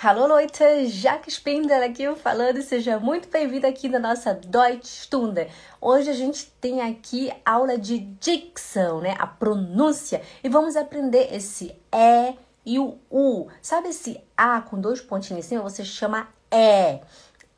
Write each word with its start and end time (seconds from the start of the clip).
Hallo 0.00 0.28
Leute, 0.28 0.86
Jaque 0.86 1.28
Spindler 1.28 1.82
aqui 1.82 2.14
falando, 2.14 2.62
seja 2.62 3.00
muito 3.00 3.28
bem-vindo 3.28 3.66
aqui 3.66 3.88
na 3.88 3.98
nossa 3.98 4.32
Deutsch 4.32 4.86
Stunde. 4.86 5.48
Hoje 5.80 6.08
a 6.08 6.12
gente 6.12 6.52
tem 6.60 6.80
aqui 6.80 7.32
aula 7.44 7.76
de 7.76 7.98
dicção, 7.98 9.00
né? 9.00 9.16
A 9.18 9.26
pronúncia. 9.26 10.22
E 10.44 10.48
vamos 10.48 10.76
aprender 10.76 11.34
esse 11.34 11.74
E 11.92 12.36
e 12.64 12.78
o 12.78 12.96
U. 13.10 13.48
Sabe 13.60 13.88
esse 13.88 14.20
A 14.36 14.60
com 14.60 14.80
dois 14.80 15.00
pontinhos 15.00 15.44
em 15.44 15.48
cima? 15.48 15.62
Você 15.62 15.84
chama 15.84 16.28
E. 16.48 17.00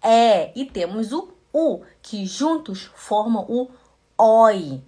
E. 0.02 0.62
E 0.62 0.64
temos 0.64 1.12
o 1.12 1.34
U, 1.52 1.82
que 2.00 2.24
juntos 2.24 2.90
formam 2.94 3.44
o 3.50 3.68
OI. 4.16 4.82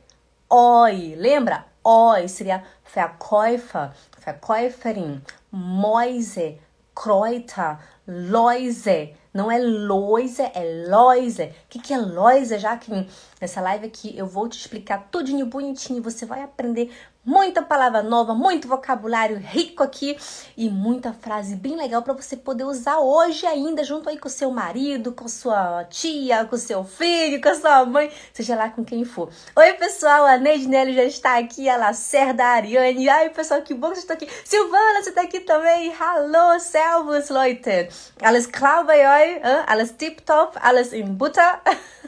OI. 0.48 1.16
Lembra? 1.16 1.66
OI 1.84 2.30
seria 2.30 2.64
Verkäufer, 2.94 3.90
Verkäuferin, 4.24 5.20
Mäuse, 5.52 6.58
Kräuter, 6.94 7.78
Läuse. 8.12 9.14
Não 9.32 9.50
é 9.50 9.58
Loise, 9.58 10.42
é 10.42 10.86
Loise. 10.90 11.44
O 11.44 11.52
que, 11.70 11.78
que 11.78 11.94
é 11.94 11.98
Loise? 11.98 12.54
Que 12.80 13.08
nessa 13.40 13.62
live 13.62 13.86
aqui 13.86 14.14
eu 14.14 14.26
vou 14.26 14.46
te 14.46 14.58
explicar 14.58 15.08
tudinho 15.10 15.46
bonitinho. 15.46 16.02
Você 16.02 16.26
vai 16.26 16.42
aprender 16.42 16.90
muita 17.24 17.62
palavra 17.62 18.02
nova, 18.02 18.34
muito 18.34 18.68
vocabulário 18.68 19.38
rico 19.38 19.82
aqui 19.82 20.18
e 20.56 20.68
muita 20.68 21.14
frase 21.14 21.56
bem 21.56 21.76
legal 21.76 22.02
para 22.02 22.12
você 22.12 22.36
poder 22.36 22.64
usar 22.64 22.98
hoje 22.98 23.46
ainda, 23.46 23.84
junto 23.84 24.08
aí 24.08 24.18
com 24.18 24.28
seu 24.28 24.50
marido, 24.50 25.12
com 25.12 25.26
sua 25.28 25.84
tia, 25.84 26.44
com 26.44 26.56
seu 26.58 26.84
filho, 26.84 27.40
com 27.40 27.54
sua 27.54 27.86
mãe, 27.86 28.12
seja 28.34 28.54
lá 28.54 28.68
com 28.68 28.84
quem 28.84 29.04
for. 29.04 29.30
Oi, 29.56 29.72
pessoal, 29.74 30.26
a 30.26 30.36
Neide 30.36 30.68
Nelly 30.68 30.94
já 30.94 31.04
está 31.04 31.38
aqui, 31.38 31.68
a 31.68 31.76
Lacerda, 31.76 32.44
a 32.44 32.48
Ariane. 32.48 33.08
Ai, 33.08 33.30
pessoal, 33.30 33.62
que 33.62 33.72
bom 33.72 33.88
que 33.90 33.94
vocês 33.94 34.10
estão 34.10 34.16
aqui. 34.16 34.28
Silvana, 34.44 35.02
você 35.02 35.08
está 35.08 35.22
aqui 35.22 35.40
também. 35.40 35.90
Hallo, 35.98 36.60
servus, 36.60 37.30
Leute. 37.30 37.88
Alles 38.20 38.46
klar 38.46 38.84
bei 38.84 39.00
euch? 39.00 39.40
Alles 39.66 39.92
tip-top? 39.92 40.58
Alles 40.60 40.92
in 40.92 41.14
Butter? 41.14 41.60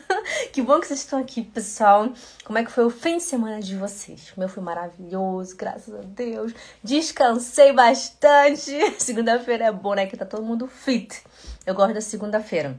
que 0.53 0.63
bom 0.63 0.81
que 0.81 0.87
vocês 0.87 1.01
estão 1.01 1.19
aqui, 1.19 1.43
pessoal. 1.43 2.13
Como 2.45 2.59
é 2.59 2.65
que 2.65 2.71
foi 2.71 2.85
o 2.85 2.91
fim 2.91 3.19
de 3.19 3.23
semana 3.23 3.61
de 3.61 3.77
vocês? 3.77 4.33
O 4.37 4.41
meu 4.41 4.49
foi 4.49 4.63
maravilhoso, 4.63 5.57
graças 5.57 5.95
a 5.95 6.03
Deus. 6.03 6.53
Descansei 6.83 7.73
bastante. 7.73 8.71
Segunda-feira 8.99 9.67
é 9.67 9.73
bom, 9.73 9.95
né? 9.95 10.07
Que 10.07 10.17
tá 10.17 10.25
todo 10.25 10.43
mundo 10.43 10.69
fit. 10.69 11.23
Eu 11.67 11.75
gosto 11.75 11.95
da 11.95 12.01
segunda-feira. 12.01 12.79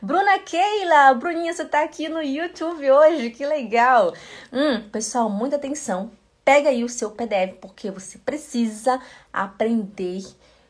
Bruna 0.00 0.38
Keila, 0.38 1.14
Bruninha, 1.14 1.52
você 1.52 1.64
tá 1.64 1.82
aqui 1.82 2.08
no 2.08 2.22
YouTube 2.22 2.90
hoje, 2.90 3.30
que 3.30 3.44
legal. 3.44 4.14
Hum, 4.52 4.88
pessoal, 4.90 5.28
muita 5.28 5.56
atenção. 5.56 6.10
Pega 6.44 6.68
aí 6.68 6.84
o 6.84 6.88
seu 6.88 7.10
PDF, 7.10 7.56
porque 7.60 7.90
você 7.90 8.18
precisa 8.18 9.00
aprender 9.32 10.22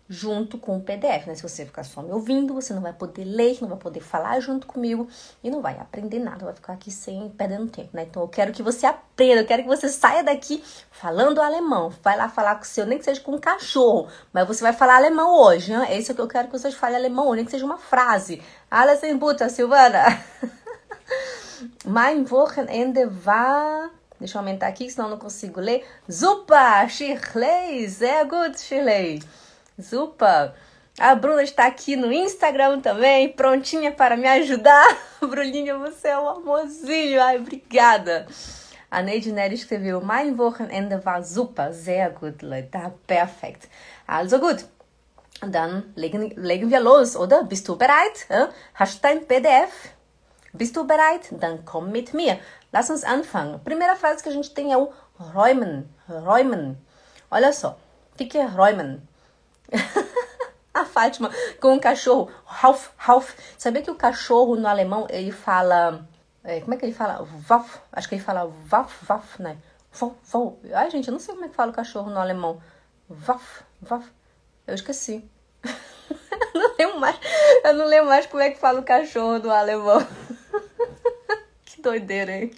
junto 0.09 0.59
com 0.59 0.77
o 0.77 0.81
PDF, 0.81 1.27
né? 1.27 1.35
Se 1.35 1.43
você 1.43 1.65
ficar 1.65 1.85
só 1.85 2.03
me 2.03 2.13
ouvindo, 2.13 2.55
você 2.55 2.73
não 2.73 2.81
vai 2.81 2.93
poder 2.93 3.25
ler, 3.25 3.59
não 3.61 3.69
vai 3.69 3.79
poder 3.79 4.01
falar 4.01 4.39
junto 4.41 4.67
comigo 4.67 5.09
e 5.43 5.51
não 5.51 5.61
vai 5.61 5.79
aprender 5.79 6.19
nada, 6.19 6.45
vai 6.45 6.55
ficar 6.55 6.75
aqui 6.75 6.91
sem 6.91 7.29
perdendo 7.31 7.69
tempo, 7.69 7.91
né? 7.93 8.07
Então 8.09 8.23
eu 8.23 8.29
quero 8.29 8.53
que 8.53 8.63
você 8.63 8.87
aprenda, 8.87 9.43
eu 9.43 9.47
quero 9.47 9.63
que 9.63 9.69
você 9.69 9.89
saia 9.89 10.23
daqui 10.23 10.63
falando 10.91 11.41
alemão. 11.41 11.93
Vai 12.03 12.17
lá 12.17 12.29
falar 12.29 12.55
com 12.57 12.63
o 12.63 12.67
seu, 12.67 12.87
nem 12.87 12.99
que 12.99 13.05
seja 13.05 13.21
com 13.21 13.33
um 13.33 13.39
cachorro, 13.39 14.09
mas 14.33 14.47
você 14.47 14.63
vai 14.63 14.73
falar 14.73 14.97
alemão 14.97 15.35
hoje, 15.41 15.73
né? 15.73 15.87
É 15.91 15.99
o 15.99 16.15
que 16.15 16.21
eu 16.21 16.29
quero 16.29 16.49
que 16.49 16.59
vocês 16.59 16.75
falem 16.75 16.97
alemão, 16.97 17.33
nem 17.35 17.45
que 17.45 17.51
seja 17.51 17.65
uma 17.65 17.79
frase. 17.79 18.43
In 19.05 19.17
Butter, 19.17 19.51
Silvana. 19.51 20.05
mein 21.85 22.27
Wochenende 22.29 23.07
war 23.25 23.91
Deixa 24.19 24.39
eu 24.39 24.41
aumentar 24.41 24.69
aqui, 24.69 24.89
senão 24.89 25.07
eu 25.07 25.11
não 25.11 25.19
consigo 25.19 25.61
ler. 25.61 25.87
Super, 26.09 26.89
Shirley, 26.89 27.87
sehr 27.87 28.25
gut, 28.25 28.59
Shirley. 28.59 29.23
Zupa! 29.81 30.55
A 30.99 31.15
Bruna 31.15 31.43
está 31.43 31.67
aqui 31.67 31.95
no 31.95 32.11
Instagram 32.11 32.81
também, 32.81 33.29
prontinha 33.29 33.93
para 33.93 34.17
me 34.17 34.27
ajudar. 34.27 34.97
Bruninha, 35.21 35.77
você 35.77 36.09
é 36.09 36.19
um 36.19 36.27
amorzinho. 36.27 37.23
Ai, 37.23 37.37
obrigada. 37.37 38.27
A 38.91 39.03
Neide 39.03 39.31
Nery 39.31 39.55
escreveu: 39.55 40.01
Mein 40.01 40.39
Wochenende 40.39 40.99
war 41.05 41.23
super, 41.23 41.71
sehr 41.73 42.09
gut, 42.09 42.41
Leute. 42.41 42.69
Tá 42.69 42.91
perfekt. 43.07 43.69
Also 44.07 44.39
gut. 44.39 44.65
Dann 45.43 45.93
legen, 45.95 46.33
legen 46.37 46.71
wir 46.71 46.81
los, 46.81 47.15
oder? 47.15 47.45
Bist 47.45 47.69
du 47.69 47.77
bereit? 47.77 48.27
Hast 48.73 48.97
du 48.97 49.03
dein 49.03 49.27
PDF? 49.27 49.91
Bist 50.55 50.75
du 50.75 50.87
bereit? 50.87 51.29
Dann 51.31 51.63
komm 51.67 51.93
mit 51.93 52.15
mir. 52.15 52.39
Lass 52.73 52.89
uns 52.89 53.05
anfangen. 53.05 53.61
Primeira 53.61 53.97
frase 53.97 54.23
que 54.23 54.31
a 54.31 54.33
gente 54.33 54.55
tem 54.55 54.73
é 54.73 54.79
o 54.79 54.91
räumen. 55.19 55.87
Räumen. 56.09 56.79
Olha 57.31 57.53
só. 57.53 57.79
O 58.15 58.17
que 58.17 58.39
é 58.39 58.47
räumen? 58.47 59.06
a 60.77 60.85
Fátima 60.85 61.31
com 61.61 61.75
um 61.75 61.79
cachorro, 61.79 62.31
Ralf, 62.45 62.91
Ralf. 62.97 63.35
Sabia 63.57 63.83
que 63.83 63.91
o 63.91 63.95
cachorro 63.95 64.57
no 64.57 64.69
alemão 64.69 65.07
ele 65.09 65.33
fala. 65.33 66.07
É, 66.45 66.61
como 66.61 66.75
é 66.75 66.77
que 66.77 66.85
ele 66.85 66.95
fala? 66.95 67.27
Waf. 67.49 67.81
Acho 67.93 68.09
que 68.09 68.15
ele 68.15 68.23
fala 68.23 68.53
Waf, 68.71 69.05
Waf, 69.09 69.43
né? 69.43 69.57
Vau, 69.93 70.17
vau. 70.25 70.61
Ai, 70.75 70.91
gente, 70.91 71.09
eu 71.09 71.13
não 71.13 71.19
sei 71.19 71.35
como 71.35 71.47
é 71.47 71.49
que 71.49 71.57
fala 71.57 71.73
o 71.73 71.75
cachorro 71.75 72.11
no 72.11 72.21
alemão. 72.21 72.61
Waf, 73.27 73.65
Waf. 73.89 74.07
Eu 74.67 74.75
esqueci. 74.75 75.29
eu 75.65 76.61
não 76.61 76.75
lembro 76.79 77.01
mais. 77.01 77.19
Eu 77.65 77.75
não 77.75 77.87
lembro 77.87 78.09
mais 78.09 78.27
como 78.27 78.43
é 78.43 78.51
que 78.51 78.61
fala 78.61 78.81
o 78.81 78.85
cachorro 78.85 79.39
no 79.39 79.51
alemão. 79.51 80.07
que 81.65 81.81
doideira, 81.81 82.33
hein? 82.33 82.51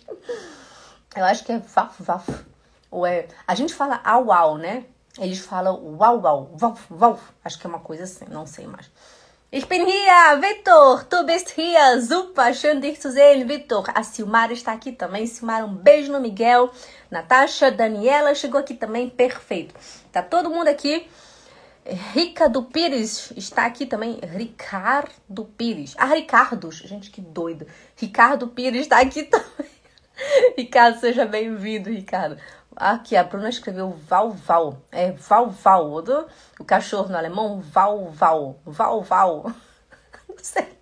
Eu 1.17 1.25
acho 1.25 1.45
que 1.45 1.53
é 1.53 1.63
Waf, 1.75 2.03
Waf. 2.03 2.45
Ou 2.91 3.07
é. 3.07 3.29
A 3.47 3.55
gente 3.55 3.73
fala 3.73 4.01
au, 4.05 4.33
au, 4.33 4.59
né? 4.59 4.85
Eles 5.19 5.41
falam 5.41 5.75
uau, 5.99 6.21
uau, 6.21 6.57
uau, 6.61 6.79
uau. 6.91 7.21
Acho 7.45 7.59
que 7.59 7.67
é 7.67 7.71
uma 7.71 7.81
coisa 7.81 8.05
assim, 8.05 8.27
não 8.31 8.47
sei 8.47 8.67
mais. 8.67 8.91
Ich 9.51 9.67
bin 9.67 9.87
hier, 9.87 10.41
Vitor, 10.43 11.05
tu 11.05 11.25
bist 11.25 11.55
hier, 11.57 12.03
super, 12.03 12.53
schön 12.53 12.81
dich 12.81 13.01
zu 13.01 13.11
sehen, 13.11 13.47
Vitor. 13.47 13.85
A 13.95 14.03
Silmara 14.03 14.53
está 14.53 14.75
aqui 14.75 14.93
também, 14.93 15.27
Silmara, 15.27 15.65
um 15.65 15.75
beijo 15.75 16.13
no 16.13 16.21
Miguel. 16.21 16.71
Natasha, 17.11 17.71
Daniela 17.71 18.35
chegou 18.35 18.61
aqui 18.61 18.75
também, 18.75 19.09
perfeito. 19.09 19.75
Tá 20.13 20.23
todo 20.23 20.51
mundo 20.51 20.69
aqui. 20.69 21.09
Ricardo 22.13 22.63
Pires 22.65 23.33
está 23.35 23.65
aqui 23.65 23.87
também. 23.87 24.21
Ricardo 24.23 25.47
Pires. 25.57 25.95
Ah, 25.97 26.15
Ricardo. 26.15 26.71
Gente, 26.71 27.11
que 27.11 27.23
doido. 27.23 27.67
Ricardo 27.97 28.49
Pires 28.49 28.83
está 28.83 29.01
aqui 29.01 29.23
também. 29.25 29.71
Ricardo, 30.59 31.01
seja 31.01 31.25
bem-vindo, 31.25 31.89
Ricardo. 31.89 32.39
Aqui, 32.81 33.17
a 33.17 33.25
Bruna 33.25 33.49
escreveu 33.49 33.91
Val 33.91 34.31
Val. 34.31 34.81
É 34.93 35.11
Val 35.11 35.51
Val. 35.51 36.05
O 36.61 36.65
cachorro 36.65 37.09
no 37.09 37.17
alemão, 37.17 37.61
Val 37.61 38.09
Val. 38.13 38.61
Val 38.65 39.03
Val. 39.03 39.53
Não 40.29 40.37
sei. 40.41 40.79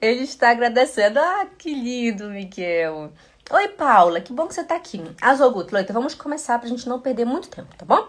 Ele 0.00 0.22
está 0.22 0.48
agradecendo. 0.48 1.18
Ah, 1.20 1.46
que 1.58 1.74
lindo, 1.74 2.30
Miguel. 2.30 3.12
Oi, 3.50 3.68
Paula. 3.68 4.22
Que 4.22 4.32
bom 4.32 4.48
que 4.48 4.54
você 4.54 4.62
está 4.62 4.74
aqui. 4.74 5.04
Azogut, 5.20 5.70
Leita, 5.70 5.92
vamos 5.92 6.14
começar 6.14 6.58
para 6.58 6.66
a 6.66 6.70
gente 6.70 6.88
não 6.88 6.98
perder 6.98 7.26
muito 7.26 7.50
tempo, 7.50 7.76
tá 7.76 7.84
bom? 7.84 8.08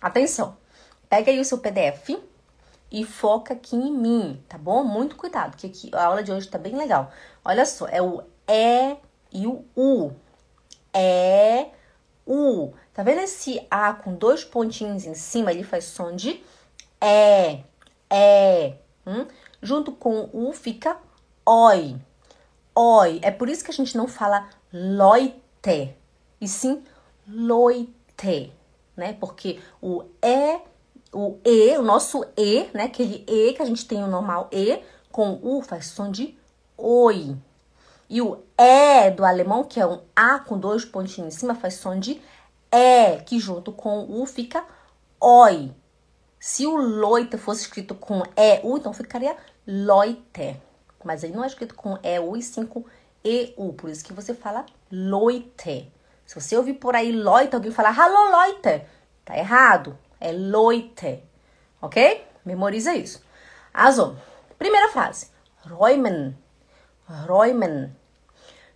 Atenção. 0.00 0.56
Pega 1.08 1.30
aí 1.30 1.38
o 1.38 1.44
seu 1.44 1.58
PDF 1.58 2.18
e 2.90 3.04
foca 3.04 3.54
aqui 3.54 3.76
em 3.76 3.92
mim, 3.92 4.44
tá 4.48 4.58
bom? 4.58 4.82
Muito 4.82 5.14
cuidado, 5.14 5.56
que 5.56 5.68
aqui 5.68 5.88
a 5.94 6.04
aula 6.04 6.24
de 6.24 6.32
hoje 6.32 6.48
tá 6.48 6.58
bem 6.58 6.76
legal. 6.76 7.12
Olha 7.44 7.64
só, 7.64 7.86
é 7.86 8.02
o 8.02 8.24
E 8.48 8.96
e 9.32 9.46
o 9.46 9.64
U 9.76 10.12
é 10.92 11.68
U. 12.26 12.72
Tá 12.92 13.02
vendo 13.02 13.20
esse 13.20 13.66
A 13.70 13.92
com 13.92 14.14
dois 14.14 14.44
pontinhos 14.44 15.04
em 15.06 15.14
cima? 15.14 15.50
Ele 15.50 15.64
faz 15.64 15.84
som 15.84 16.14
de 16.14 16.42
é, 17.00 17.60
é. 18.10 18.74
Hum? 19.06 19.26
Junto 19.62 19.92
com 19.92 20.28
o 20.32 20.48
U 20.48 20.52
fica 20.52 20.96
oi, 21.46 21.96
oi. 22.74 23.20
É 23.22 23.30
por 23.30 23.48
isso 23.48 23.64
que 23.64 23.70
a 23.70 23.74
gente 23.74 23.96
não 23.96 24.06
fala 24.06 24.48
loite, 24.72 25.94
e 26.40 26.46
sim 26.46 26.82
loite, 27.26 28.52
né? 28.96 29.14
Porque 29.18 29.58
o 29.80 30.04
E, 30.22 30.60
o 31.12 31.38
E, 31.44 31.76
o 31.78 31.82
nosso 31.82 32.24
E, 32.36 32.68
né? 32.74 32.84
Aquele 32.84 33.24
E 33.26 33.54
que 33.54 33.62
a 33.62 33.66
gente 33.66 33.86
tem 33.86 34.02
o 34.02 34.06
normal 34.06 34.48
E, 34.52 34.80
com 35.10 35.40
U 35.42 35.62
faz 35.62 35.86
som 35.86 36.10
de 36.10 36.36
oi. 36.76 37.36
E 38.10 38.20
o 38.20 38.42
é 38.58 39.08
do 39.08 39.24
alemão, 39.24 39.62
que 39.62 39.78
é 39.78 39.86
um 39.86 40.00
A 40.16 40.40
com 40.40 40.58
dois 40.58 40.84
pontinhos 40.84 41.32
em 41.32 41.38
cima, 41.38 41.54
faz 41.54 41.74
som 41.74 41.96
de 41.96 42.20
é, 42.70 43.18
que 43.18 43.38
junto 43.38 43.70
com 43.70 44.00
o 44.00 44.20
U 44.20 44.26
fica 44.26 44.64
oi. 45.20 45.72
Se 46.40 46.66
o 46.66 46.74
loite 46.74 47.38
fosse 47.38 47.62
escrito 47.62 47.94
com 47.94 48.24
E, 48.36 48.60
U, 48.64 48.76
então 48.76 48.92
ficaria 48.92 49.36
loite. 49.64 50.60
Mas 51.04 51.22
aí 51.22 51.30
não 51.30 51.44
é 51.44 51.46
escrito 51.46 51.76
com 51.76 51.96
E, 52.02 52.18
U 52.18 52.36
e 52.36 52.42
sim 52.42 52.66
com 52.66 52.84
U. 53.56 53.72
Por 53.74 53.88
isso 53.88 54.04
que 54.04 54.12
você 54.12 54.34
fala 54.34 54.66
loite. 54.90 55.92
Se 56.26 56.34
você 56.34 56.56
ouvir 56.56 56.74
por 56.74 56.96
aí 56.96 57.12
loite, 57.12 57.54
alguém 57.54 57.70
falar 57.70 57.90
hallo 57.90 58.32
loite, 58.32 58.84
tá 59.24 59.38
errado. 59.38 59.96
É 60.18 60.32
loite. 60.32 61.22
Ok? 61.80 62.26
Memoriza 62.44 62.92
isso. 62.92 63.22
Also, 63.72 64.16
primeira 64.58 64.88
frase. 64.88 65.28
Räumen. 65.64 66.36
Räumen. 67.08 67.99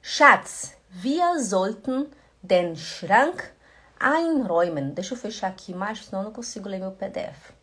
Schatz, 0.07 0.75
wir 0.91 1.41
sollten 1.41 2.11
den 2.43 2.77
Schrank 2.77 3.51
einräumen. 3.99 4.95
Deixa 4.95 5.15
eu 5.15 5.19
fechar 5.19 5.49
aqui 5.49 5.73
mais, 5.73 6.05
senão 6.05 6.21
eu 6.21 6.25
não 6.27 6.31
consigo 6.31 6.69
ler 6.69 6.79
meu 6.79 6.93
PDF. 6.93 7.55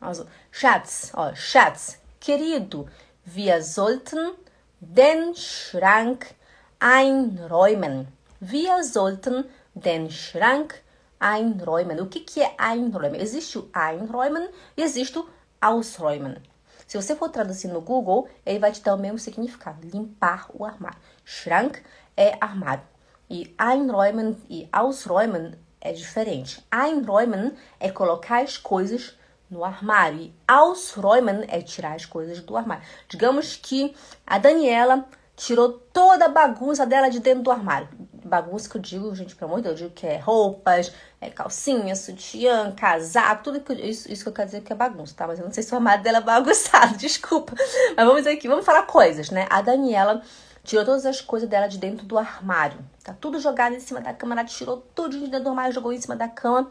Also, 0.00 0.24
Schatz, 0.52 1.10
ó, 1.14 1.34
Schatz, 1.34 1.98
querido, 2.20 2.88
wir 3.24 3.60
sollten 3.64 4.36
den 4.80 5.34
Schrank 5.34 6.32
einräumen. 6.78 8.06
Wir 8.38 8.84
sollten 8.84 9.44
den 9.74 10.12
Schrank 10.12 10.80
einräumen. 11.18 12.00
O 12.00 12.06
que, 12.06 12.20
que 12.20 12.40
é 12.40 12.54
einräumen? 12.56 13.20
Existe 13.20 13.58
o 13.58 13.68
einräumen 13.72 14.48
e 14.76 14.82
existe 14.82 15.18
o 15.18 15.28
ausräumen. 15.60 16.40
Se 16.86 16.96
você 16.96 17.16
for 17.16 17.30
traduzir 17.30 17.68
no 17.68 17.80
Google, 17.80 18.28
ele 18.44 18.58
vai 18.58 18.70
te 18.70 18.80
dar 18.80 18.94
o 18.94 18.98
mesmo 18.98 19.18
significado: 19.18 19.86
limpar 19.88 20.46
o 20.52 20.64
armário. 20.64 20.98
Schrank 21.24 21.80
é 22.16 22.36
armário. 22.40 22.84
E 23.28 23.54
einräumen 23.58 24.36
e 24.48 24.68
ausräumen 24.72 25.54
é 25.80 25.92
diferente. 25.92 26.64
Einräumen 26.70 27.52
é 27.80 27.90
colocar 27.90 28.42
as 28.42 28.56
coisas 28.56 29.16
no 29.50 29.64
armário 29.64 30.20
e 30.20 30.34
ausräumen 30.46 31.44
é 31.48 31.60
tirar 31.60 31.94
as 31.94 32.06
coisas 32.06 32.40
do 32.40 32.56
armário. 32.56 32.84
Digamos 33.08 33.56
que 33.56 33.94
a 34.26 34.38
Daniela 34.38 35.06
tirou 35.36 35.72
toda 35.72 36.26
a 36.26 36.28
bagunça 36.28 36.86
dela 36.86 37.08
de 37.08 37.20
dentro 37.20 37.42
do 37.42 37.50
armário. 37.50 37.88
Bagunça 38.24 38.68
que 38.68 38.76
eu 38.76 38.80
digo, 38.80 39.14
gente, 39.14 39.34
pelo 39.34 39.50
amor 39.50 39.62
de 39.62 39.68
Deus, 39.68 39.80
eu 39.80 39.88
digo 39.88 40.00
que 40.00 40.06
é 40.06 40.16
roupas, 40.16 40.92
é 41.20 41.28
calcinha, 41.28 41.94
sutiã, 41.94 42.72
casaco, 42.72 43.44
tudo 43.44 43.60
que 43.60 43.72
eu, 43.72 43.78
isso, 43.78 44.10
isso 44.10 44.22
que 44.22 44.28
eu 44.28 44.32
quero 44.32 44.46
dizer 44.46 44.62
que 44.62 44.72
é 44.72 44.76
bagunça, 44.76 45.14
tá? 45.14 45.26
Mas 45.26 45.38
eu 45.38 45.44
não 45.44 45.52
sei 45.52 45.62
se 45.62 45.72
o 45.72 45.76
armário 45.76 46.02
dela 46.02 46.18
é 46.18 46.20
bagunçado, 46.22 46.96
desculpa. 46.98 47.54
Mas 47.96 48.06
vamos 48.06 48.26
aqui, 48.26 48.48
vamos 48.48 48.64
falar 48.64 48.84
coisas, 48.84 49.30
né? 49.30 49.46
A 49.50 49.60
Daniela 49.60 50.22
tirou 50.64 50.84
todas 50.84 51.06
as 51.06 51.20
coisas 51.20 51.48
dela 51.48 51.68
de 51.68 51.78
dentro 51.78 52.06
do 52.06 52.18
armário. 52.18 52.78
Tá 53.04 53.12
tudo 53.12 53.38
jogado 53.38 53.74
em 53.74 53.80
cima 53.80 54.00
da 54.00 54.14
cama, 54.14 54.34
ela 54.34 54.44
tirou 54.44 54.78
tudo 54.94 55.18
de 55.18 55.26
dentro 55.28 55.44
do 55.44 55.50
armário, 55.50 55.74
jogou 55.74 55.92
em 55.92 56.00
cima 56.00 56.16
da 56.16 56.26
cama. 56.26 56.70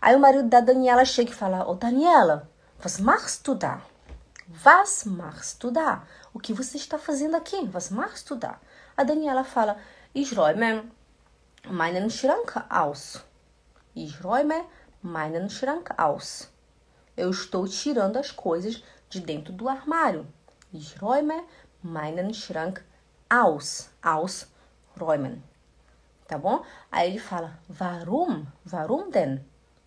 Aí 0.00 0.14
o 0.14 0.20
marido 0.20 0.48
da 0.48 0.60
Daniela 0.60 1.04
chega 1.04 1.30
e 1.30 1.34
fala: 1.34 1.68
Ô 1.68 1.74
Daniela, 1.74 2.50
was 2.84 2.98
machst 2.98 3.44
du 3.44 3.54
da? 3.54 3.80
Was 4.64 5.04
machst 5.04 5.60
du 5.60 5.70
da? 5.70 6.02
O 6.34 6.40
que 6.40 6.52
você 6.52 6.76
está 6.76 6.98
fazendo 6.98 7.36
aqui? 7.36 7.56
Was 7.72 7.90
machst 7.90 8.28
du 8.28 8.36
da? 8.36 8.58
A 8.96 9.04
Daniela 9.04 9.44
fala: 9.44 9.78
Ich 10.14 10.36
räume 10.36 10.90
meinen 11.70 12.10
Schrank 12.10 12.52
aus. 12.68 13.22
Ich 13.94 14.20
räume 14.24 14.64
meinen 15.02 15.48
Schrank 15.48 15.90
aus. 15.96 16.48
Eu 17.16 17.30
estou 17.30 17.66
tirando 17.66 18.16
as 18.16 18.30
coisas 18.30 18.82
de 19.08 19.20
dentro 19.20 19.52
do 19.52 19.68
armário. 19.68 20.26
Ich 20.72 21.00
räume 21.00 21.44
meinen 21.82 22.32
Schrank 22.32 22.80
aus. 23.28 23.90
Aus, 24.02 24.46
räumen. 24.98 25.42
Tá 26.26 26.38
bom? 26.38 26.62
Aí 26.90 27.10
ele 27.10 27.18
fala, 27.18 27.58
warum? 27.68 28.46
Warum 28.64 29.10
denn? 29.10 29.44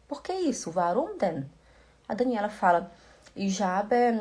Por 0.08 0.22
que 0.22 0.34
isso? 0.34 0.72
Warum 0.72 1.18
denn? 1.18 1.50
A 2.08 2.16
Daniela 2.16 2.50
fala, 2.50 2.92
ich 3.36 3.62
habe 3.62 4.20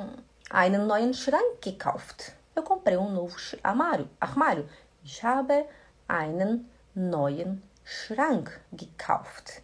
einen 0.50 0.86
neuen 0.86 1.14
Schrank 1.14 1.60
gekauft. 1.60 2.32
Eu 2.54 2.62
comprei 2.62 2.96
um 2.96 3.10
novo 3.10 3.36
armário. 3.62 4.08
armário. 4.20 4.68
Ich 5.02 5.24
habe 5.24 5.66
einen 6.06 6.68
neuen 6.94 7.62
Schrank 7.84 8.60
gekauft. 8.72 9.62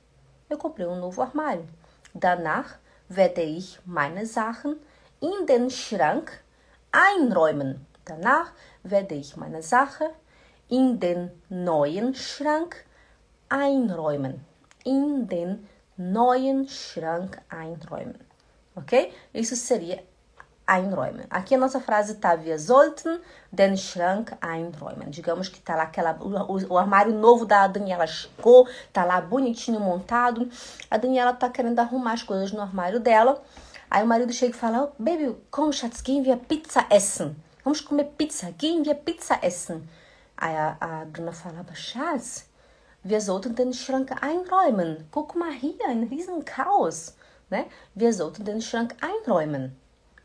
Eu 0.48 0.58
comprei 0.58 0.86
um 0.86 0.98
novo 0.98 1.22
armário. 1.22 1.68
Danach 2.14 2.78
werde 3.08 3.42
ich 3.42 3.78
meine 3.84 4.26
Sachen 4.26 4.76
in 5.20 5.46
den 5.46 5.70
Schrank 5.70 6.42
einräumen. 6.90 7.86
Danach 8.06 8.52
werde 8.84 9.16
ich 9.16 9.36
meine 9.36 9.62
Sache 9.62 10.10
in 10.68 11.00
den 11.00 11.30
neuen 11.48 12.14
Schrank 12.14 12.84
einräumen. 13.48 14.44
In 14.84 15.26
den 15.28 15.68
neuen 15.96 16.68
Schrank 16.68 17.42
einräumen. 17.48 18.18
Ok? 18.76 19.12
Isso 19.32 19.56
seria 19.56 19.98
einräumen. 20.66 21.26
Aqui 21.30 21.54
a 21.54 21.58
nossa 21.58 21.80
frase 21.80 22.14
tá 22.20 22.44
wir 22.44 22.58
sollten 22.60 23.18
den 23.50 23.76
Schrank 23.76 24.36
einräumen. 24.40 25.10
Digamos 25.10 25.48
que 25.48 25.60
tá 25.60 25.74
lá 25.74 25.84
aquela 25.84 26.16
o, 26.20 26.72
o, 26.72 26.78
armário 26.78 27.12
novo 27.12 27.44
da 27.44 27.66
Daniela 27.66 28.06
chegou, 28.06 28.68
tá 28.92 29.04
lá 29.04 29.20
bonitinho 29.20 29.80
montado. 29.80 30.48
A 30.90 30.96
Daniela 30.96 31.32
tá 31.32 31.48
querendo 31.48 31.80
arrumar 31.80 32.12
as 32.12 32.22
coisas 32.22 32.52
no 32.52 32.60
armário 32.60 33.00
dela. 33.00 33.42
Aí 33.90 34.02
o 34.04 34.06
marido 34.06 34.32
chega 34.32 34.54
e 34.54 34.58
fala: 34.58 34.84
oh, 34.84 35.02
"Baby, 35.02 35.36
komm, 35.50 35.72
Schatz, 35.72 36.02
gehen 36.02 36.24
wir 36.24 36.36
Pizza 36.36 36.86
essen. 36.90 37.36
Vamos 37.66 37.80
comer 37.80 38.04
pizza. 38.16 38.52
Gehen 38.52 38.84
wir 38.84 38.94
Pizza 38.94 39.40
essen." 39.42 39.88
Aí 40.36 40.56
a, 40.56 40.76
a 40.80 41.04
Bruna 41.04 41.32
fala: 41.32 41.58
"Aber 41.58 41.74
Schatz, 41.74 42.48
wir 43.02 43.20
sollten 43.20 43.56
den 43.56 43.72
Schrank 43.72 44.12
einräumen. 44.22 45.08
Guck 45.10 45.34
mal 45.34 45.50
hier, 45.50 45.88
ein 45.88 46.04
riesen 46.04 46.44
Chaos." 46.44 47.16
Né? 47.50 47.66
Wir 47.92 48.12
sollten 48.12 48.44
den 48.44 48.62
Schrank 48.62 48.94
einräumen. 49.00 49.76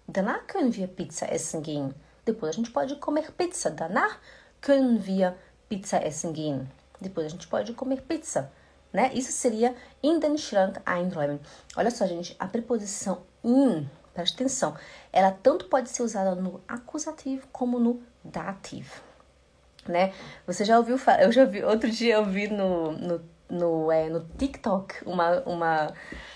Danach 0.05 0.45
können 0.45 0.75
wir 0.75 0.85
Pizza 0.85 1.31
essen 1.31 1.63
gehen. 1.63 1.95
Depois 2.27 2.49
a 2.49 2.53
gente 2.53 2.69
pode 2.69 2.99
comer 2.99 3.31
pizza. 3.35 3.71
Danach 3.71 4.19
können 4.61 5.03
wir 5.07 5.35
Pizza 5.67 6.05
essen 6.05 6.33
gehen. 6.33 6.69
Depois 6.99 7.25
a 7.25 7.29
gente 7.29 7.47
pode 7.47 7.73
comer 7.73 8.01
pizza. 8.01 8.51
Né? 8.93 9.11
Isso 9.15 9.31
seria 9.31 9.73
in 10.03 10.19
den 10.19 10.37
Schrank 10.37 10.79
einräumen. 10.85 11.39
Olha 11.75 11.89
só, 11.89 12.05
gente, 12.05 12.35
a 12.37 12.45
preposição 12.45 13.23
in, 13.43 13.89
preste 14.13 14.35
atenção, 14.35 14.75
ela 15.11 15.31
tanto 15.31 15.65
pode 15.65 15.89
ser 15.89 16.03
usada 16.03 16.35
no 16.35 16.61
acusativo 16.67 17.47
como 17.51 17.79
no 17.79 18.01
dativo. 18.23 19.01
Né? 19.87 20.13
Você 20.45 20.63
já 20.63 20.77
ouviu 20.77 20.97
falar? 20.97 21.23
Eu 21.23 21.31
já 21.31 21.43
vi, 21.43 21.63
outro 21.63 21.89
dia 21.89 22.15
eu 22.15 22.25
vi 22.25 22.47
no, 22.47 22.91
no, 22.91 23.21
no, 23.49 23.91
é, 23.91 24.09
no 24.09 24.21
TikTok 24.37 24.95
uma, 25.05 25.41
uma 25.41 25.93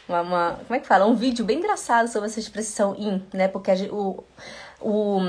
uma, 0.08 0.22
uma, 0.22 0.60
como 0.68 0.76
é 0.76 0.80
que 0.80 0.88
fala? 0.88 1.06
Um 1.06 1.16
vídeo 1.16 1.44
bem 1.44 1.58
engraçado 1.58 2.08
sobre 2.08 2.30
essa 2.30 2.40
expressão 2.40 2.96
in, 2.96 3.24
né? 3.34 3.48
Porque 3.48 3.72
a, 3.72 3.76
o, 3.92 4.24
o, 4.80 5.20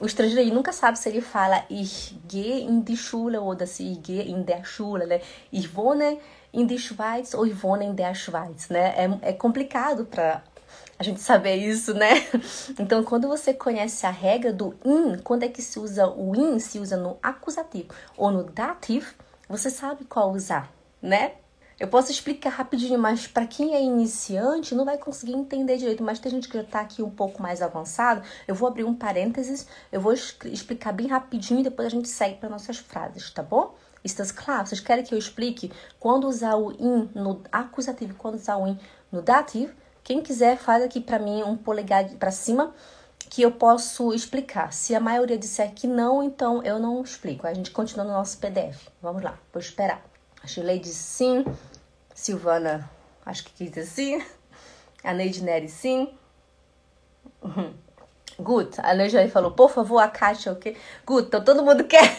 o 0.00 0.06
estrangeiro 0.06 0.54
nunca 0.54 0.72
sabe 0.72 0.98
se 0.98 1.08
ele 1.08 1.20
fala 1.20 1.64
ich 1.70 2.14
gehe 2.28 2.62
in 2.62 2.80
die 2.80 2.96
Schule 2.96 3.38
ou 3.38 3.56
se 3.66 3.92
ich 3.92 4.00
gehe 4.02 4.30
in 4.30 4.42
der 4.42 4.64
Schule, 4.64 5.06
né? 5.06 5.20
Ich 5.52 5.74
wohne 5.74 6.18
in 6.52 6.66
die 6.66 6.78
Schweiz 6.78 7.34
ou 7.34 7.46
ich 7.46 7.56
in 7.82 7.94
der 7.94 8.14
Schweiz, 8.14 8.68
né? 8.68 8.94
É, 8.96 9.30
é 9.30 9.32
complicado 9.32 10.04
para 10.04 10.42
a 10.98 11.02
gente 11.02 11.20
saber 11.20 11.56
isso, 11.56 11.94
né? 11.94 12.26
Então, 12.78 13.04
quando 13.04 13.28
você 13.28 13.54
conhece 13.54 14.06
a 14.06 14.10
regra 14.10 14.52
do 14.52 14.74
in, 14.84 15.18
quando 15.18 15.44
é 15.44 15.48
que 15.48 15.62
se 15.62 15.78
usa 15.78 16.08
o 16.08 16.34
in, 16.34 16.58
se 16.58 16.78
usa 16.78 16.96
no 16.96 17.18
acusativo 17.22 17.88
ou 18.16 18.30
no 18.30 18.44
dativo, 18.44 19.14
você 19.48 19.70
sabe 19.70 20.04
qual 20.04 20.32
usar, 20.32 20.72
né? 21.00 21.32
Eu 21.78 21.86
posso 21.86 22.10
explicar 22.10 22.50
rapidinho, 22.50 22.98
mas 22.98 23.28
para 23.28 23.46
quem 23.46 23.76
é 23.76 23.80
iniciante 23.80 24.74
não 24.74 24.84
vai 24.84 24.98
conseguir 24.98 25.34
entender 25.34 25.76
direito. 25.76 26.02
Mas 26.02 26.18
tem 26.18 26.32
gente 26.32 26.48
que 26.48 26.56
já 26.56 26.64
está 26.64 26.80
aqui 26.80 27.04
um 27.04 27.10
pouco 27.10 27.40
mais 27.40 27.62
avançado. 27.62 28.20
Eu 28.48 28.54
vou 28.56 28.68
abrir 28.68 28.82
um 28.82 28.94
parênteses, 28.94 29.64
eu 29.92 30.00
vou 30.00 30.12
explicar 30.12 30.92
bem 30.92 31.06
rapidinho 31.06 31.60
e 31.60 31.62
depois 31.62 31.86
a 31.86 31.90
gente 31.90 32.08
segue 32.08 32.36
para 32.36 32.48
nossas 32.48 32.78
frases, 32.78 33.30
tá 33.30 33.44
bom? 33.44 33.76
Está 34.02 34.24
claro? 34.26 34.66
Vocês 34.66 34.80
querem 34.80 35.04
que 35.04 35.14
eu 35.14 35.18
explique 35.18 35.70
quando 36.00 36.26
usar 36.26 36.56
o 36.56 36.72
in 36.72 37.08
no 37.14 37.42
acusativo 37.52 38.12
e 38.12 38.16
quando 38.16 38.34
usar 38.34 38.56
o 38.56 38.66
in 38.66 38.78
no 39.12 39.22
dativo? 39.22 39.72
Quem 40.08 40.22
quiser, 40.22 40.56
faz 40.56 40.82
aqui 40.82 41.02
para 41.02 41.18
mim 41.18 41.42
um 41.42 41.54
polegar 41.54 42.08
para 42.14 42.30
cima 42.30 42.74
que 43.28 43.42
eu 43.42 43.52
posso 43.52 44.14
explicar. 44.14 44.72
Se 44.72 44.94
a 44.94 45.00
maioria 45.00 45.36
disser 45.36 45.74
que 45.74 45.86
não, 45.86 46.22
então 46.22 46.62
eu 46.62 46.78
não 46.78 47.02
explico. 47.02 47.46
A 47.46 47.52
gente 47.52 47.70
continua 47.70 48.06
no 48.06 48.12
nosso 48.12 48.38
PDF. 48.38 48.88
Vamos 49.02 49.22
lá, 49.22 49.38
vou 49.52 49.60
esperar. 49.60 50.02
A 50.42 50.46
Shirley 50.46 50.78
disse 50.78 50.94
sim. 50.94 51.44
Silvana, 52.14 52.88
acho 53.26 53.44
que 53.44 53.52
quis 53.52 53.70
dizer 53.70 53.84
sim. 53.84 54.24
A 55.04 55.12
Neide 55.12 55.44
Neri, 55.44 55.68
sim. 55.68 56.10
Gut, 58.40 58.80
a 58.80 58.94
Neide 58.94 59.28
falou, 59.28 59.50
por 59.50 59.70
favor, 59.70 59.98
a 59.98 60.08
caixa, 60.08 60.52
ok? 60.52 60.74
Gut, 61.04 61.26
então 61.26 61.44
todo 61.44 61.62
mundo 61.62 61.84
quer. 61.84 62.18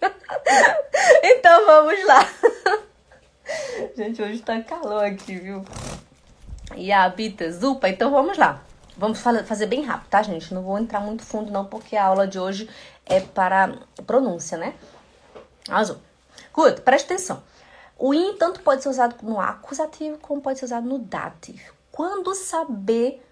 então 1.24 1.66
vamos 1.66 2.06
lá. 2.06 2.26
Gente, 3.96 4.20
hoje 4.22 4.40
tá 4.40 4.60
calor 4.62 5.04
aqui, 5.04 5.36
viu? 5.36 5.64
E 6.76 6.92
a 6.92 7.08
Bita, 7.08 7.50
Zupa, 7.50 7.88
então 7.88 8.10
vamos 8.10 8.38
lá. 8.38 8.62
Vamos 8.96 9.20
fazer 9.20 9.66
bem 9.66 9.82
rápido, 9.82 10.08
tá, 10.08 10.22
gente? 10.22 10.52
Não 10.52 10.62
vou 10.62 10.78
entrar 10.78 11.00
muito 11.00 11.22
fundo, 11.22 11.50
não, 11.50 11.64
porque 11.64 11.96
a 11.96 12.04
aula 12.04 12.26
de 12.26 12.38
hoje 12.38 12.68
é 13.06 13.20
para 13.20 13.78
pronúncia, 14.06 14.58
né? 14.58 14.74
Azul. 15.68 15.96
Good, 16.52 16.82
presta 16.82 17.14
atenção. 17.14 17.42
O 17.98 18.12
in 18.12 18.36
tanto 18.36 18.60
pode 18.60 18.82
ser 18.82 18.90
usado 18.90 19.16
no 19.22 19.40
acusativo 19.40 20.18
como 20.18 20.42
pode 20.42 20.58
ser 20.58 20.66
usado 20.66 20.86
no 20.86 20.98
dativo. 20.98 21.72
Quando 21.90 22.34
saber 22.34 23.24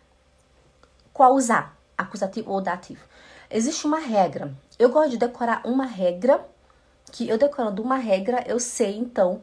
qual 1.13 1.35
usar, 1.35 1.77
acusativo 1.97 2.51
ou 2.51 2.61
dativo? 2.61 3.05
Existe 3.51 3.87
uma 3.87 3.99
regra. 3.99 4.55
Eu 4.79 4.89
gosto 4.89 5.11
de 5.11 5.19
decorar 5.19 5.63
uma 5.65 5.85
regra, 5.85 6.47
que 7.13 7.29
eu 7.29 7.37
decorando 7.37 7.83
uma 7.83 7.97
regra, 7.97 8.43
eu 8.47 8.59
sei 8.59 8.97
então 8.97 9.43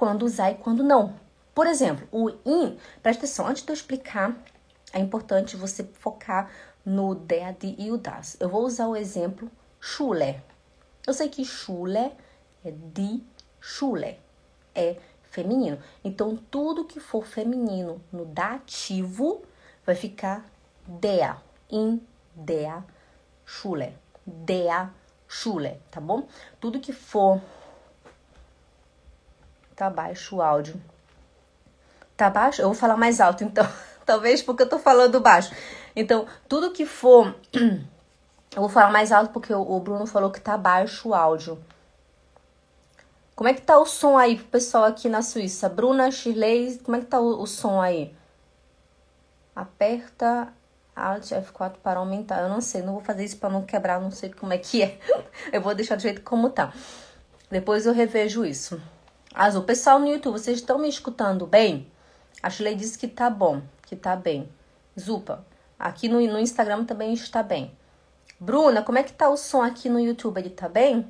quando 0.00 0.22
usar 0.22 0.50
e 0.50 0.54
quando 0.54 0.82
não. 0.82 1.14
Por 1.54 1.66
exemplo, 1.66 2.08
o 2.10 2.30
in, 2.46 2.78
presta 3.02 3.26
atenção, 3.26 3.46
antes 3.46 3.62
de 3.62 3.68
eu 3.68 3.74
explicar, 3.74 4.34
é 4.94 4.98
importante 4.98 5.58
você 5.58 5.84
focar 5.84 6.50
no 6.86 7.14
die 7.14 7.76
e 7.76 7.90
o 7.92 7.98
das. 7.98 8.34
Eu 8.40 8.48
vou 8.48 8.64
usar 8.64 8.86
o 8.86 8.96
exemplo 8.96 9.50
Schule. 9.78 10.40
Eu 11.06 11.12
sei 11.12 11.28
que 11.28 11.44
Schule 11.44 12.12
é 12.64 12.70
die 12.94 13.22
Schule, 13.60 14.18
é 14.74 14.96
feminino. 15.24 15.78
Então, 16.02 16.34
tudo 16.50 16.86
que 16.86 16.98
for 16.98 17.26
feminino 17.26 18.00
no 18.10 18.24
dativo 18.24 19.42
vai 19.84 19.94
ficar 19.94 20.46
der, 20.86 21.36
in 21.70 22.00
der 22.34 22.82
Schule, 23.44 23.92
der 24.24 24.88
Schule, 25.28 25.78
tá 25.90 26.00
bom? 26.00 26.26
Tudo 26.58 26.80
que 26.80 26.94
for 26.94 27.38
tá 29.80 29.88
baixo 29.88 30.36
o 30.36 30.42
áudio. 30.42 30.78
Tá 32.14 32.28
baixo? 32.28 32.60
Eu 32.60 32.66
vou 32.66 32.74
falar 32.74 32.98
mais 32.98 33.18
alto, 33.18 33.42
então. 33.42 33.66
Talvez 34.04 34.42
porque 34.42 34.64
eu 34.64 34.68
tô 34.68 34.78
falando 34.78 35.20
baixo. 35.20 35.54
Então, 35.96 36.26
tudo 36.46 36.70
que 36.70 36.84
for 36.84 37.34
eu 37.54 38.60
vou 38.60 38.68
falar 38.68 38.90
mais 38.92 39.10
alto 39.10 39.32
porque 39.32 39.54
o 39.54 39.80
Bruno 39.80 40.06
falou 40.06 40.30
que 40.30 40.40
tá 40.40 40.58
baixo 40.58 41.08
o 41.08 41.14
áudio. 41.14 41.58
Como 43.34 43.48
é 43.48 43.54
que 43.54 43.62
tá 43.62 43.78
o 43.78 43.86
som 43.86 44.18
aí 44.18 44.36
pro 44.36 44.48
pessoal 44.48 44.84
aqui 44.84 45.08
na 45.08 45.22
Suíça? 45.22 45.66
Bruna, 45.66 46.10
Shirley, 46.10 46.78
como 46.84 46.98
é 46.98 47.00
que 47.00 47.06
tá 47.06 47.18
o, 47.18 47.40
o 47.40 47.46
som 47.46 47.80
aí? 47.80 48.14
Aperta 49.56 50.52
Alt 50.94 51.30
F4 51.30 51.76
para 51.82 52.00
aumentar. 52.00 52.42
Eu 52.42 52.50
não 52.50 52.60
sei, 52.60 52.82
não 52.82 52.92
vou 52.92 53.02
fazer 53.02 53.24
isso 53.24 53.38
para 53.38 53.48
não 53.48 53.62
quebrar, 53.62 53.98
não 53.98 54.10
sei 54.10 54.30
como 54.30 54.52
é 54.52 54.58
que 54.58 54.82
é. 54.82 54.98
Eu 55.50 55.62
vou 55.62 55.74
deixar 55.74 55.96
do 55.96 56.02
jeito 56.02 56.20
como 56.20 56.50
tá. 56.50 56.70
Depois 57.50 57.86
eu 57.86 57.94
revejo 57.94 58.44
isso. 58.44 58.80
Azul, 59.32 59.62
pessoal 59.62 60.00
no 60.00 60.08
YouTube, 60.08 60.32
vocês 60.32 60.58
estão 60.58 60.76
me 60.76 60.88
escutando 60.88 61.46
bem? 61.46 61.86
A 62.42 62.50
Shirley 62.50 62.74
disse 62.74 62.98
que 62.98 63.06
tá 63.06 63.30
bom, 63.30 63.62
que 63.86 63.94
tá 63.94 64.16
bem. 64.16 64.50
Zupa, 64.98 65.46
aqui 65.78 66.08
no, 66.08 66.20
no 66.20 66.40
Instagram 66.40 66.84
também 66.84 67.12
está 67.12 67.40
bem. 67.40 67.72
Bruna, 68.40 68.82
como 68.82 68.98
é 68.98 69.04
que 69.04 69.12
tá 69.12 69.28
o 69.28 69.36
som 69.36 69.62
aqui 69.62 69.88
no 69.88 70.00
YouTube? 70.00 70.38
Ele 70.38 70.50
tá 70.50 70.68
bem? 70.68 71.08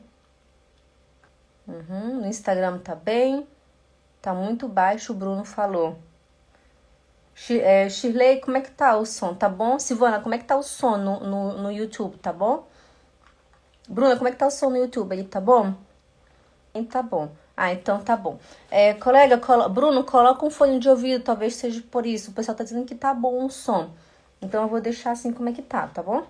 Uhum, 1.66 2.20
no 2.20 2.26
Instagram 2.26 2.78
tá 2.78 2.94
bem. 2.94 3.48
Tá 4.20 4.34
muito 4.34 4.68
baixo, 4.68 5.12
o 5.12 5.16
Bruno 5.16 5.42
falou. 5.42 5.98
É, 7.48 7.88
Shirley, 7.88 8.42
como 8.42 8.58
é 8.58 8.60
que 8.60 8.70
tá 8.70 8.98
o 8.98 9.06
som? 9.06 9.34
Tá 9.34 9.48
bom? 9.48 9.78
Silvana, 9.78 10.20
como 10.20 10.34
é 10.34 10.38
que 10.38 10.44
tá 10.44 10.56
o 10.56 10.62
som 10.62 10.98
no, 10.98 11.20
no, 11.20 11.62
no 11.62 11.72
YouTube? 11.72 12.18
Tá 12.18 12.34
bom? 12.34 12.68
Bruna, 13.88 14.14
como 14.16 14.28
é 14.28 14.30
que 14.30 14.36
tá 14.36 14.46
o 14.46 14.50
som 14.50 14.68
no 14.68 14.76
YouTube? 14.76 15.14
Ele 15.14 15.24
tá 15.24 15.40
bom? 15.40 15.74
Tá 16.90 17.02
bom. 17.02 17.30
Ah, 17.62 17.74
então 17.74 18.00
tá 18.00 18.16
bom. 18.16 18.38
É, 18.70 18.94
colega, 18.94 19.36
colo... 19.36 19.68
Bruno, 19.68 20.02
coloca 20.02 20.46
um 20.46 20.48
fone 20.48 20.78
de 20.78 20.88
ouvido, 20.88 21.22
talvez 21.22 21.56
seja 21.56 21.84
por 21.90 22.06
isso. 22.06 22.30
O 22.30 22.32
pessoal 22.32 22.56
tá 22.56 22.64
dizendo 22.64 22.86
que 22.86 22.94
tá 22.94 23.12
bom 23.12 23.44
o 23.44 23.50
som. 23.50 23.90
Então 24.40 24.62
eu 24.62 24.68
vou 24.68 24.80
deixar 24.80 25.10
assim 25.10 25.30
como 25.30 25.50
é 25.50 25.52
que 25.52 25.60
tá, 25.60 25.86
tá 25.88 26.02
bom? 26.02 26.22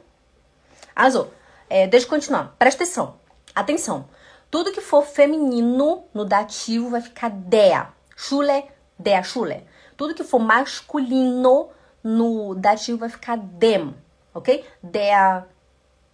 Azul. 0.93 1.29
É, 1.69 1.87
deixa 1.87 2.07
eu 2.07 2.11
continuar. 2.11 2.57
Presta 2.59 2.83
atenção. 2.83 3.15
Atenção. 3.55 4.09
Tudo 4.51 4.73
que 4.73 4.81
for 4.81 5.05
feminino 5.05 6.03
no 6.13 6.25
dativo 6.25 6.91
vai 6.91 7.01
ficar 7.01 7.31
der. 7.31 7.87
Schule, 8.17 8.65
der 8.99 9.25
Schule. 9.25 9.63
Tudo 9.97 10.17
que 10.17 10.25
for 10.25 10.41
masculino 10.41 11.69
no 12.03 12.57
dativo 12.57 12.99
vai 12.99 13.09
ficar 13.09 13.39
dem, 13.39 13.95
ok? 14.35 14.65
Der 14.83 15.45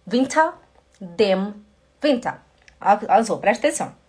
Winter, 0.05 0.53
dem 1.01 1.55
Winter. 2.03 2.35
Azul, 2.79 3.39
presta 3.39 3.65
atenção. 3.65 4.06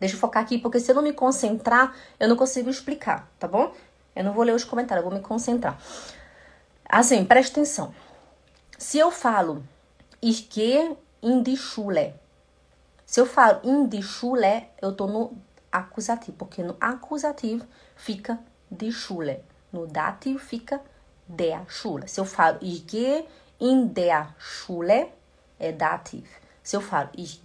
Deixa 0.00 0.14
eu 0.14 0.20
focar 0.20 0.42
aqui, 0.42 0.58
porque 0.58 0.78
se 0.78 0.90
eu 0.90 0.94
não 0.94 1.02
me 1.02 1.12
concentrar, 1.12 1.94
eu 2.18 2.28
não 2.28 2.36
consigo 2.36 2.70
explicar, 2.70 3.28
tá 3.38 3.48
bom? 3.48 3.74
Eu 4.14 4.24
não 4.24 4.32
vou 4.32 4.44
ler 4.44 4.54
os 4.54 4.64
comentários, 4.64 5.04
eu 5.04 5.10
vou 5.10 5.18
me 5.18 5.24
concentrar. 5.24 5.78
Assim, 6.88 7.24
presta 7.24 7.60
atenção. 7.60 7.94
Se 8.78 8.98
eu 8.98 9.10
falo 9.10 9.62
ich 10.22 10.48
gehe 10.50 10.96
in 11.22 11.42
die 11.42 11.56
Schule, 11.56 12.14
se 13.04 13.20
eu 13.20 13.26
falo 13.26 13.60
in 13.64 13.86
die 13.88 14.02
Schule, 14.02 14.68
eu 14.80 14.92
tô 14.92 15.06
no 15.06 15.36
acusativo, 15.70 16.36
porque 16.36 16.62
no 16.62 16.76
acusativo 16.80 17.66
fica 17.96 18.38
die 18.70 18.92
Schule. 18.92 19.40
No 19.72 19.86
dativo 19.86 20.38
fica 20.38 20.80
der 21.26 21.64
Schule. 21.68 22.08
Se 22.08 22.20
eu 22.20 22.24
falo 22.24 22.58
gehe 22.60 23.26
in 23.60 23.86
der 23.88 24.34
Schule, 24.38 25.08
é 25.58 25.72
dativo. 25.72 26.28
Se 26.62 26.76
eu 26.76 26.80
falo 26.80 27.10
ich 27.16 27.40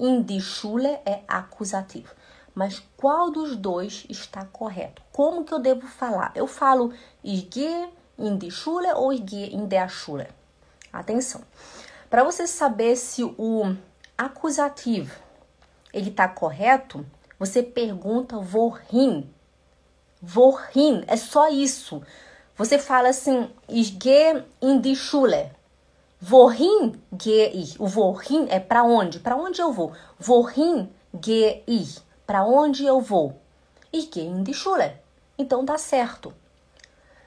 in 0.00 0.22
die 0.22 0.40
Schule, 0.40 0.98
é 1.04 1.20
acusativo. 1.28 2.14
Mas 2.54 2.82
qual 2.96 3.30
dos 3.30 3.54
dois 3.54 4.06
está 4.08 4.44
correto? 4.46 5.02
Como 5.12 5.44
que 5.44 5.52
eu 5.52 5.60
devo 5.60 5.86
falar? 5.86 6.32
Eu 6.34 6.46
falo 6.46 6.92
ich 7.22 7.48
gehe 7.50 7.88
in 8.18 8.36
die 8.38 8.50
Schule 8.50 8.88
ou 8.94 9.12
ich 9.12 9.22
gehe 9.24 9.54
in 9.54 9.66
der 9.66 9.88
Schule? 9.88 10.26
Atenção. 10.92 11.42
Para 12.08 12.24
você 12.24 12.46
saber 12.46 12.96
se 12.96 13.22
o 13.22 13.76
acusativo 14.18 15.14
ele 15.92 16.10
está 16.10 16.26
correto, 16.26 17.06
você 17.38 17.62
pergunta 17.62 18.36
wohin. 18.36 19.32
Wohin, 20.22 21.04
é 21.06 21.16
só 21.16 21.48
isso. 21.48 22.02
Você 22.56 22.78
fala 22.78 23.08
assim, 23.08 23.48
ich 23.68 23.96
gehe 23.98 24.44
in 24.60 24.80
die 24.80 24.96
Schule. 24.96 25.50
Wohin 26.22 27.00
gehe 27.12 27.50
ich? 27.54 27.80
O 27.80 27.86
wohin 27.86 28.46
é 28.50 28.60
para 28.60 28.82
onde? 28.82 29.20
Para 29.20 29.36
onde 29.36 29.60
eu 29.60 29.72
vou? 29.72 29.92
Wohin 30.26 30.90
gehe 31.20 31.62
ich? 31.66 32.02
Para 32.26 32.44
onde 32.44 32.84
eu 32.84 33.00
vou? 33.00 33.40
Ich 33.92 34.18
in 34.20 34.42
die 34.42 34.54
Schule. 34.54 34.92
Então 35.38 35.64
dá 35.64 35.78
certo. 35.78 36.32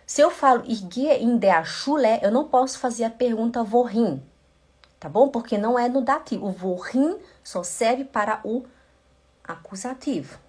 Se 0.05 0.21
eu 0.21 0.29
falo 0.29 0.63
ich 0.65 0.83
in 1.21 1.37
der 1.37 1.65
Schule, 1.65 2.19
eu 2.21 2.31
não 2.31 2.47
posso 2.47 2.77
fazer 2.77 3.05
a 3.05 3.09
pergunta 3.09 3.63
wohin 3.63 4.21
tá 5.03 5.09
bom? 5.09 5.27
Porque 5.27 5.57
não 5.57 5.77
é 5.77 5.89
no 5.89 6.01
dativo. 6.01 6.47
O 6.47 6.55
wohin 6.65 7.19
só 7.43 7.61
serve 7.61 8.05
para 8.05 8.39
o 8.45 8.63
acusativo. 9.43 10.39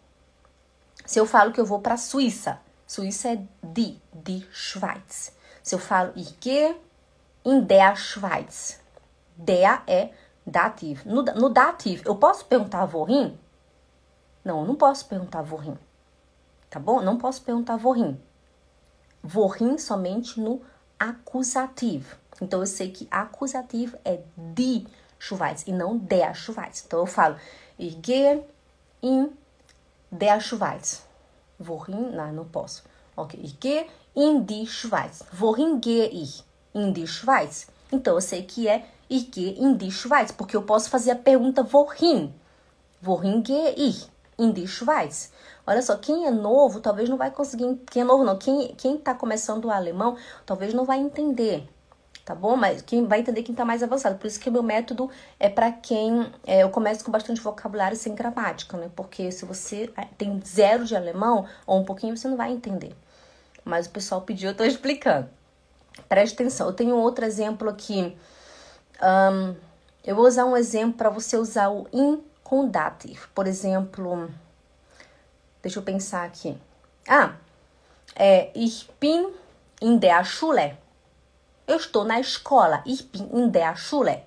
Se 1.05 1.19
eu 1.19 1.27
falo 1.27 1.53
que 1.53 1.61
eu 1.61 1.67
vou 1.67 1.81
para 1.81 1.95
a 1.95 1.99
Suíça, 1.99 2.61
Suíça 2.87 3.31
é 3.31 3.43
die, 3.65 4.01
die 4.13 4.47
Schweiz. 4.53 5.33
Se 5.61 5.75
eu 5.75 5.81
falo 5.81 6.13
ich 6.15 6.37
in 7.45 7.67
der 7.67 7.97
Schweiz, 7.97 8.81
der 9.37 9.83
é 9.87 10.11
dativo. 10.47 11.09
No, 11.09 11.23
no 11.23 11.49
dativo, 11.49 12.03
eu 12.07 12.17
posso 12.17 12.45
perguntar 12.45 12.85
wohin? 12.95 13.39
Não, 14.45 14.61
eu 14.61 14.67
não 14.67 14.75
posso 14.75 15.07
perguntar 15.07 15.43
wohin. 15.43 15.77
Tá 16.71 16.79
bom? 16.79 17.01
Não 17.01 17.17
posso 17.17 17.43
perguntar 17.43 17.77
wohin. 17.77 18.21
Wohin 19.23 19.79
somente 19.79 20.41
no 20.41 20.61
acusativo. 20.99 22.17
Então 22.41 22.61
eu 22.61 22.67
sei 22.67 22.91
que 22.91 23.07
acusativo 23.11 23.97
é 24.05 24.21
die 24.37 24.87
Schweiz 25.19 25.67
e 25.67 25.73
não 25.73 25.97
der 25.97 26.35
Schweiz. 26.35 26.85
Então 26.87 27.01
eu 27.01 27.07
falo 27.07 27.37
ich 27.79 27.97
gehe 28.01 28.45
in 29.03 29.31
der 30.11 30.41
Schweiz. 30.41 31.07
Wohin? 31.59 32.11
Não, 32.11 32.33
não 32.33 32.45
posso. 32.45 32.85
Ok, 33.17 33.39
ich 33.43 33.59
gehe 33.59 33.87
in 34.15 34.45
die 34.45 34.67
Schweiz. 34.67 35.23
Wohin 35.33 35.81
gehe 35.81 36.09
ich? 36.09 36.45
In 36.75 36.93
die 36.93 37.07
Schweiz. 37.07 37.69
Então 37.93 38.15
eu 38.15 38.21
sei 38.21 38.43
que 38.43 38.69
é 38.69 38.85
ich 39.09 39.31
gehe 39.31 39.59
in 39.59 39.77
die 39.77 39.91
Schweiz, 39.91 40.33
porque 40.33 40.57
eu 40.57 40.63
posso 40.63 40.91
fazer 40.91 41.13
a 41.13 41.17
pergunta 41.17 41.63
wohin. 41.63 42.35
Wohin 43.03 43.43
gehe 43.43 43.75
ich? 43.77 44.09
In 44.39 44.53
die 44.53 44.67
Schweiz. 44.67 45.31
Olha 45.67 45.83
só, 45.83 45.97
quem 45.97 46.27
é 46.27 46.31
novo 46.31 46.81
talvez 46.81 47.09
não 47.09 47.17
vai 47.17 47.31
conseguir. 47.31 47.81
Quem 47.91 48.03
é 48.03 48.05
novo 48.05 48.25
não, 48.25 48.37
quem, 48.37 48.75
quem 48.75 48.99
tá 48.99 49.15
começando 49.15 49.67
o 49.67 49.71
alemão 49.71 50.17
talvez 50.45 50.75
não 50.75 50.85
vai 50.85 50.99
entender 50.99 51.69
tá 52.25 52.35
bom? 52.35 52.57
Mas 52.57 52.81
quem 52.81 53.07
vai 53.07 53.21
entender 53.21 53.43
quem 53.43 53.55
tá 53.55 53.65
mais 53.65 53.83
avançado. 53.83 54.17
Por 54.17 54.27
isso 54.27 54.41
que 54.41 54.51
meu 54.51 54.63
método 54.63 55.11
é 55.39 55.49
para 55.49 55.71
quem 55.71 56.33
é, 56.47 56.63
eu 56.63 56.71
começo 56.71 57.05
com 57.05 57.13
bastante 57.13 57.41
vocabulário 57.41 57.97
sem 57.97 58.15
gramática, 58.15 58.77
né? 58.77 58.91
Porque 58.97 59.31
se 59.31 59.45
você 59.45 59.93
é, 59.97 60.07
tem 60.17 60.41
zero 60.45 60.85
de 60.85 60.97
alemão 60.97 61.47
ou 61.67 61.81
um 61.81 61.85
pouquinho, 61.85 62.17
você 62.17 62.27
não 62.29 62.37
vai 62.37 62.51
entender. 62.53 62.95
Mas 63.65 63.87
o 63.87 63.91
pessoal 63.91 64.23
pediu, 64.23 64.51
eu 64.51 64.57
tô 64.57 64.65
explicando. 64.65 65.29
Preste 66.09 66.35
atenção. 66.35 66.67
Eu 66.67 66.73
tenho 66.73 66.97
outro 66.97 67.25
exemplo 67.25 67.69
aqui. 67.69 68.17
Um, 69.03 69.55
eu 70.05 70.15
vou 70.15 70.27
usar 70.27 70.45
um 70.45 70.57
exemplo 70.57 70.95
para 70.95 71.11
você 71.11 71.37
usar 71.37 71.71
o 71.71 71.87
in 71.93 72.23
com 72.43 72.69
dative. 72.69 73.27
Por 73.35 73.47
exemplo, 73.47 74.31
deixa 75.63 75.79
eu 75.79 75.83
pensar 75.83 76.25
aqui. 76.25 76.59
Ah, 77.09 77.35
é 78.15 78.51
Ich 78.55 78.89
bin 79.01 79.33
in 79.81 79.99
der 79.99 80.25
Schule. 80.25 80.77
Eu 81.67 81.77
estou 81.77 82.05
na 82.05 82.21
escola. 82.21 82.83
Ich 82.85 83.05
bin 83.05 83.29
in 83.33 83.49
der 83.49 83.77
Schule. 83.77 84.23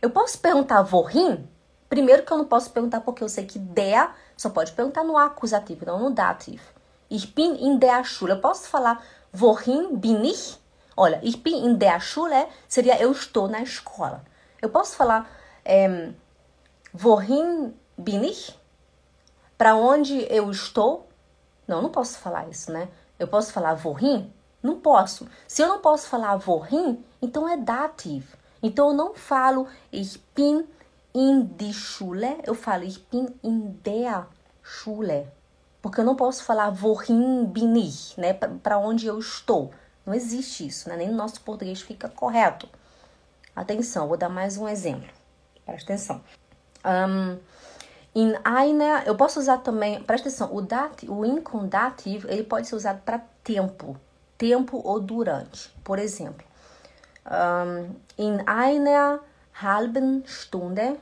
Eu 0.00 0.10
posso 0.10 0.38
perguntar 0.38 0.80
wohin? 0.92 1.46
Primeiro 1.88 2.22
que 2.22 2.32
eu 2.32 2.38
não 2.38 2.44
posso 2.44 2.70
perguntar 2.70 3.00
porque 3.00 3.22
eu 3.22 3.28
sei 3.28 3.46
que 3.46 3.58
der 3.58 4.10
só 4.36 4.48
pode 4.48 4.72
perguntar 4.72 5.02
no 5.04 5.16
acusativo, 5.16 5.84
não 5.84 5.98
no 5.98 6.10
dativo. 6.10 6.62
Ich 7.10 7.26
bin 7.34 7.56
in 7.56 7.78
der 7.78 8.04
Schule. 8.04 8.32
Eu 8.32 8.40
posso 8.40 8.68
falar 8.68 9.02
wohin 9.38 9.96
bin 9.96 10.24
ich? 10.24 10.58
Olha, 11.00 11.20
ich 11.22 11.44
bin 11.44 11.64
in 11.64 11.78
der 11.78 12.00
Schule 12.00 12.48
seria 12.66 13.00
eu 13.00 13.12
estou 13.12 13.46
na 13.46 13.62
escola. 13.62 14.24
Eu 14.60 14.68
posso 14.68 14.96
falar 14.96 15.30
é, 15.64 16.12
wohin 16.92 17.72
bin 17.96 18.24
ich? 18.24 18.58
Para 19.56 19.76
onde 19.76 20.26
eu 20.28 20.50
estou? 20.50 21.08
Não, 21.68 21.80
não 21.80 21.90
posso 21.90 22.18
falar 22.18 22.48
isso, 22.48 22.72
né? 22.72 22.88
Eu 23.16 23.28
posso 23.28 23.52
falar 23.52 23.78
wohin? 23.86 24.32
Não 24.60 24.80
posso. 24.80 25.28
Se 25.46 25.62
eu 25.62 25.68
não 25.68 25.78
posso 25.78 26.08
falar 26.08 26.34
wohin, 26.44 27.04
então 27.22 27.48
é 27.48 27.56
dative. 27.56 28.34
Então 28.60 28.88
eu 28.88 28.94
não 28.94 29.14
falo 29.14 29.68
ich 29.92 30.20
bin 30.34 30.66
in 31.14 31.44
die 31.44 31.72
Schule, 31.72 32.40
eu 32.44 32.56
falo 32.56 32.82
ich 32.82 32.98
bin 33.08 33.28
in 33.44 33.78
der 33.84 34.26
Schule. 34.64 35.28
Porque 35.80 36.00
eu 36.00 36.04
não 36.04 36.16
posso 36.16 36.42
falar 36.42 36.74
wohin 36.82 37.44
bin 37.44 37.76
ich, 37.76 38.18
né? 38.18 38.32
Para 38.34 38.78
onde 38.78 39.06
eu 39.06 39.16
estou. 39.20 39.72
Não 40.08 40.14
existe 40.14 40.66
isso, 40.66 40.88
né? 40.88 40.96
Nem 40.96 41.08
no 41.10 41.16
nosso 41.16 41.38
português 41.42 41.82
fica 41.82 42.08
correto. 42.08 42.66
Atenção, 43.54 44.08
vou 44.08 44.16
dar 44.16 44.30
mais 44.30 44.56
um 44.56 44.66
exemplo. 44.66 45.06
Presta 45.66 45.92
atenção. 45.92 46.24
Um, 46.82 47.38
in 48.14 48.34
einer, 48.42 49.06
eu 49.06 49.14
posso 49.14 49.38
usar 49.38 49.58
também, 49.58 50.02
presta 50.02 50.30
atenção, 50.30 50.56
o, 50.56 50.62
dati, 50.62 51.06
o 51.10 51.26
in 51.26 51.42
com 51.42 51.68
ele 52.26 52.42
pode 52.42 52.68
ser 52.68 52.74
usado 52.74 53.02
para 53.02 53.18
tempo. 53.44 54.00
Tempo 54.38 54.80
ou 54.82 54.98
durante. 54.98 55.68
Por 55.84 55.98
exemplo, 55.98 56.46
um, 57.26 57.94
in 58.16 58.40
einer 58.46 59.20
halben 59.62 60.24
Stunde 60.26 60.98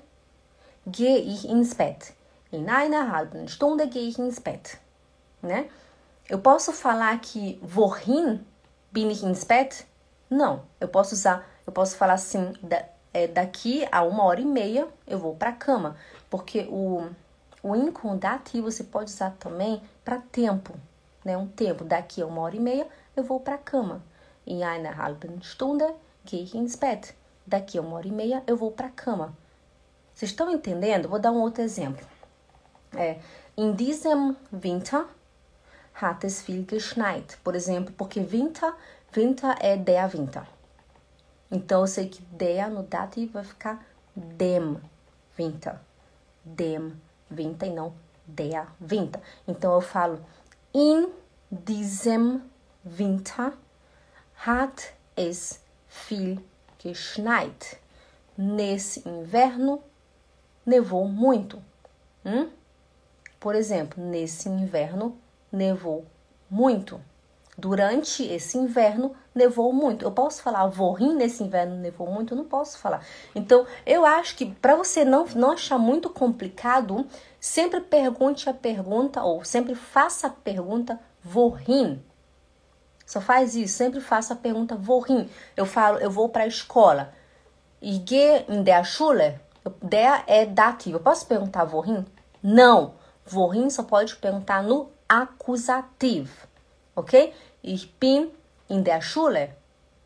gehe 0.84 1.32
ich 1.32 1.44
ins 1.44 1.74
Bett. 1.74 2.12
In 2.50 2.68
einer 2.68 3.08
halben 3.12 3.46
Stunde 3.46 3.86
gehe 3.86 4.08
ich 4.08 4.18
ins 4.18 4.40
Bett. 4.40 4.80
Né? 5.40 5.68
Eu 6.28 6.40
posso 6.40 6.72
falar 6.72 7.20
que 7.20 7.60
wohin 7.62 8.44
bin 8.96 9.10
ich 9.10 9.22
ins 9.22 9.44
Bett? 9.44 9.86
Não. 10.30 10.62
Eu 10.80 10.88
posso 10.88 11.14
usar, 11.14 11.46
eu 11.66 11.72
posso 11.72 11.96
falar 11.96 12.14
assim, 12.14 12.54
da, 12.62 12.82
é, 13.12 13.26
daqui 13.26 13.86
a 13.92 14.02
uma 14.02 14.24
hora 14.24 14.40
e 14.40 14.46
meia 14.46 14.88
eu 15.06 15.18
vou 15.18 15.36
para 15.36 15.50
a 15.50 15.52
cama. 15.52 15.98
Porque 16.30 16.66
o, 16.70 17.06
o 17.62 17.76
in 17.76 17.92
com 17.92 18.16
dativo 18.16 18.72
você 18.72 18.82
pode 18.82 19.10
usar 19.10 19.32
também 19.38 19.82
para 20.02 20.18
tempo. 20.18 20.72
Né? 21.22 21.36
Um 21.36 21.46
tempo, 21.46 21.84
daqui 21.84 22.22
a 22.22 22.26
uma 22.26 22.40
hora 22.40 22.56
e 22.56 22.60
meia 22.60 22.88
eu 23.14 23.22
vou 23.22 23.38
para 23.38 23.56
a 23.56 23.58
cama. 23.58 24.02
In 24.46 24.62
einer 24.62 24.98
halben 24.98 25.42
Stunde 25.42 25.92
gehe 26.24 26.44
ich 26.44 26.54
ins 26.54 26.74
Bett. 26.74 27.14
Daqui 27.46 27.76
a 27.76 27.82
uma 27.82 27.96
hora 27.96 28.08
e 28.08 28.12
meia 28.12 28.42
eu 28.46 28.56
vou 28.56 28.70
para 28.70 28.86
a 28.86 28.90
cama. 28.90 29.36
Vocês 30.14 30.30
estão 30.30 30.50
entendendo? 30.50 31.06
Vou 31.06 31.18
dar 31.18 31.32
um 31.32 31.42
outro 31.42 31.62
exemplo. 31.62 32.06
É, 32.96 33.18
in 33.58 33.74
diesem 33.74 34.34
Winter 34.50 35.04
hat 36.00 36.24
es 36.24 36.42
viel 36.42 36.64
geschneit. 36.64 37.38
Por 37.42 37.54
exemplo, 37.54 37.94
porque 37.96 38.20
Winter, 38.20 38.74
Winter 39.12 39.54
é 39.60 39.76
der 39.76 40.12
Winter. 40.12 40.46
Então 41.50 41.82
eu 41.82 41.86
sei 41.86 42.08
que 42.08 42.22
der 42.22 42.68
no 42.70 42.82
dativo 42.82 43.34
vai 43.34 43.44
ficar 43.44 43.84
dem 44.14 44.78
Winter. 45.38 45.78
Dem 46.44 46.92
Winter 47.30 47.68
e 47.68 47.72
não 47.72 47.92
der 48.26 48.66
Winter. 48.80 49.20
Então 49.46 49.74
eu 49.74 49.80
falo 49.80 50.20
in 50.74 51.08
diesem 51.50 52.42
Winter 52.84 53.52
hat 54.46 54.92
es 55.16 55.60
viel 55.88 56.42
geschneit. 56.78 57.78
Nesse 58.36 59.08
inverno 59.08 59.82
nevou 60.64 61.08
muito. 61.08 61.62
Hum? 62.24 62.50
Por 63.40 63.54
exemplo, 63.54 64.02
nesse 64.02 64.48
inverno 64.48 65.16
nevou 65.56 66.04
muito. 66.50 67.00
Durante 67.58 68.22
esse 68.22 68.58
inverno 68.58 69.16
nevou 69.34 69.72
muito. 69.72 70.04
Eu 70.04 70.12
posso 70.12 70.42
falar 70.42 70.66
vorrim 70.66 71.14
nesse 71.14 71.42
inverno 71.42 71.76
nevou 71.76 72.06
muito? 72.06 72.34
Eu 72.34 72.36
não 72.36 72.44
posso 72.44 72.78
falar. 72.78 73.02
Então, 73.34 73.66
eu 73.86 74.04
acho 74.04 74.36
que 74.36 74.44
para 74.46 74.76
você 74.76 75.04
não, 75.04 75.24
não 75.34 75.52
achar 75.52 75.78
muito 75.78 76.10
complicado, 76.10 77.06
sempre 77.40 77.80
pergunte 77.80 78.50
a 78.50 78.52
pergunta 78.52 79.22
ou 79.22 79.42
sempre 79.42 79.74
faça 79.74 80.26
a 80.26 80.30
pergunta 80.30 81.00
vorrim. 81.22 82.02
Só 83.06 83.20
faz 83.20 83.54
isso, 83.54 83.74
sempre 83.74 84.00
faça 84.00 84.34
a 84.34 84.36
pergunta 84.36 84.76
vorrim. 84.76 85.30
Eu 85.56 85.64
falo, 85.64 85.98
eu 85.98 86.10
vou 86.10 86.28
para 86.28 86.44
a 86.44 86.46
escola. 86.48 87.14
Ich 87.80 88.04
gehe 88.04 88.44
in 88.48 88.62
der 88.62 88.84
Schule. 88.84 89.40
Der 89.82 90.24
é 90.26 90.44
dativo. 90.44 90.96
Eu 90.96 91.00
posso 91.00 91.26
perguntar 91.26 91.64
vorrim? 91.64 92.04
Não. 92.42 92.94
Wohin 93.32 93.70
só 93.70 93.82
pode 93.82 94.14
perguntar 94.16 94.62
no 94.62 94.90
acusativo, 95.08 96.46
ok? 96.94 97.32
Ich 97.62 97.92
bin 97.98 98.30
in 98.68 98.82
der 98.82 99.02
Schule. 99.02 99.50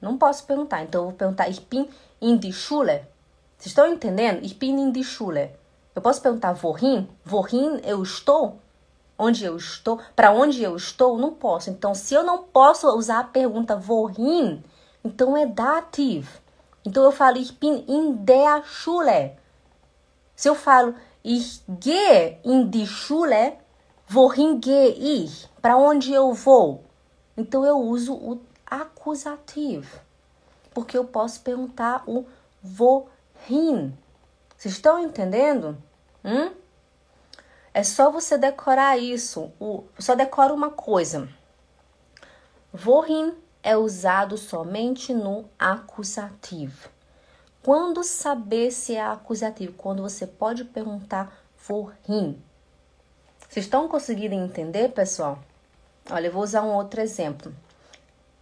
Não 0.00 0.16
posso 0.16 0.45
perguntar, 0.45 0.83
então 0.83 1.02
eu 1.02 1.09
vou 1.09 1.16
perguntar 1.16 1.49
Ich 1.49 1.61
bin 1.61 1.88
in 2.20 2.38
die 2.38 2.53
Schule. 2.53 3.07
Vocês 3.59 3.72
estão 3.72 3.87
entendendo? 3.87 4.42
Ich 4.42 4.59
bin 4.59 4.79
in 4.79 4.92
die 4.92 5.05
Schule. 5.05 5.51
Eu 5.94 6.01
posso 6.01 6.22
perguntar 6.22 6.57
wohin? 6.62 7.09
Wohin 7.31 7.81
eu 7.85 8.03
estou? 8.03 8.59
Onde 9.18 9.44
eu 9.44 9.57
estou? 9.57 10.01
Para 10.16 10.33
onde 10.33 10.62
eu 10.62 10.75
estou? 10.77 11.18
Não 11.18 11.35
posso. 11.35 11.68
Então, 11.68 11.94
se 11.94 12.14
eu 12.14 12.25
não 12.25 12.44
posso 12.44 12.88
usar 12.96 13.20
a 13.20 13.25
pergunta 13.25 13.77
wohin, 13.87 14.64
então 15.05 15.37
é 15.37 15.44
dativo. 15.44 16.40
Então 16.87 17.05
eu 17.05 17.12
falo 17.12 17.37
Ich 17.37 17.53
bin 17.53 17.85
in 17.87 18.14
der 18.25 18.64
Schule. 18.64 19.33
Se 20.35 20.48
eu 20.48 20.55
falo 20.55 20.94
Ich 21.22 21.62
gehe 21.68 22.38
in 22.44 22.70
die 22.70 22.87
Schule. 22.87 23.59
Gehe 24.12 25.23
ich? 25.25 25.49
Para 25.62 25.77
onde 25.77 26.12
eu 26.12 26.35
vou? 26.35 26.83
Então 27.37 27.64
eu 27.64 27.79
uso 27.79 28.12
o 28.12 28.40
acusativo. 28.66 30.01
Porque 30.75 30.99
eu 30.99 31.05
posso 31.05 31.40
perguntar 31.42 32.03
o 32.09 32.27
wohin. 32.64 33.96
Vocês 34.57 34.75
estão 34.75 34.99
entendendo? 34.99 35.81
Hum? 36.25 36.51
É 37.73 37.85
só 37.85 38.11
você 38.11 38.37
decorar 38.37 38.99
isso. 38.99 39.53
O, 39.61 39.85
só 39.96 40.16
decora 40.16 40.53
uma 40.53 40.70
coisa. 40.70 41.29
Wohin 42.85 43.33
é 43.62 43.77
usado 43.77 44.37
somente 44.37 45.14
no 45.14 45.49
acusativo. 45.57 46.88
Quando 47.62 48.03
saber 48.03 48.73
se 48.73 48.96
é 48.96 49.05
acusativo? 49.05 49.75
Quando 49.75 50.03
você 50.03 50.27
pode 50.27 50.64
perguntar 50.64 51.33
wohin. 51.68 52.50
Vocês 53.51 53.67
estão 53.67 53.89
conseguindo 53.89 54.37
entender, 54.37 54.91
pessoal? 54.91 55.37
Olha, 56.09 56.29
eu 56.29 56.33
vou 56.33 56.45
usar 56.45 56.63
um 56.63 56.73
outro 56.73 57.01
exemplo. 57.01 57.53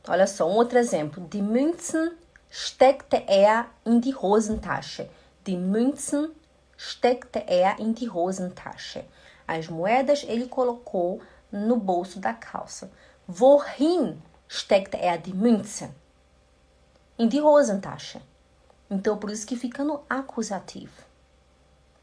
Olha 0.06 0.26
só, 0.26 0.46
um 0.46 0.52
outro 0.52 0.76
exemplo. 0.76 1.26
Die 1.28 1.40
Münzen 1.40 2.12
steckte 2.50 3.24
er 3.26 3.70
in 3.86 4.00
die 4.00 4.14
Hosentasche. 4.14 5.08
Die 5.46 5.56
Münzen 5.56 6.30
steckte 6.76 7.38
er 7.38 7.80
in 7.80 7.94
die 7.94 8.10
Hosentasche. 8.10 9.02
As 9.46 9.66
moedas 9.66 10.24
ele 10.28 10.46
colocou 10.46 11.22
no 11.50 11.76
bolso 11.76 12.20
da 12.20 12.34
calça. 12.34 12.90
Wohin 13.26 14.20
steckte 14.46 14.98
er 14.98 15.16
die 15.16 15.32
Münzen? 15.32 15.88
In 17.18 17.28
die 17.28 17.40
Hosentasche. 17.40 18.20
Então, 18.90 19.16
por 19.16 19.30
isso 19.30 19.46
que 19.46 19.56
fica 19.56 19.82
no 19.82 20.02
acusativo, 20.06 21.02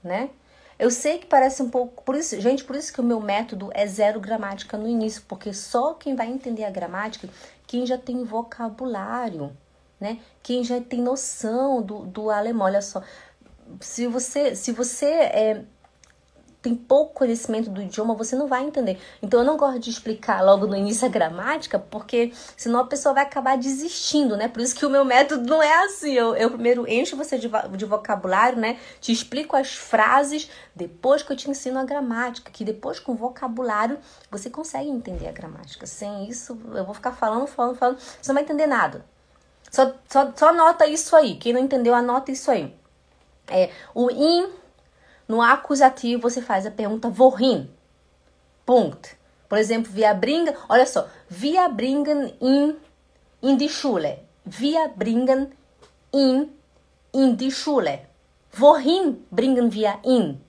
né? 0.03 0.31
Eu 0.77 0.91
sei 0.91 1.19
que 1.19 1.25
parece 1.25 1.63
um 1.63 1.69
pouco, 1.69 2.03
por 2.03 2.15
isso, 2.15 2.39
gente, 2.41 2.63
por 2.63 2.75
isso 2.75 2.91
que 2.91 2.99
o 2.99 3.03
meu 3.03 3.21
método 3.21 3.69
é 3.73 3.87
zero 3.87 4.19
gramática 4.19 4.77
no 4.77 4.87
início, 4.87 5.23
porque 5.27 5.53
só 5.53 5.93
quem 5.93 6.15
vai 6.15 6.27
entender 6.27 6.65
a 6.65 6.69
gramática, 6.69 7.29
quem 7.65 7.85
já 7.85 7.97
tem 7.97 8.23
vocabulário, 8.25 9.55
né? 9.99 10.19
Quem 10.43 10.63
já 10.63 10.81
tem 10.81 11.01
noção 11.01 11.81
do, 11.81 11.99
do 12.05 12.29
alemão, 12.29 12.65
olha 12.65 12.81
só. 12.81 13.01
Se 13.79 14.05
você, 14.05 14.55
se 14.55 14.71
você 14.73 15.05
é, 15.05 15.65
tem 16.65 16.73
pouco 16.73 17.13
conhecimento 17.13 17.69
do 17.69 17.79
idioma, 17.79 18.15
você 18.15 18.35
não 18.35 18.47
vai 18.47 18.63
entender. 18.63 18.99
Então 19.21 19.41
eu 19.41 19.45
não 19.45 19.55
gosto 19.55 19.77
de 19.77 19.91
explicar 19.91 20.43
logo 20.43 20.65
no 20.65 20.75
início 20.75 21.05
a 21.05 21.09
gramática, 21.09 21.77
porque 21.77 22.33
senão 22.57 22.79
a 22.79 22.85
pessoa 22.87 23.13
vai 23.13 23.23
acabar 23.23 23.55
desistindo, 23.55 24.35
né? 24.35 24.47
Por 24.47 24.63
isso 24.63 24.75
que 24.75 24.83
o 24.83 24.89
meu 24.89 25.05
método 25.05 25.47
não 25.47 25.61
é 25.61 25.85
assim. 25.85 26.13
Eu, 26.13 26.35
eu 26.35 26.49
primeiro 26.49 26.89
encho 26.89 27.15
você 27.15 27.37
de, 27.37 27.47
de 27.47 27.85
vocabulário, 27.85 28.57
né? 28.57 28.79
Te 28.99 29.11
explico 29.11 29.55
as 29.55 29.75
frases, 29.75 30.49
depois 30.75 31.21
que 31.21 31.31
eu 31.31 31.37
te 31.37 31.51
ensino 31.51 31.77
a 31.77 31.83
gramática, 31.83 32.49
que 32.51 32.65
depois 32.65 32.99
com 32.99 33.13
vocabulário 33.15 33.99
você 34.31 34.49
consegue 34.49 34.89
entender 34.89 35.27
a 35.27 35.31
gramática. 35.31 35.85
Sem 35.85 36.27
isso, 36.27 36.59
eu 36.73 36.83
vou 36.83 36.95
ficar 36.95 37.11
falando, 37.11 37.45
falando, 37.45 37.75
falando, 37.75 37.99
você 37.99 38.29
não 38.29 38.33
vai 38.33 38.43
entender 38.43 38.65
nada. 38.65 39.05
Só, 39.69 39.93
só, 40.09 40.33
só 40.35 40.49
anota 40.49 40.87
isso 40.87 41.15
aí. 41.15 41.35
Quem 41.35 41.53
não 41.53 41.61
entendeu, 41.61 41.93
anota 41.93 42.31
isso 42.31 42.49
aí. 42.49 42.73
É, 43.47 43.69
o 43.93 44.09
in 44.09 44.64
no 45.27 45.41
acusativo, 45.41 46.21
você 46.21 46.41
faz 46.41 46.65
a 46.65 46.71
pergunta 46.71 47.07
wohin. 47.07 47.69
Punkt. 48.65 49.17
Por 49.47 49.57
exemplo, 49.57 49.91
wir 49.93 50.13
bringen, 50.15 50.53
olha 50.67 50.85
só, 50.85 51.07
wir 51.29 51.69
bringen 51.69 52.33
in, 52.41 52.75
in 53.41 53.57
die 53.57 53.69
Schule. 53.69 54.19
Wir 54.45 54.89
bringen 54.89 55.51
in, 56.11 56.49
in 57.13 57.35
die 57.35 57.51
Schule. 57.51 57.99
Wohin 58.57 59.25
bringen 59.31 59.69
in? 60.03 60.41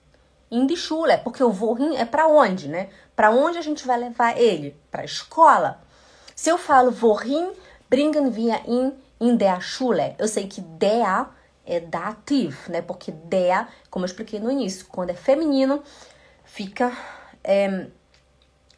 In 0.50 0.66
die 0.66 0.76
Schule, 0.76 1.18
porque 1.18 1.42
o 1.42 1.50
wohin 1.50 1.96
é 1.96 2.04
para 2.04 2.28
onde, 2.28 2.68
né? 2.68 2.88
Para 3.14 3.30
onde 3.30 3.58
a 3.58 3.62
gente 3.62 3.86
vai 3.86 3.98
levar 3.98 4.38
ele? 4.38 4.76
Para 4.90 5.02
a 5.02 5.04
escola. 5.04 5.80
Se 6.34 6.50
eu 6.50 6.58
falo 6.58 6.92
wohin 6.92 7.50
bringen 7.90 8.30
wir 8.34 8.60
in, 8.66 8.92
in 9.20 9.36
der 9.36 9.60
Schule, 9.60 10.14
eu 10.18 10.28
sei 10.28 10.46
que 10.46 10.60
der 10.60 11.28
é 11.66 11.80
dativo, 11.80 12.70
né? 12.70 12.80
Porque 12.80 13.10
der, 13.10 13.68
como 13.90 14.04
eu 14.04 14.06
expliquei 14.06 14.38
no 14.38 14.50
início, 14.50 14.86
quando 14.86 15.10
é 15.10 15.14
feminino, 15.14 15.82
fica 16.44 16.96
é, 17.42 17.88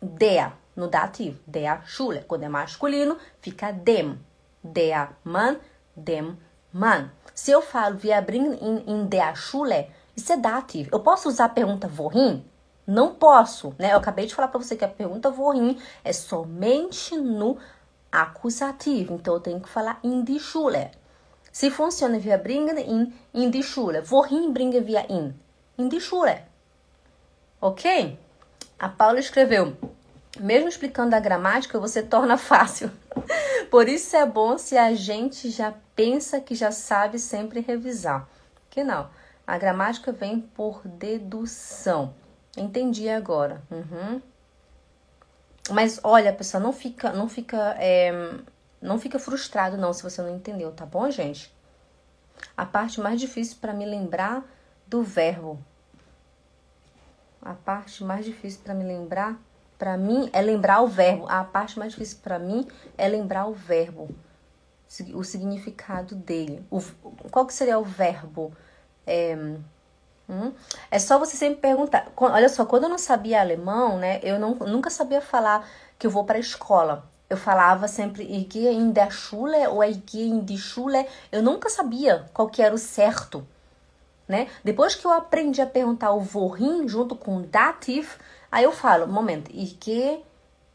der 0.01 0.53
no 0.75 0.89
dativo, 0.89 1.39
der 1.47 1.83
Schule. 1.87 2.25
Quando 2.27 2.45
é 2.45 2.49
masculino, 2.49 3.17
fica 3.41 3.73
dem, 3.73 4.19
der 4.63 5.11
Mann, 5.25 5.59
dem 5.95 6.37
Mann. 6.73 7.11
Se 7.35 7.51
eu 7.51 7.63
falo 7.63 7.99
wir 8.03 8.21
bringen 8.23 8.55
in, 8.55 8.85
in 8.87 9.09
der 9.09 9.37
Schule, 9.37 9.91
isso 10.17 10.33
é 10.33 10.37
dativo. 10.37 10.91
Eu 10.93 11.01
posso 11.01 11.29
usar 11.29 11.47
a 11.47 11.49
pergunta 11.49 11.91
wohin? 11.97 12.45
Não 12.87 13.15
posso, 13.15 13.75
né? 13.79 13.93
Eu 13.93 13.99
acabei 13.99 14.27
de 14.27 14.35
falar 14.35 14.49
para 14.49 14.61
você 14.61 14.75
que 14.75 14.85
a 14.85 14.89
pergunta 14.89 15.29
wohin 15.29 15.79
é 16.03 16.13
somente 16.13 17.17
no 17.17 17.59
acusativo. 18.11 19.15
Então 19.15 19.35
eu 19.35 19.41
tenho 19.41 19.61
que 19.61 19.69
falar 19.69 19.99
in 20.03 20.23
die 20.25 20.41
Schule. 20.41 20.91
Se 21.59 21.73
funciona 21.73 22.21
via 22.21 22.39
bringen 22.39 22.79
in, 22.79 23.13
in 23.33 23.51
die 23.51 23.65
Schule. 23.65 24.05
Wohin 24.09 24.53
bringe 24.53 24.81
via 24.81 25.05
in? 25.09 25.35
In 25.77 25.89
die 25.89 26.01
Schule. 26.01 26.45
Ok? 27.61 28.17
A 28.79 28.89
Paula 28.89 29.19
escreveu: 29.19 29.77
mesmo 30.39 30.69
explicando 30.69 31.17
a 31.17 31.19
gramática, 31.19 31.81
você 31.81 32.01
torna 32.01 32.39
fácil. 32.39 32.93
Por 33.73 33.89
isso 33.89 34.15
é 34.15 34.25
bom 34.25 34.57
se 34.57 34.79
a 34.79 34.95
gente 34.95 35.51
já 35.51 35.75
pensa 35.97 36.41
que 36.41 36.55
já 36.55 36.71
sabe 36.71 37.19
sempre 37.19 37.59
revisar. 37.59 38.29
Que 38.71 38.85
não. 38.85 39.11
A 39.45 39.59
gramática 39.59 40.13
vem 40.13 40.39
por 40.39 40.87
dedução. 40.87 42.15
Entendi 42.57 43.09
agora. 43.09 43.61
Uhum. 43.69 44.23
Mas 45.73 45.99
olha, 46.05 46.33
pessoal, 46.33 46.63
não 46.63 46.73
fica, 46.73 47.13
não 47.13 47.29
fica, 47.29 47.75
é, 47.81 48.13
não 48.81 48.99
fica 48.99 49.19
frustrado 49.19 49.77
não 49.77 49.93
se 49.93 50.03
você 50.03 50.23
não 50.23 50.35
entendeu, 50.35 50.73
tá 50.73 50.87
bom, 50.87 51.11
gente? 51.11 51.53
A 52.57 52.65
parte 52.65 53.01
mais 53.01 53.21
difícil 53.21 53.59
para 53.61 53.73
me 53.73 53.85
lembrar 53.85 54.45
do 54.87 55.03
verbo. 55.03 55.59
A 57.43 57.55
parte 57.55 58.05
mais 58.05 58.25
difícil 58.25 58.61
para 58.63 58.75
me 58.75 58.85
lembrar, 58.85 59.41
para 59.79 59.97
mim, 59.97 60.29
é 60.33 60.41
lembrar 60.41 60.81
o 60.83 60.89
verbo. 60.89 61.27
A 61.29 61.45
parte 61.45 61.79
mais 61.79 61.93
difícil 61.93 62.19
para 62.23 62.39
mim 62.39 62.67
é 62.97 63.09
lembrar 63.09 63.47
o 63.47 63.55
verbo, 63.55 64.09
o 65.15 65.23
significado 65.25 66.15
dele. 66.15 66.65
O, 66.71 66.81
qual 67.31 67.47
que 67.47 67.55
seria 67.55 67.79
o 67.79 67.85
verbo? 67.85 68.53
É, 69.07 69.37
Hum? 70.29 70.53
É 70.91 70.99
só 70.99 71.19
você 71.19 71.37
sempre 71.37 71.61
perguntar. 71.61 72.13
Olha 72.17 72.49
só, 72.49 72.67
quando 72.67 72.85
eu 72.85 72.89
não 72.91 72.99
sabia 72.99 73.41
alemão, 73.41 73.97
né? 73.99 74.21
Eu 74.23 74.39
não, 74.39 74.55
nunca 74.55 74.91
sabia 74.91 75.23
falar 75.23 75.67
que 75.99 76.07
eu 76.07 76.11
vou 76.11 76.25
para 76.25 76.37
a 76.37 76.41
escola. 76.41 77.11
Eu 77.31 77.37
falava 77.37 77.87
sempre 77.89 78.25
gehe 78.25 78.73
in 78.73 78.91
der 78.91 79.11
Schule 79.11 79.69
ou 79.69 79.85
ich 79.85 80.01
gehe 80.07 80.27
in 80.27 80.41
die 80.41 80.57
Schule. 80.57 81.07
Eu 81.31 81.43
nunca 81.43 81.69
sabia 81.69 82.25
qual 82.33 82.49
que 82.49 82.63
era 82.63 82.75
o 82.75 82.79
certo, 82.79 83.47
né? 84.27 84.49
Depois 84.65 84.95
que 84.95 85.07
eu 85.07 85.13
aprendi 85.13 85.61
a 85.61 85.67
perguntar 85.67 86.13
o 86.13 86.27
wohin 86.35 86.89
junto 86.89 87.15
com 87.15 87.37
o 87.37 87.43
dativ, 87.43 88.17
aí 88.51 88.65
eu 88.65 88.73
falo, 88.73 89.07
momento, 89.07 89.51
gehe 89.53 90.25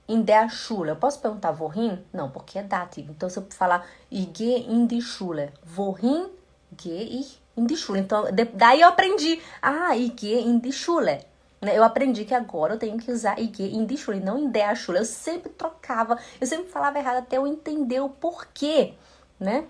in 0.08 0.22
der 0.22 0.48
Schule. 0.52 0.90
Eu 0.90 0.96
posso 0.96 1.20
perguntar 1.20 1.60
wohin? 1.60 1.98
Não, 2.14 2.30
porque 2.30 2.60
é 2.60 2.64
dativ. 2.64 3.10
Então 3.10 3.28
se 3.30 3.40
eu 3.40 3.48
falar 3.50 3.88
gehe 4.12 4.72
in 4.72 4.86
die 4.86 5.02
Schule, 5.02 5.52
wohin 5.76 6.30
gehe 6.78 7.20
ich 7.20 7.42
in 7.58 7.66
die 7.66 7.76
Schule. 7.76 8.00
Então, 8.00 8.32
de, 8.32 8.46
daí 8.46 8.82
eu 8.82 8.90
aprendi, 8.90 9.42
ah, 9.60 9.96
gehe 9.96 10.40
in 10.40 10.60
die 10.60 10.72
Schule. 10.72 11.33
Né? 11.64 11.78
Eu 11.78 11.84
aprendi 11.84 12.26
que 12.26 12.34
agora 12.34 12.74
eu 12.74 12.80
tenho 12.80 12.98
que 12.98 13.12
usar 13.12 13.40
in 13.40 13.86
die 13.86 13.98
Schule, 13.98 14.20
não 14.20 14.38
in 14.38 14.50
der 14.50 14.76
Schule. 14.76 15.00
Eu 15.00 15.06
sempre 15.06 15.50
trocava, 15.50 16.20
eu 16.40 16.46
sempre 16.46 16.70
falava 16.70 17.00
errado 17.00 17.18
até 17.18 17.38
eu 17.38 17.48
entender 17.48 18.02
o 18.02 18.10
porquê, 18.10 18.94
né? 19.40 19.66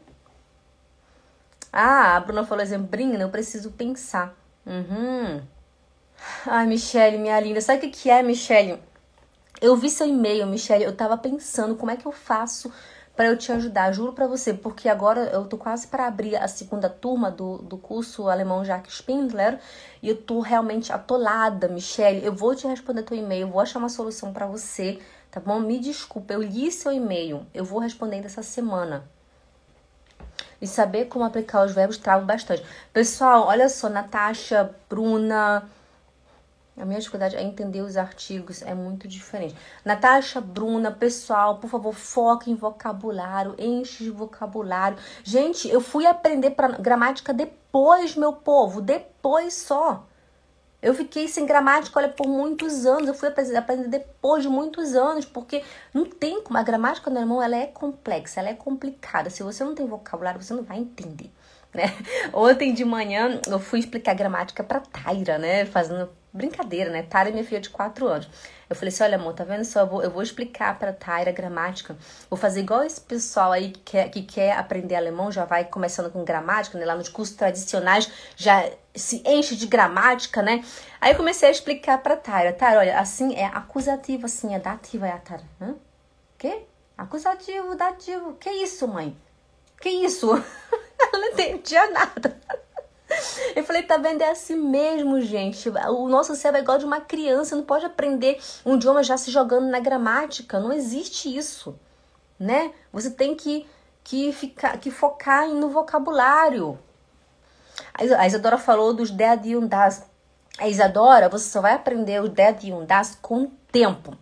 Ah, 1.72 2.16
a 2.16 2.20
Bruna 2.20 2.46
falou 2.46 2.64
exemplo, 2.64 2.88
Brina, 2.88 3.24
eu 3.24 3.30
preciso 3.30 3.72
pensar. 3.72 4.36
Uhum. 4.66 5.42
Ai, 6.46 6.66
Michelle, 6.68 7.18
minha 7.18 7.40
linda, 7.40 7.62
sabe 7.62 7.88
o 7.88 7.92
que 7.92 8.10
é, 8.10 8.24
Michelle? 8.24 8.82
Eu 9.62 9.76
vi 9.76 9.90
seu 9.90 10.08
e-mail, 10.08 10.46
Michelle, 10.48 10.84
eu 10.84 10.96
tava 10.96 11.18
pensando 11.18 11.76
como 11.76 11.92
é 11.92 11.98
que 11.98 12.06
eu 12.06 12.12
faço 12.12 12.72
para 13.16 13.28
eu 13.28 13.38
te 13.38 13.52
ajudar, 13.52 13.92
juro 13.92 14.14
para 14.14 14.28
você, 14.28 14.54
porque 14.54 14.90
agora 14.90 15.26
eu 15.26 15.46
tô 15.46 15.58
quase 15.58 15.88
para 15.88 16.08
abrir 16.08 16.36
a 16.36 16.48
segunda 16.48 16.90
turma 16.90 17.30
do, 17.30 17.60
do 17.60 17.78
curso 17.78 18.28
alemão 18.28 18.66
Jacques 18.66 18.96
Spindler 18.96 19.60
e 20.02 20.10
eu 20.10 20.18
tô 20.18 20.40
realmente 20.40 20.92
atolada, 20.92 21.68
Michelle. 21.68 22.26
Eu 22.26 22.34
vou 22.34 22.56
te 22.56 22.66
responder 22.66 23.04
teu 23.04 23.16
e-mail, 23.16 23.48
vou 23.48 23.62
achar 23.62 23.78
uma 23.78 23.90
solução 23.90 24.34
para 24.34 24.48
você, 24.48 25.00
tá 25.30 25.40
bom? 25.40 25.60
Me 25.60 25.80
desculpa, 25.80 26.34
eu 26.34 26.42
li 26.42 26.72
seu 26.72 26.92
e-mail, 26.92 27.46
eu 27.54 27.64
vou 27.64 27.80
responder 27.80 28.26
essa 28.26 28.42
semana. 28.42 29.04
E 30.60 30.66
saber 30.66 31.06
como 31.06 31.26
aplicar 31.26 31.66
os 31.66 31.74
verbos 31.74 31.98
trava 31.98 32.26
bastante. 32.26 32.64
Pessoal, 32.92 33.46
olha 33.48 33.70
só, 33.70 33.90
Natasha, 33.90 34.74
Bruna, 34.90 35.70
a 36.76 36.86
minha 36.86 37.00
dificuldade 37.00 37.36
é 37.36 37.44
entender 37.44 37.82
os 37.82 37.98
artigos, 37.98 38.64
é 38.64 38.74
muito 38.74 39.08
diferente. 39.08 39.56
Natasha, 39.86 40.42
Bruna, 40.42 40.92
pessoal, 40.92 41.58
por 41.58 41.70
favor, 41.70 41.94
foque 41.94 42.50
em 42.50 42.56
vocabulário, 42.56 43.56
enche 43.60 44.04
de 44.04 44.10
vocabulário. 44.10 44.98
Gente, 45.24 45.70
eu 45.70 45.80
fui 45.80 46.08
aprender 46.08 46.52
pra, 46.52 46.70
gramática 46.70 47.32
depois, 47.32 48.16
meu 48.16 48.34
povo, 48.34 48.82
depois 48.82 49.54
só. 49.54 50.04
Eu 50.82 50.94
fiquei 50.94 51.30
sem 51.30 51.46
gramática, 51.46 51.98
olha, 51.98 52.10
por 52.10 52.28
muitos 52.28 52.86
anos. 52.86 53.08
Eu 53.08 53.14
fui 53.14 53.30
aprender 53.30 53.88
depois 53.88 54.44
de 54.44 54.50
muitos 54.50 54.96
anos, 54.96 55.24
porque 55.24 55.64
não 55.94 56.04
tem 56.04 56.42
como. 56.42 56.58
A 56.58 56.64
gramática 56.64 57.10
no 57.10 57.18
alemão, 57.18 57.42
ela 57.42 57.56
é 57.56 57.68
complexa, 57.68 58.42
ela 58.42 58.50
é 58.50 58.54
complicada. 58.54 59.30
Se 59.30 59.44
você 59.44 59.64
não 59.64 59.74
tem 59.74 59.86
vocabulário, 59.86 60.42
você 60.42 60.54
não 60.54 60.64
vai 60.64 60.80
entender, 60.80 61.32
né? 61.74 61.84
Ontem 62.34 62.74
de 62.74 62.84
manhã, 62.84 63.40
eu 63.48 63.60
fui 63.60 63.80
explicar 63.80 64.14
gramática 64.14 64.62
pra 64.62 64.82
Taira, 64.82 65.38
né? 65.38 65.66
Fazendo 65.66 66.10
brincadeira, 66.34 66.90
né? 66.90 67.04
Taira 67.04 67.30
é 67.30 67.32
minha 67.32 67.46
filha 67.46 67.62
de 67.62 67.70
4 67.70 68.08
anos. 68.08 68.28
Eu 68.70 68.76
falei 68.76 68.90
assim: 68.90 69.04
olha, 69.04 69.18
amor, 69.18 69.34
tá 69.34 69.44
vendo 69.44 69.64
só? 69.64 69.82
Eu 69.82 69.88
vou, 69.88 70.04
eu 70.04 70.10
vou 70.10 70.24
explicar 70.24 70.78
pra 70.80 70.92
Taira 70.92 71.32
gramática. 71.32 71.96
Vou 72.30 72.38
fazer 72.38 72.62
igual 72.62 72.84
esse 72.84 73.00
pessoal 73.00 73.52
aí 73.52 73.72
que 73.72 73.80
quer, 73.80 74.10
que 74.10 74.24
quer 74.24 74.58
aprender 74.58 74.96
alemão, 74.96 75.32
já 75.32 75.46
vai 75.46 75.66
começando 75.66 76.12
com 76.12 76.24
gramática, 76.24 76.78
né? 76.78 76.86
Lá 76.86 76.96
nos 76.96 77.10
cursos 77.10 77.36
tradicionais 77.36 78.12
já 78.36 78.68
se 78.96 79.22
enche 79.26 79.56
de 79.56 79.68
gramática, 79.68 80.42
né? 80.42 80.64
Aí 81.00 81.12
eu 81.12 81.18
comecei 81.18 81.50
a 81.50 81.52
explicar 81.52 82.00
pra 82.00 82.18
Taira: 82.18 82.52
Taira, 82.52 82.80
olha, 82.80 83.00
assim 83.00 83.36
é 83.36 83.46
acusativo, 83.46 84.26
assim 84.26 84.56
é 84.56 84.60
dativo, 84.60 85.06
é 85.06 85.12
a 85.12 85.20
Taira. 85.20 85.44
Hã? 85.62 85.76
Quê? 86.38 86.64
Acusativo, 86.98 87.76
dativo. 87.76 88.34
Que 88.34 88.50
isso, 88.50 88.88
mãe? 88.88 89.16
Que 89.80 89.90
isso? 89.90 90.32
Ela 91.00 91.20
não 91.20 91.28
entendia 91.32 91.92
nada. 91.92 92.40
Eu 93.56 93.64
falei, 93.64 93.84
tá 93.84 93.98
vendo? 93.98 94.22
É 94.22 94.32
assim 94.32 94.56
mesmo, 94.56 95.22
gente. 95.22 95.70
O 95.70 96.08
nosso 96.08 96.36
cérebro 96.36 96.60
é 96.60 96.64
igual 96.64 96.78
de 96.78 96.86
uma 96.86 97.02
criança, 97.02 97.56
não 97.56 97.64
pode 97.64 97.86
aprender 97.86 98.40
um 98.66 98.76
idioma 98.76 99.04
já 99.04 99.18
se 99.18 99.32
jogando 99.32 99.68
na 99.68 99.80
gramática. 99.80 100.60
Não 100.60 100.72
existe 100.72 101.36
isso, 101.36 101.78
né? 102.40 102.72
Você 102.92 103.12
tem 103.12 103.36
que, 103.36 103.66
que, 104.04 104.32
ficar, 104.32 104.78
que 104.78 104.92
focar 104.92 105.48
no 105.50 105.70
vocabulário. 105.70 106.78
A 107.94 108.28
Isadora 108.28 108.58
falou 108.58 108.94
dos 108.94 109.12
dead 109.12 109.46
e 109.46 109.60
das. 109.62 110.06
A 110.58 110.68
Isadora, 110.68 111.30
você 111.30 111.50
só 111.50 111.62
vai 111.62 111.74
aprender 111.74 112.22
os 112.22 112.30
dead 112.30 112.64
e 112.66 112.86
das 112.86 113.18
com 113.22 113.44
o 113.44 113.52
tempo 113.72 114.18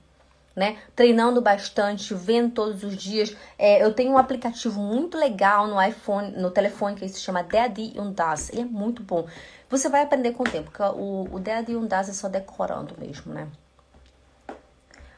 né? 0.56 0.78
Treinando 0.96 1.42
bastante, 1.42 2.14
vendo 2.14 2.54
todos 2.54 2.84
os 2.84 2.96
dias. 2.96 3.36
É, 3.58 3.84
eu 3.84 3.94
tenho 3.94 4.12
um 4.12 4.18
aplicativo 4.18 4.80
muito 4.82 5.18
legal 5.18 5.68
no 5.68 5.82
iPhone, 5.82 6.32
no 6.32 6.52
telefone, 6.52 6.96
que 6.96 7.08
se 7.08 7.20
chama 7.20 7.44
Daddy 7.44 7.94
Das. 8.14 8.50
Ele 8.50 8.62
é 8.62 8.66
muito 8.66 9.02
bom. 9.04 9.28
Você 9.70 9.90
vai 9.90 10.04
aprender 10.04 10.34
com 10.34 10.44
o 10.44 10.50
tempo, 10.50 10.70
porque 10.72 10.84
o, 10.84 11.28
o 11.32 11.40
Daddy 11.40 11.76
Das 11.88 12.10
é 12.10 12.14
só 12.14 12.28
decorando 12.28 12.96
mesmo, 13.00 13.34
né? 13.34 13.48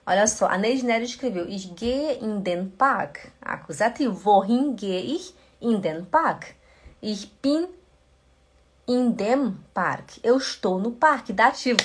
Olha 0.06 0.28
só, 0.28 0.48
a 0.48 0.58
Neide 0.58 0.86
Nery 0.86 1.06
escreveu 1.06 1.48
Ich 1.48 1.74
gehe 1.76 2.19
in 2.22 2.41
den 2.41 2.69
Park. 2.69 3.32
Acusativo. 3.41 4.13
Wohin 4.13 4.76
gehe 4.76 5.15
ich 5.15 5.34
in 5.62 5.80
den 5.80 6.06
Park? 6.06 6.56
Ich 7.02 7.32
bin 7.41 7.69
in 8.86 9.15
dem 9.15 9.58
Park. 9.74 10.19
Eu 10.22 10.38
estou 10.38 10.78
no 10.78 10.91
parque. 10.91 11.32
Dativo. 11.32 11.78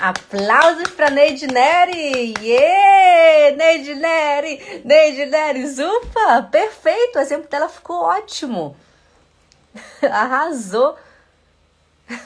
Aplausos 0.00 0.90
para 0.90 1.08
Neide 1.10 1.46
Neri! 1.46 2.34
Yeah! 2.40 3.56
Neide 3.56 3.94
Neri! 3.94 4.82
Neide 4.84 5.26
Neri! 5.26 5.66
Zupa! 5.66 6.42
Perfeito! 6.50 7.18
O 7.18 7.22
exemplo 7.22 7.48
dela 7.48 7.68
ficou 7.68 8.02
ótimo! 8.02 8.76
Arrasou! 10.02 10.96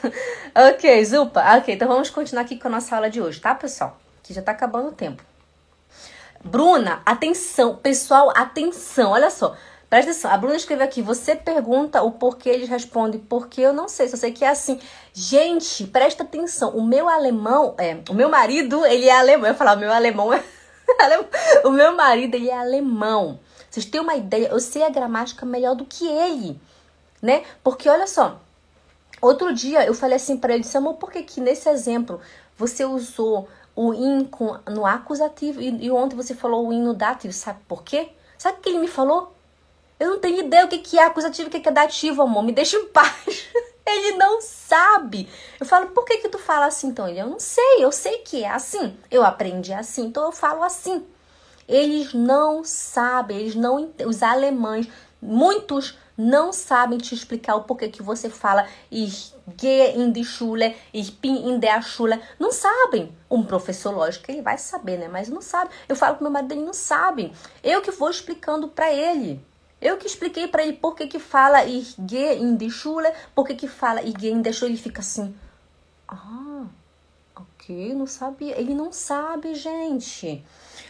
ok, 0.53 1.05
Zupa. 1.05 1.57
Ok, 1.57 1.73
então 1.73 1.87
vamos 1.87 2.09
continuar 2.09 2.43
aqui 2.43 2.59
com 2.59 2.67
a 2.67 2.71
nossa 2.71 2.95
aula 2.95 3.09
de 3.09 3.21
hoje, 3.21 3.39
tá, 3.39 3.55
pessoal? 3.55 3.97
Que 4.21 4.33
já 4.33 4.41
tá 4.41 4.51
acabando 4.51 4.89
o 4.89 4.93
tempo. 4.93 5.23
Bruna, 6.43 7.01
atenção! 7.05 7.75
Pessoal, 7.77 8.33
atenção! 8.35 9.11
Olha 9.11 9.29
só. 9.29 9.55
Presta 9.91 10.11
atenção, 10.11 10.31
a 10.31 10.37
Bruna 10.37 10.55
escreveu 10.55 10.85
aqui, 10.85 11.01
você 11.01 11.35
pergunta 11.35 12.01
o 12.01 12.13
porquê, 12.13 12.47
eles 12.47 12.69
respondem 12.69 13.19
porque 13.19 13.59
eu 13.59 13.73
não 13.73 13.89
sei, 13.89 14.07
só 14.07 14.15
sei 14.15 14.31
que 14.31 14.45
é 14.45 14.47
assim. 14.47 14.79
Gente, 15.11 15.85
presta 15.85 16.23
atenção, 16.23 16.69
o 16.69 16.81
meu 16.81 17.09
alemão, 17.09 17.75
é, 17.77 17.97
o 18.09 18.13
meu 18.13 18.29
marido, 18.29 18.85
ele 18.85 19.09
é 19.09 19.19
alemão, 19.19 19.49
eu 19.49 19.53
o 19.53 19.77
meu 19.77 19.91
alemão 19.91 20.31
é 20.31 20.41
o 21.67 21.71
meu 21.71 21.93
marido, 21.93 22.35
ele 22.35 22.49
é 22.49 22.57
alemão. 22.57 23.37
Vocês 23.69 23.85
têm 23.85 23.99
uma 23.99 24.15
ideia, 24.15 24.47
eu 24.47 24.61
sei 24.61 24.83
a 24.83 24.89
gramática 24.89 25.45
melhor 25.45 25.75
do 25.75 25.83
que 25.83 26.07
ele, 26.07 26.57
né? 27.21 27.43
Porque 27.61 27.89
olha 27.89 28.07
só, 28.07 28.39
outro 29.21 29.53
dia 29.53 29.85
eu 29.85 29.93
falei 29.93 30.15
assim 30.15 30.37
para 30.37 30.53
ele, 30.53 30.63
disse, 30.63 30.77
amor, 30.77 30.93
por 30.93 31.11
que 31.11 31.21
que 31.21 31.41
nesse 31.41 31.67
exemplo 31.67 32.21
você 32.57 32.85
usou 32.85 33.49
o 33.75 33.93
in 33.93 34.23
com, 34.23 34.57
no 34.69 34.85
acusativo 34.85 35.59
e, 35.59 35.87
e 35.87 35.91
ontem 35.91 36.15
você 36.15 36.33
falou 36.33 36.65
o 36.65 36.71
in 36.71 36.81
no 36.81 36.93
dativo, 36.93 37.33
sabe 37.33 37.59
por 37.67 37.83
quê? 37.83 38.07
Sabe 38.37 38.59
o 38.59 38.61
que 38.61 38.69
ele 38.69 38.79
me 38.79 38.87
falou? 38.87 39.35
Eu 40.01 40.09
não 40.09 40.19
tenho 40.19 40.39
ideia 40.39 40.65
o 40.65 40.67
que 40.67 40.97
é 40.97 41.05
acusativo 41.05 41.47
e 41.47 41.55
o 41.55 41.61
que 41.61 41.69
é 41.69 41.71
dativo, 41.71 42.23
amor. 42.23 42.41
Me 42.41 42.51
deixa 42.51 42.75
em 42.75 42.87
paz. 42.87 43.45
Ele 43.85 44.17
não 44.17 44.41
sabe. 44.41 45.29
Eu 45.59 45.65
falo, 45.67 45.91
por 45.91 46.05
que 46.05 46.17
que 46.17 46.27
tu 46.27 46.39
fala 46.39 46.65
assim 46.65 46.87
então? 46.87 47.07
Ele, 47.07 47.19
eu 47.19 47.27
não 47.27 47.39
sei, 47.39 47.75
eu 47.77 47.91
sei 47.91 48.17
que 48.17 48.43
é 48.43 48.49
assim. 48.49 48.97
Eu 49.11 49.23
aprendi 49.23 49.71
assim, 49.71 50.07
então 50.07 50.25
eu 50.25 50.31
falo 50.31 50.63
assim. 50.63 51.05
Eles 51.67 52.15
não 52.15 52.63
sabem, 52.63 53.41
eles 53.41 53.53
não 53.53 53.93
os 54.03 54.23
alemães, 54.23 54.87
muitos 55.21 55.95
não 56.17 56.51
sabem 56.51 56.97
te 56.97 57.13
explicar 57.13 57.55
o 57.55 57.65
porquê 57.65 57.87
que 57.87 58.01
você 58.01 58.27
fala 58.27 58.67
ich 58.91 59.35
in 59.95 60.11
die 60.11 60.25
Schule, 60.25 60.75
bin 61.21 61.47
in 61.47 61.59
der 61.59 61.83
Schule. 61.83 62.19
Não 62.39 62.51
sabem. 62.51 63.15
Um 63.29 63.43
professor, 63.43 63.93
lógico, 63.93 64.31
ele 64.31 64.41
vai 64.41 64.57
saber, 64.57 64.97
né? 64.97 65.07
Mas 65.07 65.29
não 65.29 65.43
sabe. 65.43 65.69
Eu 65.87 65.95
falo 65.95 66.15
com 66.15 66.23
meu 66.23 66.33
marido, 66.33 66.53
ele 66.53 66.65
não 66.65 66.73
sabe. 66.73 67.31
Eu 67.63 67.83
que 67.83 67.91
vou 67.91 68.09
explicando 68.09 68.67
para 68.67 68.91
ele. 68.91 69.50
Eu 69.81 69.97
que 69.97 70.05
expliquei 70.05 70.47
para 70.47 70.63
ele 70.63 70.73
por 70.73 70.95
que 70.95 71.07
que 71.07 71.17
fala 71.19 71.65
gehe 71.65 72.39
in 72.39 72.55
die 72.55 72.69
Schule, 72.69 73.11
por 73.33 73.47
que 73.47 73.55
que 73.55 73.67
fala 73.67 74.01
gehe 74.01 74.31
in 74.31 74.41
der 74.41 74.53
Schule. 74.53 74.71
Ele 74.71 74.81
fica 74.81 75.01
assim, 75.01 75.33
ah, 76.07 76.65
ok, 77.35 77.93
não 77.95 78.05
sabia. 78.05 78.59
Ele 78.59 78.75
não 78.75 78.91
sabe, 78.91 79.55
gente. 79.55 80.43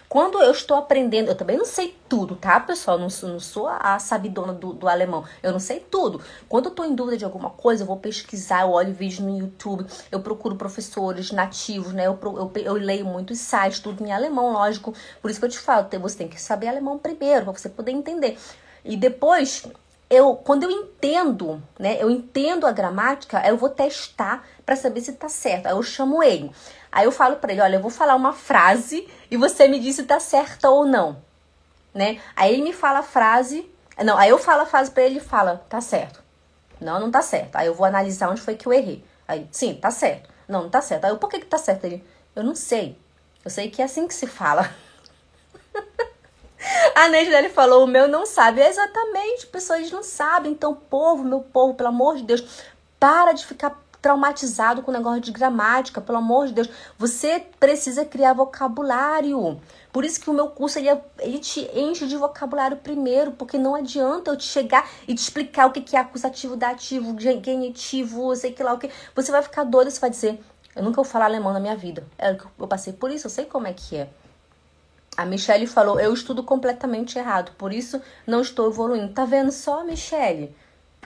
Quando 0.09 0.41
eu 0.41 0.51
estou 0.51 0.75
aprendendo, 0.75 1.29
eu 1.29 1.35
também 1.35 1.57
não 1.57 1.63
sei 1.63 1.97
tudo, 2.09 2.35
tá, 2.35 2.59
pessoal? 2.59 2.99
Não 2.99 3.09
sou, 3.09 3.29
não 3.29 3.39
sou 3.39 3.69
a 3.69 3.97
sabidona 3.97 4.51
do, 4.51 4.73
do 4.73 4.89
alemão. 4.89 5.23
Eu 5.41 5.53
não 5.53 5.59
sei 5.59 5.79
tudo. 5.79 6.19
Quando 6.49 6.65
eu 6.65 6.71
estou 6.71 6.85
em 6.85 6.93
dúvida 6.93 7.15
de 7.15 7.23
alguma 7.23 7.49
coisa, 7.49 7.83
eu 7.83 7.87
vou 7.87 7.95
pesquisar, 7.95 8.63
eu 8.63 8.71
olho 8.71 8.93
vídeos 8.93 9.21
no 9.21 9.37
YouTube, 9.37 9.85
eu 10.11 10.19
procuro 10.19 10.57
professores 10.57 11.31
nativos, 11.31 11.93
né? 11.93 12.07
Eu, 12.07 12.19
eu, 12.21 12.51
eu 12.55 12.73
leio 12.73 13.05
muitos 13.05 13.39
sites, 13.39 13.79
tudo 13.79 14.05
em 14.05 14.11
alemão, 14.11 14.51
lógico. 14.51 14.93
Por 15.21 15.31
isso 15.31 15.39
que 15.39 15.45
eu 15.45 15.49
te 15.49 15.59
falo, 15.59 15.87
você 16.01 16.17
tem 16.17 16.27
que 16.27 16.41
saber 16.41 16.67
alemão 16.67 16.97
primeiro, 16.97 17.45
para 17.45 17.53
você 17.53 17.69
poder 17.69 17.91
entender. 17.91 18.37
E 18.83 18.97
depois, 18.97 19.63
eu, 20.09 20.35
quando 20.35 20.63
eu 20.63 20.71
entendo, 20.71 21.61
né? 21.79 21.97
Eu 22.01 22.09
entendo 22.09 22.67
a 22.67 22.71
gramática, 22.71 23.41
eu 23.47 23.57
vou 23.57 23.69
testar 23.69 24.45
para 24.65 24.75
saber 24.75 25.01
se 25.01 25.13
tá 25.13 25.29
certo. 25.29 25.67
Aí 25.67 25.73
eu 25.73 25.83
chamo 25.83 26.21
ele. 26.21 26.51
Aí 26.91 27.05
eu 27.05 27.11
falo 27.11 27.37
para 27.37 27.53
ele, 27.53 27.61
olha, 27.61 27.75
eu 27.77 27.81
vou 27.81 27.91
falar 27.91 28.15
uma 28.15 28.33
frase 28.33 29.07
e 29.29 29.37
você 29.37 29.67
me 29.67 29.79
diz 29.79 29.95
se 29.95 30.03
tá 30.03 30.19
certa 30.19 30.69
ou 30.69 30.85
não, 30.85 31.21
né? 31.93 32.19
Aí 32.35 32.53
ele 32.53 32.63
me 32.63 32.73
fala 32.73 32.99
a 32.99 33.03
frase, 33.03 33.69
não, 34.03 34.17
aí 34.17 34.29
eu 34.29 34.37
falo 34.37 34.63
a 34.63 34.65
frase 34.65 34.91
para 34.91 35.03
ele 35.03 35.17
e 35.17 35.21
fala, 35.21 35.65
tá 35.69 35.79
certo. 35.79 36.21
Não, 36.81 36.99
não 36.99 37.09
tá 37.09 37.21
certo. 37.21 37.55
Aí 37.55 37.67
eu 37.67 37.73
vou 37.73 37.85
analisar 37.85 38.29
onde 38.29 38.41
foi 38.41 38.55
que 38.55 38.67
eu 38.67 38.73
errei. 38.73 39.05
Aí, 39.27 39.47
sim, 39.51 39.75
tá 39.75 39.91
certo. 39.91 40.29
Não, 40.47 40.63
não 40.63 40.69
tá 40.69 40.81
certo. 40.81 41.05
Aí 41.05 41.11
eu, 41.11 41.17
por 41.17 41.29
que 41.29 41.39
que 41.39 41.45
tá 41.45 41.57
certo? 41.57 41.85
Ele, 41.85 42.03
eu 42.35 42.43
não 42.43 42.55
sei. 42.55 42.97
Eu 43.45 43.51
sei 43.51 43.69
que 43.69 43.81
é 43.81 43.85
assim 43.85 44.07
que 44.07 44.13
se 44.13 44.27
fala. 44.27 44.69
A 46.95 47.07
Neide 47.07 47.49
falou: 47.49 47.83
o 47.83 47.87
meu 47.87 48.07
não 48.07 48.25
sabe. 48.25 48.61
É 48.61 48.69
exatamente, 48.69 49.47
pessoas 49.47 49.89
não 49.91 50.03
sabem. 50.03 50.51
Então, 50.51 50.75
povo, 50.75 51.23
meu 51.23 51.41
povo, 51.41 51.73
pelo 51.73 51.89
amor 51.89 52.17
de 52.17 52.23
Deus, 52.23 52.43
para 52.99 53.33
de 53.33 53.45
ficar 53.45 53.81
traumatizado 54.01 54.81
com 54.81 54.89
o 54.89 54.93
negócio 54.93 55.21
de 55.21 55.31
gramática, 55.31 56.01
pelo 56.01 56.17
amor 56.17 56.47
de 56.47 56.53
Deus. 56.53 56.69
Você 56.97 57.45
precisa 57.59 58.03
criar 58.03 58.33
vocabulário. 58.33 59.61
Por 59.93 60.03
isso 60.03 60.19
que 60.19 60.29
o 60.29 60.33
meu 60.33 60.47
curso 60.47 60.79
ele, 60.79 60.89
é, 60.89 61.01
ele 61.19 61.37
te 61.37 61.69
enche 61.75 62.07
de 62.07 62.17
vocabulário 62.17 62.77
primeiro, 62.77 63.31
porque 63.31 63.57
não 63.57 63.75
adianta 63.75 64.31
eu 64.31 64.37
te 64.37 64.45
chegar 64.45 64.89
e 65.07 65.13
te 65.13 65.19
explicar 65.19 65.67
o 65.67 65.71
que 65.71 65.95
é 65.95 65.99
acusativo, 65.99 66.55
dativo, 66.55 67.15
genitivo, 67.19 68.35
sei 68.35 68.51
que 68.53 68.63
lá 68.63 68.73
o 68.73 68.79
que. 68.79 68.89
Você 69.15 69.31
vai 69.31 69.43
ficar 69.43 69.63
doido, 69.65 69.91
você 69.91 69.99
vai 69.99 70.09
dizer, 70.09 70.39
eu 70.75 70.83
nunca 70.83 70.95
vou 70.95 71.05
falar 71.05 71.25
alemão 71.25 71.53
na 71.53 71.59
minha 71.59 71.75
vida. 71.75 72.05
É, 72.17 72.35
eu 72.59 72.67
passei 72.67 72.93
por 72.93 73.11
isso, 73.11 73.27
eu 73.27 73.31
sei 73.31 73.45
como 73.45 73.67
é 73.67 73.73
que 73.73 73.97
é. 73.97 74.09
A 75.17 75.25
Michelle 75.25 75.67
falou, 75.67 75.99
eu 75.99 76.13
estudo 76.13 76.43
completamente 76.43 77.19
errado, 77.19 77.51
por 77.57 77.73
isso 77.73 78.01
não 78.25 78.41
estou 78.41 78.69
evoluindo. 78.69 79.13
Tá 79.13 79.25
vendo 79.25 79.51
só, 79.51 79.83
Michelle? 79.83 80.55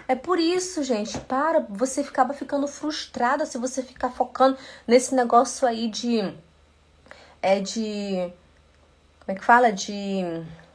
É 0.08 0.13
por 0.13 0.39
isso, 0.39 0.84
gente, 0.84 1.20
para, 1.22 1.65
você 1.68 2.02
acaba 2.02 2.34
ficando 2.34 2.68
frustrada 2.68 3.46
se 3.46 3.58
você 3.58 3.82
ficar 3.82 4.12
focando 4.12 4.58
nesse 4.86 5.15
negócio 5.15 5.68
aí 5.68 5.88
de 5.88 6.22
é 7.41 7.60
de 7.60 8.32
como 9.20 9.36
é 9.36 9.36
que 9.36 9.44
fala 9.44 9.72
de 9.72 10.24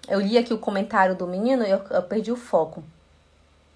eu 0.09 0.21
li 0.21 0.37
aqui 0.37 0.53
o 0.53 0.59
comentário 0.59 1.15
do 1.15 1.27
menino 1.27 1.65
e 1.65 1.71
eu, 1.71 1.79
eu 1.91 2.03
perdi 2.03 2.33
o 2.33 2.37
foco. 2.37 2.83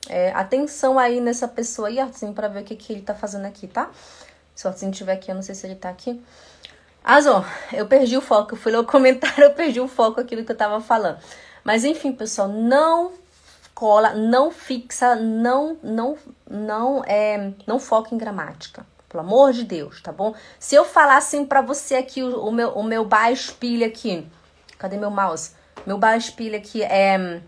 É, 0.09 0.33
atenção 0.33 0.99
aí 0.99 1.21
nessa 1.21 1.47
pessoa 1.47 1.89
aí, 1.89 2.01
Arthurzinho, 2.01 2.35
pra 2.35 2.49
ver 2.49 2.63
o 2.63 2.65
que, 2.65 2.75
que 2.77 2.93
ele 2.93 3.03
tá 3.03 3.15
fazendo 3.15 3.47
aqui, 3.47 3.69
tá? 3.69 3.91
Se 4.55 4.67
o 4.67 4.69
Arthurzinho 4.69 4.91
estiver 4.91 5.13
aqui, 5.13 5.31
eu 5.31 5.35
não 5.35 5.43
sei 5.43 5.55
se 5.55 5.67
ele 5.67 5.77
tá 5.77 5.89
aqui. 5.89 6.21
Azô, 7.05 7.45
eu 7.71 7.87
perdi 7.87 8.17
o 8.17 8.23
foco. 8.23 8.55
Eu 8.55 8.57
fui 8.57 8.73
ler 8.73 8.79
o 8.79 8.85
comentário, 8.85 9.45
eu 9.45 9.53
perdi 9.53 9.79
o 9.79 9.87
foco 9.87 10.21
aqui 10.23 10.35
do 10.35 10.43
que 10.43 10.53
eu 10.53 10.57
tava 10.57 10.81
falando. 10.81 11.19
Mas 11.63 11.85
enfim, 11.85 12.13
pessoal, 12.13 12.49
não 12.49 13.13
cola, 13.75 14.15
não 14.15 14.51
fixa, 14.51 15.15
não, 15.15 15.77
não, 15.83 16.17
não, 16.49 17.05
é, 17.05 17.53
não 17.67 17.79
foca 17.79 18.15
em 18.15 18.19
gramática. 18.19 18.87
Pelo 19.09 19.23
amor 19.23 19.53
de 19.53 19.65
Deus, 19.65 20.01
tá 20.01 20.11
bom? 20.11 20.35
Se 20.59 20.75
eu 20.75 20.85
falar 20.85 21.19
assim 21.19 21.45
pra 21.45 21.61
você 21.61 21.97
aqui, 21.97 22.23
o, 22.23 22.47
o 22.47 22.51
meu, 22.51 22.71
o 22.71 22.83
meu 22.83 23.05
Beispiel 23.05 23.87
aqui, 23.87 24.27
cadê 24.79 24.97
meu 24.97 25.11
mouse? 25.11 25.53
Meu 25.87 25.99
Beispiel 25.99 26.57
aqui 26.57 26.83
é, 26.83 27.41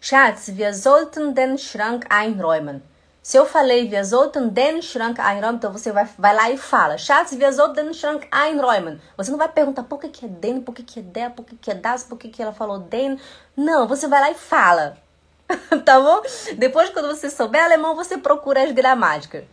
Schatz, 0.00 0.48
wir 0.48 0.74
sollten 0.74 1.32
den 1.32 1.56
Schrank 1.56 2.06
einräumen. 2.10 2.82
Se 3.28 3.36
eu 3.36 3.44
falei, 3.44 3.90
wir 3.90 4.06
sollten 4.06 4.54
den 4.54 4.80
Schrank 4.80 5.20
einräumen, 5.20 5.56
então 5.56 5.70
você 5.70 5.92
vai, 5.92 6.08
vai 6.16 6.34
lá 6.34 6.50
e 6.50 6.56
fala, 6.56 6.96
Schatz, 6.96 7.32
wir 7.32 7.52
sollten 7.52 7.84
den 7.84 7.92
Schrank 7.92 8.26
einräumen. 8.32 8.98
Você 9.18 9.30
não 9.30 9.36
vai 9.36 9.50
perguntar 9.50 9.82
por 9.82 10.00
que, 10.00 10.08
que 10.08 10.24
é 10.24 10.28
den, 10.28 10.62
por 10.62 10.74
que, 10.74 10.82
que 10.82 11.00
é 11.00 11.02
der, 11.02 11.30
por 11.32 11.44
que, 11.44 11.54
que 11.54 11.70
é 11.70 11.74
das, 11.74 12.02
por 12.02 12.16
que, 12.16 12.30
que 12.30 12.42
ela 12.42 12.54
falou 12.54 12.78
den. 12.78 13.20
Não, 13.54 13.86
você 13.86 14.08
vai 14.08 14.18
lá 14.22 14.30
e 14.30 14.34
fala. 14.34 14.96
tá 15.84 16.00
bom? 16.00 16.22
Depois, 16.56 16.88
quando 16.88 17.08
você 17.08 17.28
souber 17.28 17.62
alemão, 17.62 17.94
você 17.94 18.16
procura 18.16 18.64
as 18.64 18.72
gramáticas. 18.72 19.44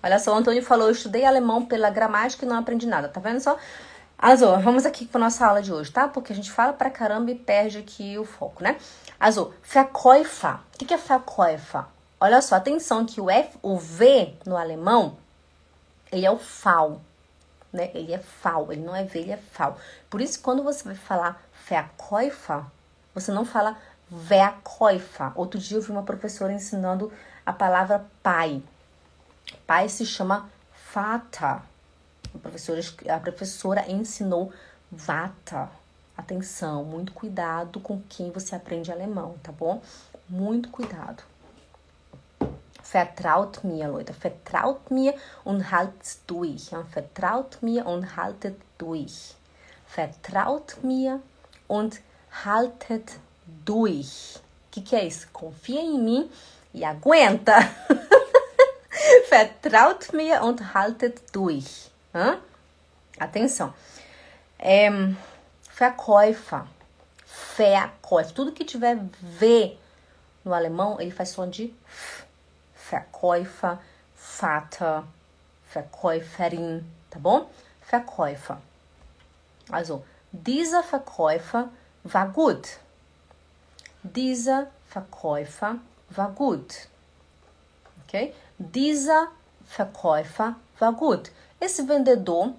Olha 0.00 0.20
só, 0.20 0.32
o 0.32 0.36
Antônio 0.36 0.62
falou: 0.62 0.86
eu 0.86 0.92
estudei 0.92 1.24
alemão 1.24 1.66
pela 1.66 1.90
gramática 1.90 2.46
e 2.46 2.48
não 2.48 2.58
aprendi 2.58 2.86
nada. 2.86 3.08
Tá 3.08 3.18
vendo 3.18 3.40
só? 3.40 3.58
Azul, 4.16 4.56
vamos 4.60 4.86
aqui 4.86 5.04
para 5.04 5.20
nossa 5.20 5.44
aula 5.44 5.60
de 5.60 5.72
hoje, 5.72 5.90
tá? 5.90 6.06
Porque 6.06 6.32
a 6.32 6.36
gente 6.36 6.52
fala 6.52 6.72
pra 6.72 6.90
caramba 6.90 7.32
e 7.32 7.34
perde 7.34 7.78
aqui 7.78 8.16
o 8.16 8.24
foco, 8.24 8.62
né? 8.62 8.76
Azul, 9.18 9.52
Verkäufer. 9.64 10.60
O 10.80 10.86
que 10.86 10.94
é 10.94 10.96
Verkäufer? 10.96 11.86
Olha 12.22 12.42
só, 12.42 12.56
atenção 12.56 13.06
que 13.06 13.18
o, 13.18 13.30
F, 13.30 13.56
o 13.62 13.78
V 13.78 14.34
no 14.44 14.54
alemão, 14.54 15.16
ele 16.12 16.26
é 16.26 16.30
o 16.30 16.38
FAL, 16.38 17.00
né? 17.72 17.90
Ele 17.94 18.12
é 18.12 18.18
FAL, 18.18 18.70
ele 18.70 18.82
não 18.82 18.94
é 18.94 19.04
V, 19.04 19.20
ele 19.20 19.32
é 19.32 19.38
FAL. 19.38 19.78
Por 20.10 20.20
isso, 20.20 20.40
quando 20.40 20.62
você 20.62 20.84
vai 20.84 20.94
falar 20.94 21.42
Verkäufer, 21.66 22.62
você 23.14 23.32
não 23.32 23.46
fala 23.46 23.78
Verkäufer. 24.10 25.32
Outro 25.34 25.58
dia 25.58 25.78
eu 25.78 25.82
vi 25.82 25.90
uma 25.90 26.02
professora 26.02 26.52
ensinando 26.52 27.10
a 27.46 27.54
palavra 27.54 28.04
pai. 28.22 28.62
Pai 29.66 29.88
se 29.88 30.04
chama 30.04 30.50
Vater. 30.92 31.62
A 32.34 32.38
professora, 32.42 32.80
a 33.08 33.18
professora 33.18 33.90
ensinou 33.90 34.52
Vater. 34.92 35.68
Atenção, 36.18 36.84
muito 36.84 37.12
cuidado 37.12 37.80
com 37.80 38.02
quem 38.10 38.30
você 38.30 38.54
aprende 38.54 38.92
alemão, 38.92 39.36
tá 39.42 39.50
bom? 39.50 39.80
Muito 40.28 40.68
cuidado. 40.68 41.29
Vertraut 42.90 43.62
mir, 43.62 43.86
Leute. 43.86 44.12
Vertraut 44.12 44.90
mir 44.90 45.14
und 45.44 45.70
haltet 45.70 46.18
durch. 46.26 46.70
Vertraut 46.90 47.62
mir 47.62 47.86
und 47.86 48.16
haltet 48.16 48.60
durch. 48.78 49.36
Vertraut 49.86 50.82
mir 50.82 51.20
und 51.68 52.00
haltet 52.44 53.12
durch. 53.64 54.40
O 54.40 54.70
que, 54.72 54.80
que 54.80 54.96
é 54.96 55.06
isso? 55.06 55.28
Confia 55.32 55.80
em 55.80 55.98
mim 55.98 56.30
e 56.74 56.84
aguenta. 56.84 57.60
Vertraut 59.28 60.12
mir 60.12 60.42
und 60.42 60.74
haltet 60.74 61.22
durch. 61.32 61.92
Hã? 62.12 62.40
Atenção. 63.20 63.72
É, 64.58 64.90
Verkäufer. 65.62 66.66
Verkäufer. 67.24 68.34
Tudo 68.34 68.50
que 68.50 68.64
tiver 68.64 68.96
V 69.22 69.78
no 70.44 70.52
alemão, 70.52 71.00
ele 71.00 71.12
faz 71.12 71.28
som 71.28 71.48
de 71.48 71.72
F. 71.86 72.19
Verkäufer, 72.90 73.78
Vater, 74.16 75.04
Verkäuferin, 75.66 76.84
tá 77.08 77.18
bom? 77.20 77.48
Verkäufer. 77.82 78.60
Also, 79.70 80.04
dieser 80.32 80.82
Verkäufer 80.82 81.68
war 82.02 82.28
gut. 82.28 82.78
Dieser 84.02 84.66
Verkäufer 84.88 85.76
war 86.10 86.30
gut. 86.30 86.88
Ok? 88.02 88.34
Dieser 88.58 89.28
Verkäufer 89.66 90.56
war 90.78 90.92
gut. 90.92 91.30
Esse 91.60 91.86
vendedor 91.86 92.54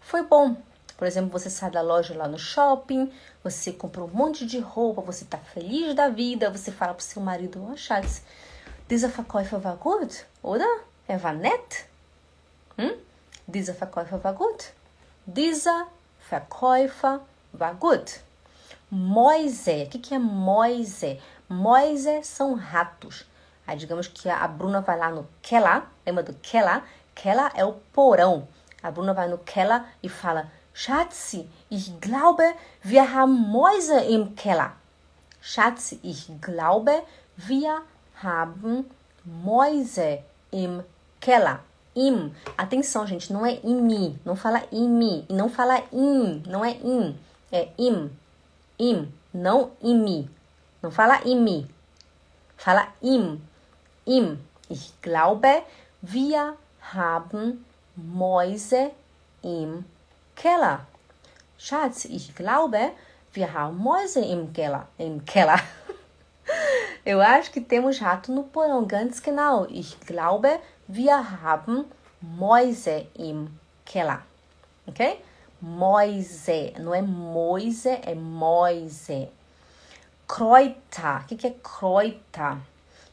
foi 0.00 0.22
bom. 0.22 0.56
Por 0.96 1.08
exemplo, 1.08 1.32
você 1.32 1.50
sai 1.50 1.70
da 1.70 1.80
loja 1.80 2.16
lá 2.16 2.28
no 2.28 2.38
shopping, 2.38 3.12
você 3.42 3.72
comprou 3.72 4.06
um 4.06 4.14
monte 4.14 4.46
de 4.46 4.60
roupa, 4.60 5.02
você 5.02 5.24
tá 5.24 5.38
feliz 5.38 5.96
da 5.96 6.08
vida, 6.08 6.48
você 6.48 6.70
fala 6.70 6.94
pro 6.94 7.02
seu 7.02 7.20
marido, 7.20 7.68
oh 7.68 7.76
Schatz, 7.76 8.22
dieser 8.90 9.08
Verkäufer 9.08 9.62
war 9.64 9.76
gut, 9.76 10.24
oder? 10.42 10.66
Er 11.06 11.22
war 11.22 11.32
nett. 11.32 11.86
Hm? 12.76 12.92
Dieser 13.46 13.74
Verkäufer 13.74 14.22
war 14.22 14.34
gut. 14.34 14.72
Dieser 15.26 15.86
Verkäufer 16.20 17.20
war 17.52 17.74
gut. 17.74 18.20
Moisés. 18.90 19.86
O 19.86 19.90
que, 19.90 19.98
que 19.98 20.14
é 20.14 20.18
Moisés? 20.18 21.18
Moisés 21.48 22.26
são 22.26 22.54
ratos. 22.54 23.24
Aí 23.66 23.76
digamos 23.76 24.08
que 24.08 24.28
a 24.28 24.46
Bruna 24.48 24.80
vai 24.80 24.98
lá 24.98 25.10
no 25.10 25.26
Keller, 25.40 25.82
lembra 26.04 26.22
do 26.22 26.34
Keller? 26.34 26.82
Keller 27.14 27.50
é 27.54 27.64
o 27.64 27.72
porão. 27.92 28.48
A 28.82 28.90
Bruna 28.90 29.14
vai 29.14 29.28
no 29.28 29.38
Keller 29.38 29.84
e 30.02 30.08
fala: 30.08 30.50
Schatzi, 30.74 31.48
ich 31.70 32.00
glaube, 32.00 32.42
wir 32.82 33.14
haben 33.14 33.50
Mäuse 33.50 34.00
im 34.00 34.34
Keller. 34.34 34.72
Schatzi, 35.40 36.00
ich 36.02 36.30
glaube, 36.40 37.02
wir 37.36 37.82
haben 38.22 38.90
Mäuse 39.24 40.20
im 40.50 40.82
Keller. 41.20 41.60
Im. 41.94 42.34
Atenção, 42.56 43.06
gente, 43.06 43.32
não 43.32 43.44
é 43.44 43.60
mim. 43.62 44.18
Não 44.24 44.34
fala 44.34 44.62
mim. 44.72 45.26
E 45.28 45.32
não 45.32 45.48
fala 45.48 45.82
in. 45.92 46.42
Não 46.46 46.64
é 46.64 46.70
in. 46.72 47.16
É 47.50 47.68
im. 47.78 48.10
Im. 48.78 49.12
Não 49.32 49.70
mim. 49.82 50.28
Não 50.82 50.90
fala 50.90 51.20
mim. 51.24 51.68
Fala 52.56 52.88
im. 53.02 53.40
Im. 54.06 54.38
Ich 54.70 54.92
glaube, 55.02 55.62
wir 56.00 56.56
haben 56.94 57.64
Mäuse 57.94 58.90
im 59.42 59.84
Keller. 60.34 60.86
Schatz, 61.58 62.06
ich 62.06 62.34
glaube, 62.34 62.92
wir 63.34 63.52
haben 63.52 63.76
Mäuse 63.76 64.20
im 64.20 64.52
Keller. 64.52 64.88
Im 64.98 65.24
Keller. 65.24 65.60
Eu 67.04 67.20
acho 67.20 67.50
que 67.50 67.60
temos 67.60 67.98
rato 67.98 68.32
no 68.32 68.44
porão. 68.44 68.86
Ganz 68.86 69.20
genau. 69.20 69.66
Ich 69.68 69.98
glaube, 70.06 70.60
wir 70.88 71.42
haben 71.42 71.86
Mäuse 72.20 73.06
im 73.18 73.48
Keller. 73.84 74.22
Ok? 74.86 75.20
Mäuse. 75.60 76.72
Não 76.78 76.94
é 76.94 77.02
Moise, 77.02 77.88
é 77.88 78.14
Mäuse. 78.14 79.28
Kräuter. 80.26 81.24
O 81.30 81.36
que 81.36 81.46
é 81.46 81.54
Kräuter? 81.62 82.58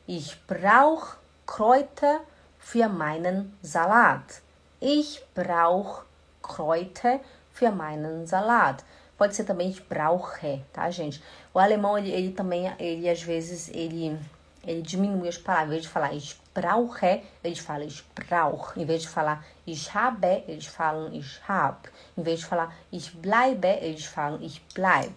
Ich 0.08 0.36
brauche 0.48 1.18
Kräuter 1.46 2.22
für 2.58 2.88
meinen 2.88 3.58
Salat. 3.62 4.42
Ich 4.80 5.22
brauche 5.36 6.06
Kräuter 6.42 7.20
für 7.52 7.72
meinen 7.72 8.26
Salat. 8.26 8.84
Pode 9.20 9.36
ser 9.36 9.44
também 9.44 9.70
ich 9.70 9.82
brauche, 9.82 10.62
tá, 10.72 10.90
gente? 10.90 11.22
O 11.54 11.60
alemão, 11.60 11.98
ele, 11.98 12.10
ele 12.10 12.32
também, 12.32 12.74
ele 12.80 13.10
às 13.10 13.22
vezes, 13.22 13.68
ele, 13.74 14.18
ele 14.66 14.82
diminui 14.82 15.28
as 15.28 15.38
palavras. 15.38 15.68
Em 15.68 15.72
vez 15.72 15.84
de 15.84 15.90
falar 15.90 16.14
ich 16.14 16.42
brauche, 16.54 17.22
eles 17.44 17.60
falam 17.60 17.86
ich 17.86 18.06
brauch. 18.16 18.80
Em 18.80 18.86
vez 18.86 19.02
de 19.02 19.10
falar 19.10 19.46
ich 19.68 19.94
habe, 19.94 20.46
eles 20.48 20.68
falam 20.68 21.14
ich 21.14 21.38
hab. 21.50 21.76
Em 22.18 22.24
vez 22.24 22.40
de 22.40 22.46
falar 22.46 22.74
ich 22.94 23.14
bleibe, 23.14 23.68
eles 23.82 24.06
falam 24.06 24.42
ich 24.42 24.62
bleib. 24.74 25.14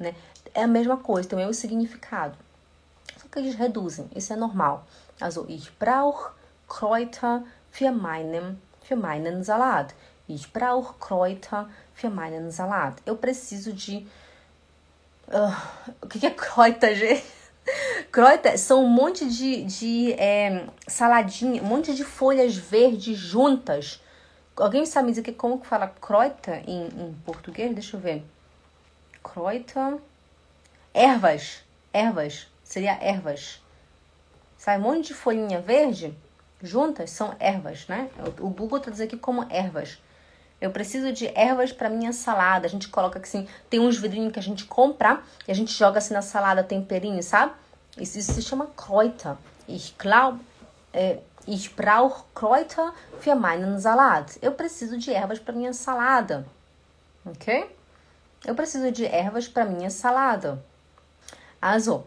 Né? 0.00 0.14
É 0.54 0.62
a 0.62 0.66
mesma 0.66 0.96
coisa, 0.96 1.28
tem 1.28 1.36
o 1.36 1.40
mesmo 1.40 1.52
significado. 1.52 2.38
Só 3.18 3.28
que 3.28 3.38
eles 3.38 3.56
reduzem, 3.56 4.08
isso 4.16 4.32
é 4.32 4.36
normal. 4.36 4.86
Also, 5.20 5.44
ich 5.50 5.70
brauche 5.78 6.30
Kräuter 6.66 7.42
für 7.70 7.92
meinen, 7.92 8.56
für 8.82 8.96
meinen 8.96 9.44
Salat. 9.44 9.94
Ich 10.28 10.50
brauche 10.52 10.94
Kräuter 10.98 11.68
für 11.94 12.08
meinen 12.08 12.50
Salat. 12.50 12.94
Eu 13.04 13.16
preciso 13.16 13.72
de. 13.72 14.06
Uh, 15.28 15.54
o 16.02 16.06
que 16.06 16.24
é 16.26 16.30
Kräuter, 16.30 16.94
gente? 16.94 17.24
Kräuter 18.10 18.58
são 18.58 18.84
um 18.84 18.88
monte 18.88 19.28
de, 19.28 19.64
de 19.64 20.12
é, 20.14 20.66
saladinha, 20.86 21.62
um 21.62 21.66
monte 21.66 21.94
de 21.94 22.04
folhas 22.04 22.56
verdes 22.56 23.18
juntas. 23.18 24.00
Alguém 24.56 24.86
sabe 24.86 25.08
dizer 25.08 25.22
que 25.22 25.32
como 25.32 25.60
que 25.60 25.66
fala 25.66 25.88
Kräuter 25.88 26.62
em, 26.66 26.86
em 26.86 27.14
português? 27.24 27.74
Deixa 27.74 27.96
eu 27.96 28.00
ver. 28.00 28.24
Kräuter. 29.22 29.98
Ervas. 30.94 31.62
Ervas. 31.92 32.46
Seria 32.62 32.92
ervas. 32.92 33.60
Sabe, 34.56 34.82
um 34.82 34.86
monte 34.86 35.08
de 35.08 35.14
folhinha 35.14 35.60
verde 35.60 36.16
juntas 36.62 37.10
são 37.10 37.36
ervas, 37.38 37.86
né? 37.88 38.08
O 38.40 38.48
Google 38.48 38.80
tá 38.80 38.90
dizendo 38.90 39.08
aqui 39.08 39.18
como 39.18 39.46
ervas. 39.50 39.98
Eu 40.64 40.70
preciso 40.70 41.12
de 41.12 41.26
ervas 41.38 41.72
para 41.72 41.90
minha 41.90 42.10
salada. 42.10 42.66
A 42.66 42.70
gente 42.70 42.88
coloca 42.88 43.18
assim, 43.18 43.46
tem 43.68 43.80
uns 43.80 43.98
vidrinhos 43.98 44.32
que 44.32 44.38
a 44.38 44.42
gente 44.42 44.64
compra 44.64 45.20
e 45.46 45.52
a 45.52 45.54
gente 45.54 45.70
joga 45.70 45.98
assim 45.98 46.14
na 46.14 46.22
salada 46.22 46.64
temperinho, 46.64 47.22
sabe? 47.22 47.52
Isso, 47.98 48.18
isso 48.18 48.32
se 48.32 48.40
chama 48.40 48.66
Kräuter. 48.74 49.36
Ich 49.68 49.94
glaube, 49.98 50.40
é, 50.90 51.18
ich 51.46 51.68
brauche 51.76 52.24
Kräuter 52.34 52.94
für 53.20 53.34
meinen 53.34 53.78
Salat. 53.78 54.38
Eu 54.40 54.52
preciso 54.52 54.96
de 54.96 55.12
ervas 55.12 55.38
para 55.38 55.54
minha 55.54 55.74
salada. 55.74 56.46
Ok? 57.26 57.70
Eu 58.46 58.54
preciso 58.54 58.90
de 58.90 59.04
ervas 59.04 59.46
para 59.46 59.66
minha 59.66 59.90
salada. 59.90 60.64
Also, 61.60 62.06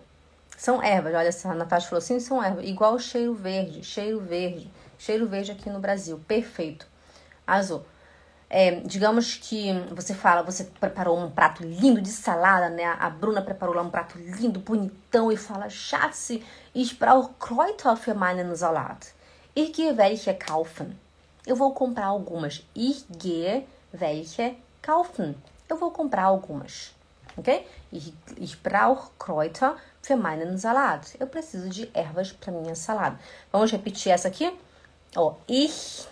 são 0.57 0.81
ervas. 0.81 1.13
Olha, 1.13 1.29
a 1.29 1.55
Natasha 1.55 1.87
falou 1.87 1.99
assim, 1.99 2.19
são 2.19 2.43
ervas. 2.43 2.65
Igual 2.65 2.97
cheiro 2.97 3.35
verde, 3.35 3.83
cheiro 3.83 4.19
verde. 4.19 4.67
Cheiro 4.97 5.27
verde 5.27 5.51
aqui 5.51 5.69
no 5.69 5.79
Brasil. 5.79 6.19
Perfeito. 6.27 6.87
Also, 7.45 7.85
é, 8.49 8.79
digamos 8.79 9.35
que 9.35 9.73
você 9.91 10.13
fala, 10.13 10.41
você 10.41 10.63
preparou 10.63 11.19
um 11.19 11.29
prato 11.29 11.63
lindo 11.63 12.01
de 12.01 12.09
salada, 12.09 12.69
né? 12.69 12.85
A 12.85 13.09
Bruna 13.09 13.41
preparou 13.41 13.75
lá 13.75 13.81
um 13.81 13.89
prato 13.89 14.17
lindo, 14.17 14.59
bonitão 14.59 15.31
e 15.31 15.37
fala: 15.37 15.69
Schatz, 15.69 16.29
ich 16.73 16.97
brauche 16.97 17.29
Kräuter 17.39 17.97
für 17.97 18.13
meinen 18.13 18.55
Salat. 18.55 19.13
Ich 19.53 19.73
gehe 19.73 19.91
welche 19.93 20.33
kaufen. 20.33 20.97
Eu 21.45 21.55
vou 21.55 21.73
comprar 21.73 22.05
algumas. 22.05 22.63
Ich 22.73 23.05
gehe 23.09 23.65
welche 23.91 24.55
kaufen. 24.81 25.35
Eu 25.67 25.77
vou 25.77 25.91
comprar 25.91 26.23
algumas. 26.23 26.95
Ok? 27.35 27.67
Ich, 27.91 28.13
ich 28.37 28.55
brauche 28.61 29.09
Kräuter 29.19 29.75
für 30.01 30.15
meinen 30.15 30.57
Salat. 30.57 31.15
Eu 31.19 31.27
preciso 31.27 31.67
de 31.67 31.89
ervas 31.93 32.31
para 32.31 32.53
minha 32.53 32.75
salada. 32.75 33.19
Vamos 33.51 33.71
repetir 33.71 34.13
essa 34.13 34.29
aqui? 34.29 34.57
Ó, 35.15 35.35
ich, 35.49 36.07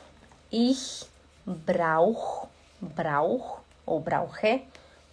ich 0.51 1.05
brauch, 1.45 2.47
brauch 2.81 3.59
ou 3.85 3.99
brauche 3.99 4.61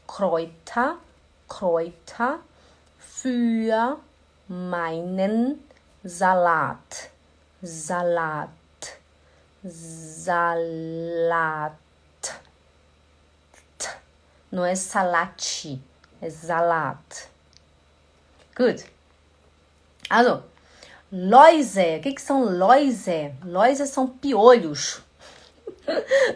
Kräuter, 0.06 0.96
Kräuter 1.48 2.40
für 2.98 3.98
meinen 4.48 5.62
Salat. 6.04 7.10
Salat. 7.62 8.48
Salat. 9.64 10.52
Não 14.50 14.64
é 14.64 14.74
salate, 14.74 15.80
é 16.20 16.28
salat. 16.28 17.28
Good. 18.54 18.84
Also, 20.10 20.42
Läuse. 21.10 21.98
O 21.98 22.02
que, 22.02 22.12
que 22.12 22.20
são 22.20 22.44
Läuse? 22.44 23.32
Läuse 23.44 23.86
são 23.86 24.08
piolhos. 24.08 25.00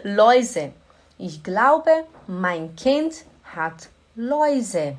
Läuse. 0.03 0.73
Ich 1.17 1.43
glaube, 1.43 2.05
mein 2.27 2.75
Kind 2.75 3.25
hat 3.55 3.89
Läuse. 4.15 4.97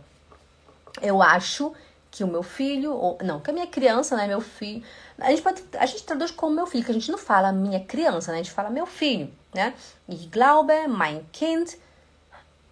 Eu 1.01 1.23
acho 1.23 1.73
que 2.11 2.25
o 2.25 2.27
meu 2.27 2.43
filho, 2.43 2.93
ou 2.95 3.19
não, 3.23 3.41
que 3.41 3.51
a 3.51 3.53
minha 3.53 3.67
criança, 3.67 4.17
né, 4.17 4.27
meu 4.27 4.41
filho. 4.41 4.83
A 5.19 5.31
gente, 5.31 5.43
pode, 5.43 5.63
a 5.79 5.87
gente 5.87 6.05
traduz 6.05 6.31
como 6.31 6.55
meu 6.55 6.67
filho, 6.67 6.85
que 6.85 6.91
a 6.91 6.95
gente 6.95 7.11
não 7.11 7.19
fala 7.19 7.53
minha 7.53 7.81
criança, 7.81 8.33
né? 8.33 8.39
A 8.39 8.43
gente 8.43 8.53
fala 8.53 8.71
meu 8.71 8.87
filho, 8.87 9.31
né? 9.55 9.75
Ich 10.09 10.29
glaube, 10.29 10.73
mein 10.89 11.25
Kind. 11.33 11.75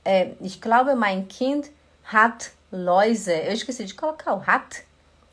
É, 0.04 0.32
ich 0.40 0.60
glaube, 0.60 0.94
mein 0.94 1.26
Kind 1.26 1.66
hat 2.12 2.50
Läuse. 2.72 3.32
Eu 3.32 3.52
esqueci 3.52 3.84
de 3.84 3.94
colocar 3.94 4.34
o 4.34 4.42
hat. 4.44 4.84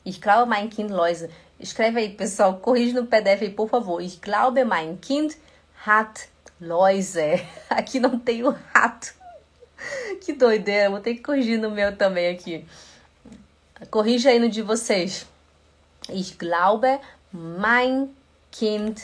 Ich 0.05 0.19
glaube, 0.19 0.49
mein 0.49 0.69
Kind 0.69 0.91
Läuse. 0.91 1.29
Escreve 1.59 1.99
aí, 1.99 2.09
pessoal. 2.09 2.57
Corrige 2.57 2.93
no 2.93 3.05
PDF 3.05 3.41
aí, 3.41 3.49
por 3.49 3.69
favor. 3.69 4.01
Ich 4.01 4.21
glaube, 4.21 4.65
mein 4.65 4.97
Kind 4.99 5.35
hat 5.85 6.27
Loise. 6.63 7.45
Aqui 7.69 7.99
não 7.99 8.17
tem 8.17 8.43
o 8.43 8.49
rato. 8.73 9.13
Que 10.21 10.33
doideira. 10.33 10.89
Vou 10.89 10.99
ter 10.99 11.15
que 11.15 11.21
corrigir 11.21 11.59
no 11.59 11.69
meu 11.69 11.95
também 11.95 12.33
aqui. 12.33 12.65
Corrija 13.89 14.29
aí 14.29 14.39
no 14.39 14.47
de 14.47 14.61
vocês. 14.61 15.27
Ich 16.09 16.37
glaube, 16.37 16.87
mein 17.33 18.15
Kind 18.49 18.99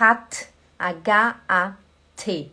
hat 0.00 0.48
H-A-T. 0.78 2.50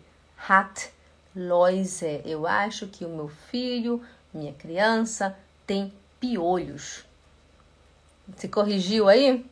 Hat 0.48 0.92
Loise. 1.36 2.22
Eu 2.24 2.46
acho 2.46 2.88
que 2.88 3.06
o 3.06 3.10
meu 3.10 3.30
filho, 3.50 4.04
minha 4.32 4.54
criança, 4.54 5.36
tem 5.66 5.92
piolhos. 6.20 7.04
Você 8.28 8.48
corrigiu 8.48 9.10
aí? 9.10 9.44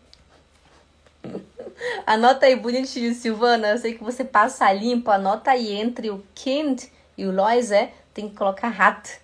Anota 2.06 2.46
aí 2.46 2.56
bonitinho, 2.56 3.14
Silvana. 3.14 3.70
Eu 3.70 3.78
sei 3.78 3.94
que 3.98 4.04
você 4.04 4.24
passa 4.26 4.72
limpo. 4.72 5.12
Anota 5.12 5.52
aí 5.52 5.74
entre 5.74 6.10
o 6.10 6.24
Kind 6.36 6.84
e 7.18 7.26
o 7.26 7.32
Lois, 7.32 7.72
é, 7.72 7.94
tem 8.14 8.30
que 8.30 8.36
colocar 8.36 8.70
hat. 8.70 9.20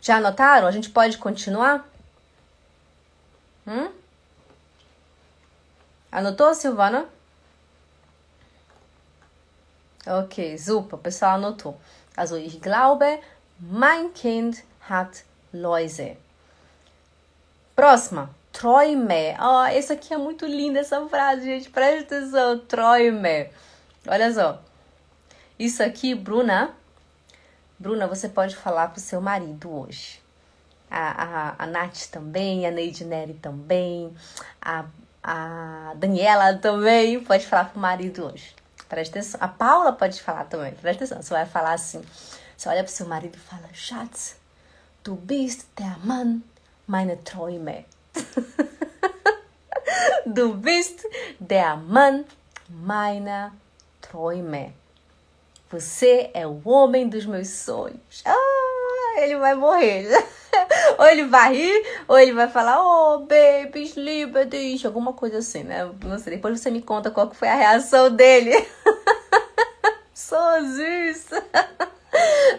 Já 0.00 0.16
anotaram? 0.16 0.66
A 0.66 0.70
gente 0.70 0.90
pode 0.90 1.18
continuar? 1.18 1.86
Hum? 3.66 3.90
Anotou, 6.10 6.54
Silvana? 6.54 7.06
Ok, 10.06 10.56
super, 10.58 10.96
o 10.96 10.98
pessoal 10.98 11.32
anotou. 11.32 11.78
Also, 12.16 12.38
ich 12.38 12.58
glaube, 12.60 13.20
Mein 13.58 14.10
Kind 14.12 14.56
hat 14.88 15.24
Läuse. 15.52 16.16
Próxima. 17.74 18.30
Träume. 18.52 19.36
Ó, 19.38 19.62
oh, 19.62 19.66
essa 19.66 19.94
aqui 19.94 20.12
é 20.12 20.18
muito 20.18 20.44
linda, 20.44 20.80
essa 20.80 21.06
frase, 21.08 21.44
gente. 21.44 21.70
Presta 21.70 22.16
atenção. 22.16 22.58
Träume. 22.58 23.50
Olha 24.06 24.32
só. 24.32 24.60
Isso 25.58 25.82
aqui, 25.82 26.14
Bruna. 26.14 26.74
Bruna, 27.78 28.06
você 28.06 28.28
pode 28.28 28.56
falar 28.56 28.88
pro 28.88 29.00
seu 29.00 29.20
marido 29.20 29.70
hoje. 29.70 30.20
A, 30.90 31.22
a, 31.22 31.54
a 31.64 31.66
Nath 31.66 32.08
também, 32.10 32.66
a 32.66 32.70
Neide 32.70 33.04
Neri 33.04 33.34
também, 33.34 34.12
a, 34.60 34.84
a 35.22 35.92
Daniela 35.96 36.58
também 36.58 37.22
pode 37.22 37.46
falar 37.46 37.66
pro 37.66 37.78
marido 37.78 38.26
hoje. 38.26 38.54
Presta 38.88 39.18
atenção. 39.18 39.40
A 39.40 39.46
Paula 39.46 39.92
pode 39.92 40.20
falar 40.20 40.44
também. 40.44 40.72
Presta 40.72 41.04
atenção. 41.04 41.22
Você 41.22 41.32
vai 41.32 41.46
falar 41.46 41.74
assim. 41.74 42.02
Você 42.56 42.68
olha 42.68 42.82
pro 42.82 42.92
seu 42.92 43.06
marido 43.06 43.36
e 43.36 43.38
fala: 43.38 43.68
Schatz, 43.72 44.36
du 45.04 45.16
bist 45.16 45.66
der 45.78 45.96
Mann 46.04 46.42
meiner 46.86 47.22
Träume. 47.24 47.84
du 50.26 50.54
bist 50.54 51.06
der 51.38 51.76
Mann 51.76 52.24
meiner 52.68 53.52
Träume. 54.00 54.74
Você 55.70 56.30
é 56.34 56.46
o 56.46 56.60
homem 56.64 57.08
dos 57.08 57.24
meus 57.26 57.48
sonhos. 57.48 58.22
Ah, 58.24 59.20
ele 59.20 59.36
vai 59.36 59.54
morrer. 59.54 60.08
ou 60.98 61.06
ele 61.06 61.24
vai 61.26 61.54
rir, 61.54 61.86
ou 62.08 62.18
ele 62.18 62.32
vai 62.32 62.48
falar, 62.48 62.82
oh, 62.82 63.26
liebe 63.96 64.44
dich, 64.46 64.84
alguma 64.84 65.12
coisa 65.12 65.38
assim, 65.38 65.62
né? 65.62 65.88
Não 66.04 66.18
sei, 66.18 66.34
depois 66.34 66.58
você 66.58 66.70
me 66.70 66.82
conta 66.82 67.10
qual 67.10 67.28
que 67.28 67.36
foi 67.36 67.48
a 67.48 67.54
reação 67.54 68.10
dele. 68.10 68.52
so 70.12 70.36
süß. 70.36 71.30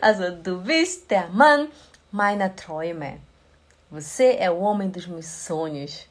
Also, 0.01 0.31
du 0.31 0.57
bist 0.57 1.09
der 1.09 1.29
Mann 1.31 1.69
meiner 2.11 2.49
Träume. 2.49 3.21
Você 3.89 4.35
é 4.39 4.51
o 4.51 4.59
homem 4.59 4.89
dos 4.89 5.07
meus 5.07 5.25
sonhos. 5.25 6.05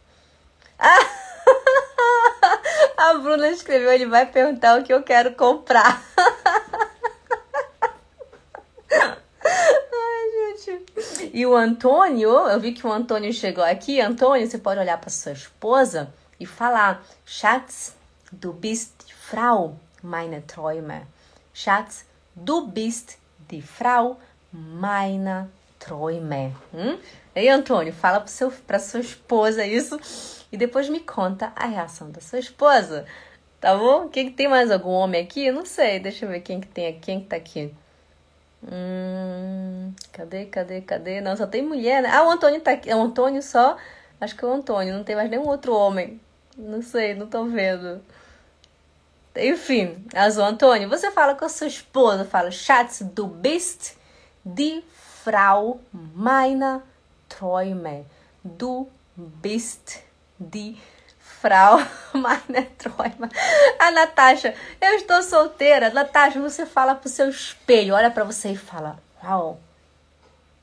A 2.97 3.15
Bruna 3.15 3.49
escreveu, 3.49 3.93
ele 3.93 4.07
vai 4.07 4.27
perguntar 4.27 4.79
o 4.79 4.85
que 4.85 4.93
eu 4.93 5.03
quero 5.03 5.35
comprar. 5.35 6.03
Ai, 8.93 10.57
gente. 10.65 11.31
E 11.33 11.47
o 11.47 11.55
Antônio, 11.55 12.31
eu 12.31 12.61
vi 12.61 12.73
que 12.73 12.87
o 12.87 12.93
Antônio 12.93 13.33
chegou 13.33 13.65
aqui. 13.65 14.01
Antônio, 14.01 14.47
você 14.47 14.59
pode 14.59 14.81
olhar 14.81 14.99
para 14.99 15.11
sua 15.11 15.33
esposa 15.33 16.13
e 16.39 16.45
falar: 16.45 17.03
Schatz, 17.25 17.97
du 18.31 18.53
bist 18.53 18.93
die 19.07 19.15
Frau 19.15 19.77
meiner 20.03 20.43
Träume. 20.43 21.07
Schatz, 21.55 22.05
du 22.35 22.67
bist 22.67 23.17
die 23.49 23.63
Frau 23.63 24.21
meiner 24.53 25.45
Träume. 25.45 25.60
Hum? 26.75 26.99
Ei, 27.35 27.49
Antônio, 27.49 27.93
fala 27.93 28.25
para 28.67 28.79
sua 28.79 29.01
esposa 29.01 29.65
isso 29.65 29.99
e 30.53 30.57
depois 30.57 30.89
me 30.89 31.01
conta 31.01 31.53
a 31.57 31.67
reação 31.67 32.11
da 32.11 32.21
sua 32.21 32.39
esposa. 32.39 33.07
Tá 33.61 33.77
bom? 33.77 34.09
Quem 34.09 34.31
que 34.31 34.37
tem 34.37 34.49
mais 34.49 34.71
algum 34.71 34.91
homem 34.91 35.23
aqui? 35.23 35.51
Não 35.51 35.67
sei, 35.67 35.99
deixa 35.99 36.25
eu 36.25 36.31
ver 36.31 36.41
quem 36.41 36.61
que 36.61 36.69
tem 36.69 36.89
aqui, 36.89 37.01
quem 37.01 37.21
que 37.21 37.27
tá 37.27 37.37
aqui. 37.37 37.75
Hum, 38.63 39.93
cadê, 40.13 40.47
cadê, 40.47 40.81
cadê? 40.83 41.21
Não, 41.21 41.37
só 41.37 41.47
tem 41.47 41.63
mulher, 41.63 42.03
né? 42.03 42.11
Ah, 42.13 42.27
o 42.27 42.31
Antônio 42.31 42.61
tá 42.61 42.73
aqui. 42.73 42.91
É 42.91 42.97
o 42.97 43.01
Antônio 43.01 43.43
só. 43.43 43.77
Acho 44.21 44.37
que 44.37 44.45
é 44.45 44.49
o 44.49 44.53
Antônio, 44.53 44.95
não 44.95 45.05
tem 45.05 45.17
mais 45.17 45.31
nenhum 45.31 45.47
outro 45.47 45.75
homem. 45.75 46.21
Não 46.57 46.83
sei, 46.83 47.15
não 47.15 47.27
tô 47.27 47.45
vendo. 47.45 48.03
Enfim, 49.37 50.05
Azul 50.15 50.45
Antônio, 50.45 50.89
você 50.89 51.11
fala 51.11 51.35
com 51.35 51.45
a 51.45 51.49
sua 51.49 51.69
esposa, 51.69 52.25
fala, 52.25 52.51
Schatz, 52.51 53.01
du 53.01 53.27
bist 53.27 53.95
die 54.45 54.85
Frau 55.31 55.79
meiner 55.93 56.83
Träume. 57.29 58.05
Du 58.43 58.91
bist 59.15 60.01
die 60.37 60.77
Frau 61.41 61.79
meiner 62.13 62.67
Träume. 62.77 63.29
A 63.79 63.93
Natasha, 63.93 64.53
eu 64.81 64.95
estou 64.97 65.23
solteira. 65.23 65.91
Natasha, 65.91 66.41
você 66.41 66.67
fala 66.67 66.97
pro 66.97 67.09
seu 67.09 67.29
espelho, 67.31 67.95
olha 67.95 68.11
para 68.11 68.25
você 68.25 68.49
e 68.51 68.57
fala: 68.57 68.99
Uau, 69.23 69.61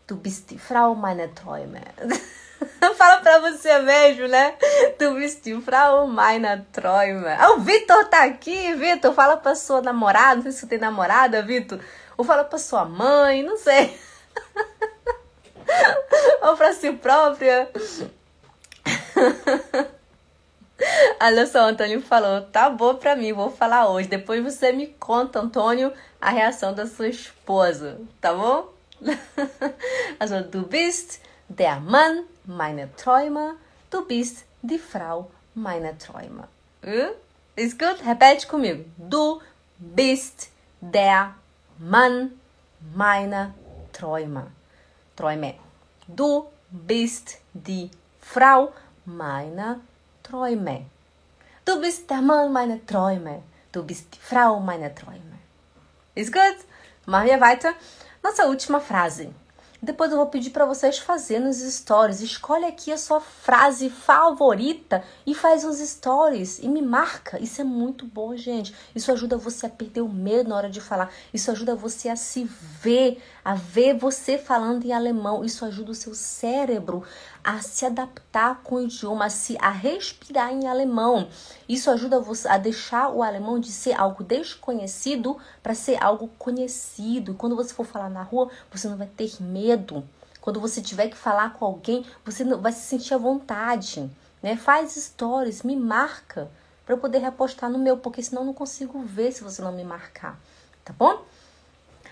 du 0.05 0.17
bist 0.17 0.49
die 0.49 0.59
Frau 0.59 0.93
meiner 0.95 1.29
Träume. 1.29 1.79
Fala 2.97 3.21
pra 3.21 3.39
você 3.39 3.77
mesmo, 3.79 4.27
né? 4.27 4.55
Bist 4.97 5.43
die 5.43 5.61
Frau 5.61 6.07
meiner 6.07 6.65
Träume. 6.73 7.27
Ah, 7.39 7.51
o 7.51 7.59
Vitor 7.61 8.03
tá 8.09 8.25
aqui, 8.25 8.73
Vitor. 8.73 9.13
Fala 9.13 9.37
pra 9.37 9.55
sua 9.55 9.81
namorada, 9.81 10.35
não 10.35 10.41
sei 10.41 10.51
se 10.51 10.59
você 10.59 10.67
tem 10.67 10.79
namorada, 10.79 11.41
Vitor. 11.41 11.79
Ou 12.17 12.25
fala 12.25 12.43
pra 12.43 12.57
sua 12.57 12.83
mãe, 12.83 13.43
não 13.43 13.57
sei. 13.57 13.97
Ou 16.43 16.55
pra 16.55 16.73
si 16.73 16.91
própria. 16.93 17.69
Olha 21.19 21.47
só, 21.47 21.63
o 21.63 21.67
Antônio 21.67 22.01
falou, 22.01 22.41
tá 22.41 22.69
bom 22.69 22.95
pra 22.95 23.15
mim, 23.15 23.33
vou 23.33 23.49
falar 23.49 23.89
hoje. 23.89 24.07
Depois 24.07 24.43
você 24.43 24.71
me 24.71 24.87
conta, 24.87 25.39
Antônio, 25.39 25.91
a 26.21 26.29
reação 26.29 26.73
da 26.73 26.85
sua 26.85 27.07
esposa, 27.07 27.99
tá 28.21 28.33
bom? 28.33 28.71
Also, 30.19 30.43
du 30.43 30.63
bist 30.63 31.19
der 31.49 31.79
Mann 31.79 32.25
meiner 32.45 32.87
Träume, 32.95 33.55
du 33.91 34.05
bist 34.05 34.45
die 34.63 34.79
Frau 34.79 35.29
meiner 35.53 35.97
Träume. 35.97 36.47
Uh? 36.83 37.15
Ist 37.55 37.79
gut? 37.79 38.03
Repete 38.03 38.47
comigo. 38.47 38.85
Du 38.97 39.41
bist 39.77 40.49
der 40.81 41.35
Mann 41.79 42.31
meiner 42.95 43.53
Träume. 43.97 44.51
Träume. 45.15 45.55
Du 46.07 46.45
bist 46.69 47.39
die 47.53 47.89
Frau 48.21 48.71
meiner 49.05 49.79
Träume. 50.21 50.85
Du 51.65 51.81
bist 51.81 52.07
der 52.07 52.21
Mann 52.21 52.53
meiner 52.53 52.85
Träume. 52.85 53.41
Du 53.71 53.83
bist 53.83 54.13
die 54.13 54.19
Frau 54.19 54.59
meiner 54.59 54.93
Träume. 54.93 55.39
Ist 56.13 56.31
gut? 56.31 56.57
Machen 57.07 57.27
wir 57.27 57.41
weiter. 57.41 57.73
Nossa 58.21 58.45
última 58.45 58.79
frase. 58.79 59.33
Depois 59.79 60.11
eu 60.11 60.17
vou 60.17 60.25
pedir 60.25 60.49
para 60.49 60.65
vocês 60.65 60.97
fazerem 60.97 61.45
nos 61.45 61.57
stories. 61.57 62.21
Escolhe 62.21 62.65
aqui 62.65 62.91
a 62.91 62.97
sua 62.97 63.21
frase 63.21 63.91
favorita 63.91 65.03
e 65.23 65.35
faz 65.35 65.63
uns 65.63 65.77
stories 65.77 66.57
e 66.59 66.67
me 66.67 66.81
marca. 66.81 67.39
Isso 67.39 67.61
é 67.61 67.63
muito 67.63 68.03
bom, 68.03 68.35
gente. 68.35 68.73
Isso 68.95 69.11
ajuda 69.11 69.37
você 69.37 69.67
a 69.67 69.69
perder 69.69 70.01
o 70.01 70.09
medo 70.09 70.49
na 70.49 70.55
hora 70.55 70.69
de 70.69 70.81
falar. 70.81 71.11
Isso 71.31 71.51
ajuda 71.51 71.75
você 71.75 72.09
a 72.09 72.15
se 72.15 72.43
ver, 72.81 73.21
a 73.47 73.53
ver 73.53 73.97
você 73.97 74.37
falando 74.37 74.83
em 74.83 74.91
alemão. 74.91 75.45
Isso 75.45 75.63
ajuda 75.63 75.91
o 75.91 75.95
seu 75.95 76.13
cérebro 76.13 77.03
a 77.41 77.61
se 77.61 77.85
adaptar 77.85 78.59
com 78.61 78.75
o 78.75 78.81
idioma, 78.81 79.23
a, 79.23 79.29
se, 79.29 79.57
a 79.61 79.69
respirar 79.69 80.51
em 80.51 80.67
alemão. 80.67 81.29
Isso 81.69 81.89
ajuda 81.89 82.19
você 82.19 82.45
a 82.49 82.57
deixar 82.57 83.07
o 83.07 83.23
alemão 83.23 83.57
de 83.57 83.71
ser 83.71 83.93
algo 83.93 84.21
desconhecido 84.21 85.37
para 85.63 85.73
ser 85.73 85.95
algo 86.03 86.29
conhecido. 86.37 87.35
Quando 87.35 87.55
você 87.55 87.73
for 87.73 87.85
falar 87.85 88.09
na 88.09 88.21
rua, 88.21 88.51
você 88.69 88.89
não 88.89 88.97
vai 88.97 89.07
ter 89.07 89.41
medo. 89.41 90.03
Quando 90.41 90.59
você 90.59 90.81
tiver 90.81 91.07
que 91.07 91.15
falar 91.15 91.53
com 91.53 91.63
alguém, 91.63 92.05
você 92.25 92.43
vai 92.43 92.73
se 92.73 92.81
sentir 92.81 93.13
à 93.13 93.17
vontade. 93.17 94.11
Né? 94.43 94.57
Faz 94.57 94.93
stories, 94.93 95.63
me 95.63 95.77
marca 95.77 96.51
para 96.85 96.95
eu 96.95 96.99
poder 96.99 97.19
repostar 97.19 97.69
no 97.69 97.79
meu, 97.79 97.95
porque 97.95 98.21
senão 98.21 98.41
eu 98.41 98.47
não 98.47 98.53
consigo 98.53 99.01
ver 99.03 99.31
se 99.31 99.41
você 99.41 99.61
não 99.61 99.71
me 99.71 99.85
marcar. 99.85 100.37
Tá 100.83 100.91
bom? 100.91 101.23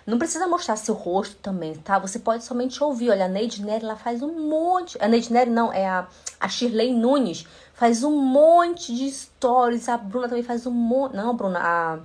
Não 0.05 0.19
precisa 0.19 0.47
mostrar 0.47 0.75
seu 0.75 0.93
rosto 0.93 1.35
também, 1.37 1.73
tá? 1.75 1.97
Você 1.97 2.19
pode 2.19 2.43
somente 2.43 2.83
ouvir. 2.83 3.09
Olha, 3.09 3.25
a 3.25 3.27
Neide 3.27 3.63
Neri, 3.63 3.83
ela 3.83 3.95
faz 3.95 4.21
um 4.21 4.47
monte... 4.47 4.97
A 5.01 5.07
Neide 5.07 5.33
Neri 5.33 5.49
não, 5.49 5.73
é 5.73 5.87
a, 5.87 6.07
a 6.39 6.47
Shirley 6.47 6.93
Nunes. 6.93 7.47
Faz 7.73 8.03
um 8.03 8.11
monte 8.11 8.95
de 8.95 9.09
stories. 9.11 9.89
A 9.89 9.97
Bruna 9.97 10.29
também 10.29 10.43
faz 10.43 10.67
um 10.67 10.71
monte... 10.71 11.15
Não, 11.15 11.35
Bruna, 11.35 11.59
a... 11.59 11.99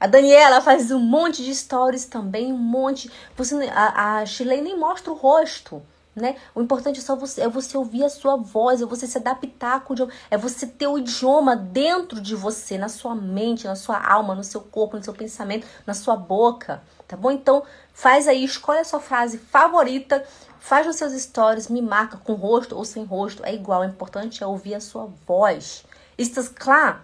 A 0.00 0.06
Daniela 0.06 0.60
faz 0.60 0.90
um 0.90 0.98
monte 0.98 1.42
de 1.42 1.54
stories 1.54 2.04
também, 2.04 2.52
um 2.52 2.58
monte. 2.58 3.10
Você, 3.36 3.54
a, 3.72 4.18
a 4.18 4.26
Shirley 4.26 4.60
nem 4.60 4.78
mostra 4.78 5.10
o 5.10 5.14
rosto, 5.14 5.80
né? 6.14 6.36
O 6.54 6.62
importante 6.62 7.00
é 7.00 7.02
só 7.02 7.16
você, 7.16 7.42
é 7.42 7.48
você 7.48 7.76
ouvir 7.76 8.04
a 8.04 8.08
sua 8.08 8.36
voz, 8.36 8.80
é 8.80 8.86
você 8.86 9.06
se 9.06 9.18
adaptar 9.18 9.84
é 10.30 10.36
você 10.36 10.66
ter 10.66 10.86
o 10.86 10.98
idioma 10.98 11.56
dentro 11.56 12.20
de 12.20 12.34
você, 12.34 12.78
na 12.78 12.88
sua 12.88 13.14
mente, 13.14 13.66
na 13.66 13.76
sua 13.76 14.00
alma, 14.00 14.34
no 14.34 14.44
seu 14.44 14.60
corpo, 14.60 14.96
no 14.96 15.04
seu 15.04 15.12
pensamento, 15.12 15.66
na 15.86 15.94
sua 15.94 16.16
boca 16.16 16.82
tá 17.06 17.16
bom? 17.16 17.30
Então, 17.30 17.62
faz 17.92 18.26
aí, 18.26 18.44
escolhe 18.44 18.80
a 18.80 18.84
sua 18.84 19.00
frase 19.00 19.38
favorita, 19.38 20.24
faz 20.58 20.86
nos 20.86 20.96
seus 20.96 21.12
stories, 21.12 21.68
me 21.68 21.82
marca 21.82 22.16
com 22.16 22.34
rosto 22.34 22.76
ou 22.76 22.84
sem 22.84 23.04
rosto, 23.04 23.44
é 23.44 23.54
igual, 23.54 23.82
o 23.82 23.84
importante 23.84 24.42
é 24.42 24.46
ouvir 24.46 24.74
a 24.74 24.80
sua 24.80 25.08
voz. 25.26 25.84
Estás 26.16 26.48
claro? 26.48 26.98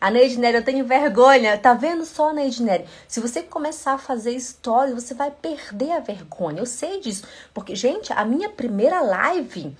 A 0.00 0.10
Neidneri, 0.10 0.56
eu 0.56 0.64
tenho 0.64 0.84
vergonha. 0.84 1.56
Tá 1.56 1.72
vendo 1.72 2.04
só, 2.04 2.32
Neidneri? 2.32 2.84
Se 3.08 3.20
você 3.20 3.42
começar 3.42 3.94
a 3.94 3.98
fazer 3.98 4.38
stories, 4.38 4.94
você 4.94 5.14
vai 5.14 5.30
perder 5.30 5.92
a 5.92 6.00
vergonha. 6.00 6.60
Eu 6.60 6.66
sei 6.66 7.00
disso. 7.00 7.24
Porque, 7.54 7.74
gente, 7.74 8.12
a 8.12 8.24
minha 8.24 8.50
primeira 8.50 9.00
live, 9.00 9.76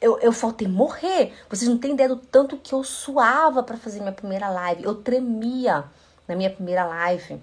eu, 0.00 0.18
eu 0.18 0.32
faltei 0.32 0.66
morrer. 0.66 1.32
Vocês 1.48 1.70
não 1.70 1.78
têm 1.78 1.92
ideia 1.92 2.08
do 2.08 2.16
tanto 2.16 2.56
que 2.56 2.72
eu 2.72 2.82
suava 2.82 3.62
para 3.62 3.76
fazer 3.76 4.00
minha 4.00 4.12
primeira 4.12 4.48
live. 4.50 4.84
Eu 4.84 4.96
tremia 4.96 5.84
na 6.26 6.34
minha 6.34 6.50
primeira 6.50 6.84
live. 6.84 7.40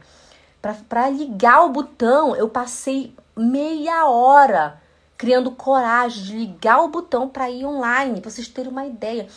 Para 0.90 1.10
ligar 1.10 1.66
o 1.66 1.70
botão, 1.70 2.36
eu 2.36 2.50
passei 2.50 3.16
meia 3.36 4.10
hora 4.10 4.82
criando 5.18 5.52
coragem 5.52 6.24
de 6.24 6.38
ligar 6.38 6.82
o 6.82 6.88
botão 6.88 7.28
para 7.28 7.50
ir 7.50 7.66
online, 7.66 8.22
para 8.22 8.32
vocês 8.32 8.48
terem 8.48 8.72
uma 8.72 8.86
ideia. 8.86 9.28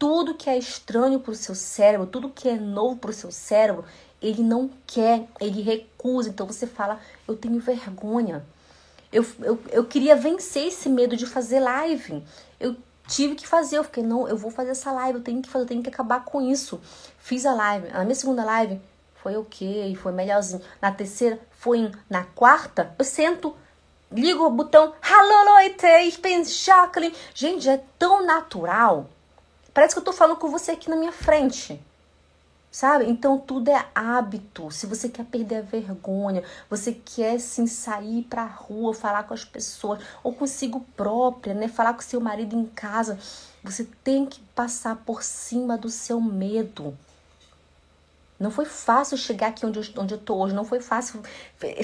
Tudo 0.00 0.34
que 0.34 0.48
é 0.48 0.56
estranho 0.56 1.20
para 1.20 1.32
o 1.32 1.36
seu 1.36 1.54
cérebro, 1.54 2.06
tudo 2.06 2.30
que 2.30 2.48
é 2.48 2.56
novo 2.56 2.96
para 2.96 3.10
o 3.10 3.14
seu 3.14 3.30
cérebro, 3.30 3.84
ele 4.20 4.42
não 4.42 4.70
quer, 4.86 5.26
ele 5.38 5.60
recusa. 5.60 6.30
Então 6.30 6.46
você 6.46 6.66
fala, 6.66 6.98
eu 7.28 7.36
tenho 7.36 7.60
vergonha. 7.60 8.42
Eu, 9.12 9.26
eu, 9.40 9.62
eu 9.70 9.84
queria 9.84 10.16
vencer 10.16 10.68
esse 10.68 10.88
medo 10.88 11.16
de 11.16 11.26
fazer 11.26 11.60
live. 11.60 12.24
Eu 12.58 12.76
tive 13.06 13.34
que 13.34 13.46
fazer, 13.46 13.76
eu 13.76 13.84
fiquei, 13.84 14.02
não, 14.02 14.26
eu 14.26 14.36
vou 14.36 14.50
fazer 14.50 14.70
essa 14.70 14.90
live, 14.90 15.18
eu 15.18 15.24
tenho 15.24 15.42
que 15.42 15.50
fazer, 15.50 15.64
eu 15.64 15.68
tenho 15.68 15.82
que 15.82 15.90
acabar 15.90 16.24
com 16.24 16.40
isso. 16.40 16.80
Fiz 17.18 17.44
a 17.44 17.52
live. 17.52 17.88
Na 17.88 18.02
minha 18.02 18.14
segunda 18.14 18.44
live, 18.44 18.80
foi 19.22 19.36
ok, 19.36 19.94
foi 19.96 20.12
melhorzinho. 20.12 20.62
Na 20.80 20.90
terceira, 20.90 21.38
foi 21.50 21.90
na 22.08 22.24
quarta, 22.24 22.94
eu 22.98 23.04
sento, 23.04 23.54
ligo 24.10 24.44
o 24.46 24.50
botão, 24.50 24.94
Leute, 25.60 25.86
ich 26.06 26.20
bin 26.20 26.42
Jacqueline. 26.42 27.14
Gente, 27.34 27.68
é 27.68 27.82
tão 27.98 28.24
natural. 28.24 29.06
Parece 29.72 29.94
que 29.94 30.00
eu 30.00 30.04
tô 30.04 30.12
falando 30.12 30.38
com 30.38 30.48
você 30.48 30.72
aqui 30.72 30.90
na 30.90 30.96
minha 30.96 31.12
frente. 31.12 31.80
Sabe? 32.70 33.04
Então 33.10 33.36
tudo 33.38 33.68
é 33.68 33.86
hábito. 33.94 34.70
Se 34.70 34.86
você 34.86 35.08
quer 35.08 35.24
perder 35.24 35.56
a 35.56 35.62
vergonha, 35.62 36.44
você 36.68 36.92
quer 36.92 37.40
sim 37.40 37.66
sair 37.66 38.22
pra 38.22 38.44
rua, 38.44 38.94
falar 38.94 39.24
com 39.24 39.34
as 39.34 39.44
pessoas, 39.44 40.00
ou 40.22 40.32
consigo 40.32 40.80
própria, 40.96 41.52
né? 41.52 41.66
Falar 41.66 41.94
com 41.94 42.00
seu 42.00 42.20
marido 42.20 42.56
em 42.56 42.66
casa, 42.66 43.18
você 43.62 43.84
tem 44.04 44.24
que 44.24 44.40
passar 44.54 44.96
por 45.04 45.22
cima 45.22 45.76
do 45.76 45.88
seu 45.88 46.20
medo. 46.20 46.96
Não 48.38 48.50
foi 48.50 48.64
fácil 48.64 49.18
chegar 49.18 49.48
aqui 49.48 49.66
onde 49.66 49.78
eu, 49.78 50.02
onde 50.02 50.14
eu 50.14 50.18
tô 50.18 50.36
hoje, 50.36 50.54
não 50.54 50.64
foi 50.64 50.80
fácil 50.80 51.20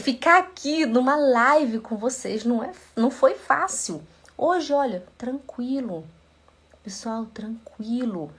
ficar 0.01 0.39
aqui 0.39 0.87
numa 0.87 1.15
live 1.15 1.81
com 1.81 1.97
vocês, 1.97 2.45
não, 2.45 2.63
é, 2.63 2.73
não 2.95 3.11
foi 3.11 3.35
fácil. 3.35 4.03
Hoje, 4.39 4.73
olha, 4.73 5.05
tranquilo. 5.19 6.07
Pessoal, 6.87 7.27
tranquilo. 7.35 8.31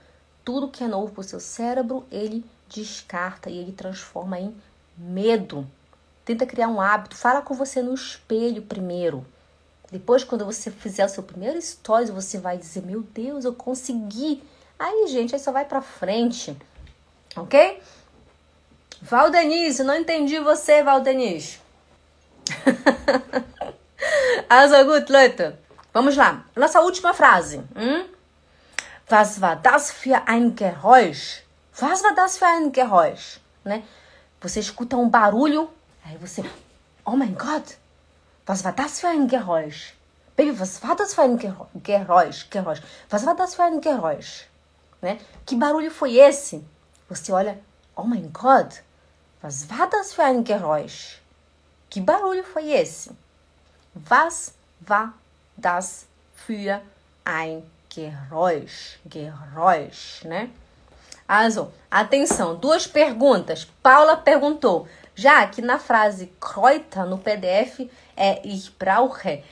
Tudo 0.42 0.70
que 0.70 0.82
é 0.82 0.88
novo 0.88 1.12
para 1.12 1.20
o 1.20 1.22
seu 1.22 1.38
cérebro, 1.38 2.06
ele 2.10 2.42
descarta 2.66 3.50
e 3.50 3.58
ele 3.58 3.72
transforma 3.72 4.40
em 4.40 4.56
medo. 4.96 5.68
Tenta 6.24 6.46
criar 6.46 6.68
um 6.68 6.80
hábito, 6.80 7.14
fala 7.14 7.42
com 7.42 7.52
você 7.52 7.82
no 7.82 7.92
espelho 7.92 8.62
primeiro. 8.62 9.22
Depois, 9.92 10.24
quando 10.24 10.46
você 10.46 10.70
fizer 10.70 11.04
o 11.04 11.10
seu 11.10 11.22
primeiro 11.22 11.60
stories, 11.60 12.08
você 12.08 12.38
vai 12.38 12.56
dizer: 12.56 12.82
Meu 12.86 13.02
Deus, 13.02 13.44
eu 13.44 13.52
consegui. 13.52 14.42
Aí, 14.78 15.08
gente, 15.08 15.34
aí 15.34 15.40
só 15.40 15.52
vai 15.52 15.66
pra 15.66 15.82
frente. 15.82 16.56
Ok? 17.36 17.82
Valdenise, 19.02 19.84
não 19.84 19.94
entendi 19.94 20.38
você, 20.38 20.82
Valdenise. 20.82 21.58
also 24.48 24.84
gut, 24.88 25.12
Leute. 25.12 25.52
Vamos 25.92 26.16
lá. 26.16 26.46
Nossa 26.56 26.80
última 26.80 27.12
frase. 27.12 27.58
Hum? 27.76 28.16
Was 29.08 29.40
war 29.40 29.56
das 29.56 29.90
für 29.90 30.26
ein 30.26 30.54
Geräusch? 30.54 31.42
Was 31.78 32.02
war 32.02 32.14
das 32.14 32.38
für 32.38 32.46
ein 32.46 32.72
Geräusch? 32.72 33.40
Né? 33.64 33.82
Você 34.40 34.60
escuta 34.60 34.96
um 34.96 35.08
barulho, 35.08 35.68
aí 36.04 36.16
você, 36.18 36.44
oh 37.04 37.16
mein 37.16 37.34
Gott, 37.34 37.76
was 38.46 38.62
war 38.64 38.72
das 38.72 39.00
für 39.00 39.08
ein 39.08 39.26
Geräusch? 39.26 39.94
Baby, 40.36 40.58
was 40.58 40.82
war 40.82 40.94
das 40.94 41.14
für 41.14 41.22
ein 41.22 41.38
Geräusch? 41.38 42.48
Geräusch. 42.50 42.82
Was 43.10 43.26
war 43.26 43.34
das 43.34 43.54
für 43.54 43.64
ein 43.64 43.80
Geräusch? 43.80 44.46
Né? 45.02 45.18
Que 45.44 45.56
barulho 45.56 45.90
foi 45.90 46.18
esse? 46.18 46.62
Você 47.08 47.32
olha, 47.32 47.58
oh 47.96 48.04
mein 48.04 48.32
Gott, 48.32 48.82
Was 49.40 49.70
war 49.70 49.88
das 49.88 50.14
für 50.14 50.24
ein 50.24 50.42
Geräusch? 50.42 51.20
Que 51.88 52.00
barulho 52.00 52.42
foi 52.42 52.72
esse? 52.72 53.14
Was 53.94 54.52
war 54.80 55.14
das 55.56 56.06
für 56.34 56.80
ein 57.24 57.62
Geräusch? 57.62 57.77
Geräusch, 57.90 58.98
né? 60.24 60.50
Also, 61.26 61.72
atenção, 61.90 62.56
duas 62.56 62.86
perguntas. 62.86 63.66
Paula 63.82 64.16
perguntou, 64.16 64.88
já 65.14 65.46
que 65.46 65.60
na 65.60 65.78
frase 65.78 66.32
Kräuter 66.40 67.04
no 67.04 67.18
PDF 67.18 67.90
é 68.16 68.40
ich 68.46 68.70
brauche. 68.78 69.44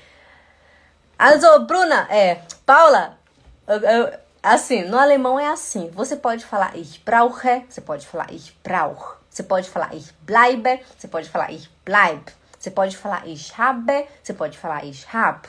Also, 1.19 1.67
Bruna, 1.67 2.07
é, 2.11 2.41
Paula, 2.65 3.19
eu, 3.67 3.81
eu, 3.81 4.19
assim, 4.43 4.85
no 4.85 4.99
alemão 4.99 5.39
é 5.39 5.49
assim. 5.49 5.91
Você 5.91 6.17
pode 6.17 6.45
falar 6.45 6.77
ich 6.77 6.99
brauche, 7.05 7.65
você 7.69 7.81
pode 7.81 8.07
falar 8.07 8.33
ich 8.33 8.53
brauch. 8.63 9.17
Você 9.29 9.43
pode 9.43 9.69
falar 9.69 9.95
ich 9.95 10.15
bleibe, 10.23 10.81
você 10.97 11.09
pode 11.09 11.29
falar 11.29 11.53
ich 11.53 11.69
bleib, 11.85 12.27
você 12.59 12.71
pode 12.71 12.97
falar 12.97 13.27
ich 13.27 13.53
habe, 13.59 14.07
você 14.23 14.33
pode 14.33 14.57
falar 14.57 14.83
ich 14.85 15.07
hab. 15.13 15.47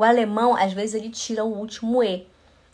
O 0.00 0.02
alemão, 0.02 0.56
às 0.56 0.72
vezes, 0.72 0.94
ele 0.94 1.10
tira 1.10 1.44
o 1.44 1.54
último 1.54 2.02
E, 2.02 2.26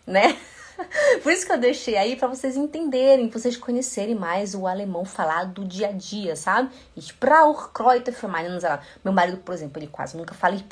né? 0.06 0.38
Por 1.24 1.32
isso 1.32 1.44
que 1.44 1.50
eu 1.50 1.58
deixei 1.58 1.96
aí 1.96 2.14
para 2.14 2.28
vocês 2.28 2.56
entenderem, 2.56 3.28
vocês 3.28 3.56
conhecerem 3.56 4.14
mais 4.14 4.54
o 4.54 4.64
alemão 4.64 5.04
falado 5.04 5.54
do 5.54 5.64
dia 5.64 5.88
a 5.88 5.92
dia, 5.92 6.36
sabe? 6.36 6.70
Ich 6.96 7.12
brauche 7.18 7.68
Kräuter. 7.74 8.14
Meu 9.04 9.12
marido, 9.12 9.38
por 9.38 9.52
exemplo, 9.52 9.80
ele 9.80 9.88
quase 9.88 10.16
nunca 10.16 10.34
fala 10.34 10.54
ich. 10.54 10.64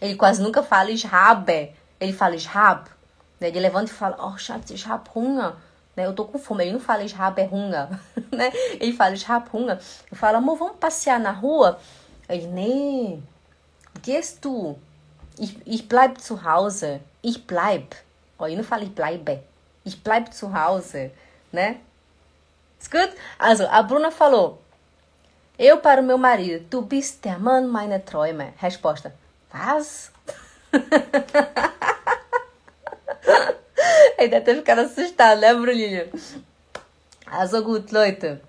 Ele 0.00 0.16
quase 0.16 0.42
nunca 0.42 0.64
fala 0.64 0.90
ich 0.90 1.06
habe. 1.06 1.72
Ele 2.00 2.12
fala 2.12 2.34
ich 2.34 2.48
hab. 2.52 2.88
Ele 3.40 3.60
levanta 3.60 3.92
e 3.92 3.94
fala, 3.94 4.16
oh, 4.18 4.36
Schatz, 4.36 4.68
ich 4.72 4.84
Hunger 5.14 5.54
né? 5.94 6.06
Eu 6.06 6.12
tô 6.12 6.24
com 6.24 6.40
fome. 6.40 6.64
Ele 6.64 6.72
não 6.72 6.80
fala 6.80 7.06
Schraberhunger, 7.06 7.88
né? 8.32 8.50
Ele 8.80 8.94
fala 8.94 9.14
Schraberhunger. 9.14 9.78
Eu 10.10 10.16
falo, 10.16 10.38
amor, 10.38 10.56
vamos 10.56 10.78
passear 10.78 11.20
na 11.20 11.30
rua? 11.30 11.78
Ele, 12.28 12.48
nee, 12.48 13.22
gehst 14.02 14.40
du? 14.42 14.76
Ich, 15.42 15.58
ich 15.66 15.88
bleib 15.88 16.20
zu 16.20 16.44
Hause. 16.44 17.00
Ich 17.20 17.48
bleib. 17.48 17.96
Ó, 18.38 18.46
ele 18.46 18.58
não 18.58 18.64
fala 18.64 18.84
ich 18.84 18.94
bleibe. 18.94 19.42
Ich 19.84 20.00
bleib 20.00 20.32
zu 20.32 20.54
Hause, 20.54 21.10
né? 21.50 21.80
Escuta? 22.80 23.12
Also, 23.40 23.66
a 23.66 23.82
Bruna 23.82 24.12
falou, 24.12 24.62
eu 25.58 25.78
para 25.78 26.00
meu 26.00 26.16
marido, 26.16 26.64
tu 26.70 26.82
bist 26.82 27.24
der 27.24 27.40
Mann 27.40 27.66
meiner 27.66 28.04
Träume. 28.04 28.54
Resposta, 28.56 29.12
was? 29.52 30.12
Ele 34.16 34.28
deve 34.28 34.44
ter 34.44 34.54
ficado 34.54 34.82
assustado, 34.82 35.40
né, 35.40 35.52
Bruninho? 35.54 36.08
Also 37.26 37.64
gut, 37.64 37.90
Leute. 37.90 38.40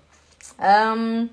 Um, 0.60 1.28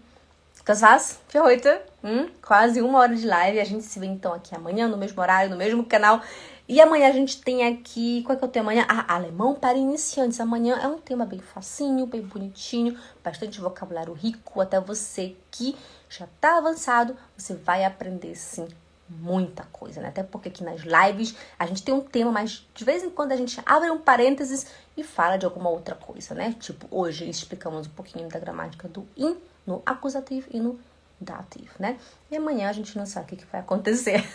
das 0.65 0.81
war's 0.81 1.19
für 1.27 1.43
heute. 1.43 1.90
Hum? 2.03 2.29
Quase 2.41 2.81
uma 2.81 2.99
hora 2.99 3.15
de 3.15 3.25
live. 3.25 3.59
A 3.59 3.63
gente 3.63 3.83
se 3.83 3.99
vê 3.99 4.07
então 4.07 4.33
aqui 4.33 4.55
amanhã, 4.55 4.87
no 4.87 4.97
mesmo 4.97 5.21
horário, 5.21 5.49
no 5.49 5.57
mesmo 5.57 5.85
canal. 5.85 6.21
E 6.67 6.79
amanhã 6.79 7.09
a 7.09 7.11
gente 7.11 7.41
tem 7.41 7.67
aqui. 7.67 8.23
Qual 8.23 8.35
é 8.35 8.39
que 8.39 8.43
eu 8.43 8.49
tenho 8.49 8.63
amanhã? 8.63 8.85
Ah, 8.87 9.15
alemão 9.15 9.53
para 9.53 9.77
iniciantes. 9.77 10.39
Amanhã 10.39 10.79
é 10.81 10.87
um 10.87 10.97
tema 10.97 11.25
bem 11.25 11.39
facinho, 11.39 12.05
bem 12.05 12.21
bonitinho, 12.21 12.97
bastante 13.23 13.59
vocabulário 13.59 14.13
rico. 14.13 14.61
Até 14.61 14.79
você 14.79 15.35
que 15.51 15.75
já 16.09 16.27
tá 16.39 16.57
avançado, 16.57 17.15
você 17.37 17.53
vai 17.53 17.85
aprender 17.85 18.35
sim 18.35 18.67
muita 19.09 19.63
coisa, 19.65 20.01
né? 20.01 20.07
Até 20.07 20.23
porque 20.23 20.47
aqui 20.47 20.63
nas 20.63 20.81
lives 20.81 21.35
a 21.59 21.65
gente 21.65 21.83
tem 21.83 21.93
um 21.93 22.01
tema, 22.01 22.31
mas 22.31 22.65
de 22.73 22.85
vez 22.85 23.03
em 23.03 23.09
quando 23.09 23.33
a 23.33 23.35
gente 23.35 23.61
abre 23.65 23.91
um 23.91 23.99
parênteses 23.99 24.67
e 24.95 25.03
fala 25.03 25.37
de 25.37 25.45
alguma 25.45 25.69
outra 25.69 25.95
coisa, 25.95 26.33
né? 26.33 26.55
Tipo, 26.59 26.87
hoje 26.89 27.29
explicamos 27.29 27.87
um 27.87 27.91
pouquinho 27.91 28.29
da 28.29 28.39
gramática 28.39 28.87
do 28.87 29.05
in 29.17 29.35
no 29.67 29.81
acusativo 29.85 30.47
e 30.51 30.59
no 30.59 30.79
dativo, 31.21 31.71
né? 31.79 31.97
E 32.29 32.35
amanhã 32.35 32.69
a 32.69 32.73
gente 32.73 32.97
não 32.97 33.05
sabe 33.05 33.25
o 33.25 33.29
que, 33.29 33.35
que 33.37 33.51
vai 33.51 33.61
acontecer, 33.61 34.27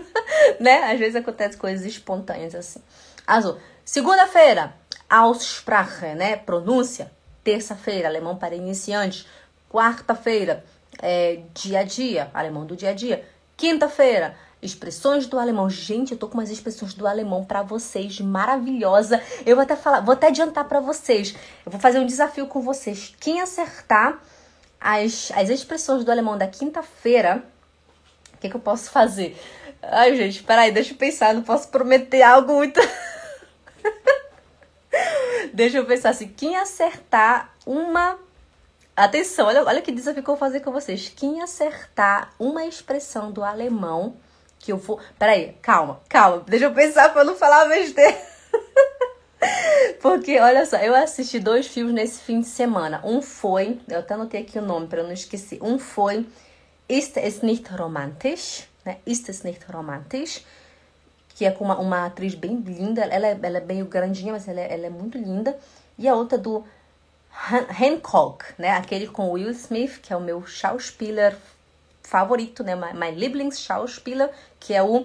né? 0.60 0.92
Às 0.92 0.98
vezes 0.98 1.16
acontecem 1.16 1.58
coisas 1.58 1.84
espontâneas 1.86 2.54
assim. 2.54 2.80
Also, 3.26 3.58
segunda-feira, 3.84 4.74
Aussprache, 5.08 6.14
né? 6.14 6.36
Pronúncia. 6.36 7.10
Terça-feira, 7.44 8.08
alemão 8.08 8.36
para 8.36 8.56
iniciantes. 8.56 9.26
Quarta-feira, 9.70 10.64
é, 11.00 11.42
dia 11.54 11.80
a 11.80 11.82
dia, 11.84 12.30
alemão 12.34 12.66
do 12.66 12.76
dia 12.76 12.90
a 12.90 12.92
dia. 12.92 13.24
Quinta-feira, 13.56 14.36
expressões 14.60 15.26
do 15.26 15.38
alemão. 15.38 15.70
Gente, 15.70 16.12
eu 16.12 16.18
tô 16.18 16.28
com 16.28 16.34
umas 16.34 16.50
expressões 16.50 16.92
do 16.94 17.06
alemão 17.06 17.44
para 17.44 17.62
vocês, 17.62 18.20
maravilhosa. 18.20 19.22
Eu 19.44 19.54
vou 19.56 19.62
até 19.62 19.76
falar, 19.76 20.00
vou 20.00 20.12
até 20.12 20.26
adiantar 20.28 20.66
para 20.66 20.80
vocês. 20.80 21.34
Eu 21.64 21.70
vou 21.70 21.80
fazer 21.80 22.00
um 22.00 22.06
desafio 22.06 22.46
com 22.46 22.60
vocês. 22.60 23.14
Quem 23.20 23.40
acertar 23.40 24.20
as, 24.80 25.30
as 25.34 25.48
expressões 25.48 26.04
do 26.04 26.10
alemão 26.10 26.36
da 26.36 26.46
quinta-feira, 26.46 27.42
o 28.34 28.38
que, 28.38 28.48
que 28.48 28.56
eu 28.56 28.60
posso 28.60 28.90
fazer? 28.90 29.36
Ai, 29.82 30.16
gente, 30.16 30.42
peraí, 30.42 30.72
deixa 30.72 30.92
eu 30.92 30.96
pensar, 30.96 31.34
não 31.34 31.42
posso 31.42 31.68
prometer 31.68 32.22
algo 32.22 32.54
muito. 32.54 32.80
deixa 35.52 35.78
eu 35.78 35.86
pensar 35.86 36.10
assim, 36.10 36.28
quem 36.28 36.56
acertar 36.56 37.54
uma 37.64 38.18
Atenção, 38.96 39.46
olha, 39.48 39.62
olha 39.62 39.82
que 39.82 39.92
desafio 39.92 40.22
que 40.22 40.30
eu 40.30 40.34
vou 40.34 40.40
fazer 40.40 40.60
com 40.60 40.72
vocês. 40.72 41.12
Quem 41.14 41.42
acertar 41.42 42.32
uma 42.38 42.64
expressão 42.64 43.30
do 43.30 43.44
alemão 43.44 44.16
que 44.58 44.72
eu 44.72 44.78
vou. 44.78 44.98
Peraí, 45.18 45.52
calma, 45.60 46.00
calma. 46.08 46.42
Deixa 46.46 46.64
eu 46.64 46.72
pensar 46.72 47.12
pra 47.12 47.20
eu 47.20 47.26
não 47.26 47.36
falar 47.36 47.66
besteira. 47.66 48.16
Porque, 50.00 50.38
olha 50.38 50.64
só, 50.66 50.76
eu 50.76 50.94
assisti 50.94 51.38
dois 51.40 51.66
filmes 51.66 51.94
nesse 51.94 52.20
fim 52.20 52.40
de 52.40 52.46
semana. 52.46 53.00
Um 53.04 53.20
foi, 53.22 53.80
eu 53.88 53.98
até 53.98 54.14
anotei 54.14 54.42
aqui 54.42 54.58
o 54.58 54.62
nome 54.62 54.86
para 54.86 55.02
não 55.02 55.12
esquecer. 55.12 55.58
Um 55.62 55.78
foi 55.78 56.26
Ist 56.88 57.16
es 57.16 57.42
nicht 57.42 57.68
romantisch? 57.74 58.68
Né? 58.84 58.98
Ist 59.04 59.28
es 59.28 59.42
nicht 59.42 59.64
romantisch? 59.72 60.44
Que 61.30 61.44
é 61.44 61.50
com 61.50 61.64
uma, 61.64 61.78
uma 61.78 62.06
atriz 62.06 62.34
bem 62.34 62.56
linda. 62.60 63.02
Ela 63.04 63.26
é, 63.26 63.38
ela 63.42 63.58
é 63.58 63.60
meio 63.60 63.86
grandinha, 63.86 64.32
mas 64.32 64.46
ela 64.46 64.60
é, 64.60 64.72
ela 64.72 64.86
é 64.86 64.90
muito 64.90 65.18
linda. 65.18 65.58
E 65.98 66.06
a 66.06 66.14
outra 66.14 66.38
do 66.38 66.64
Han 67.50 67.66
Hancock, 67.68 68.44
né? 68.56 68.70
Aquele 68.70 69.08
com 69.08 69.30
Will 69.30 69.50
Smith, 69.50 70.00
que 70.00 70.12
é 70.12 70.16
o 70.16 70.20
meu 70.20 70.46
Schauspieler 70.46 71.36
favorito, 72.02 72.62
né? 72.62 72.76
My, 72.76 72.92
my 72.94 73.10
Lieblingsschauspieler, 73.10 74.30
que 74.60 74.72
é 74.72 74.82
o 74.82 75.04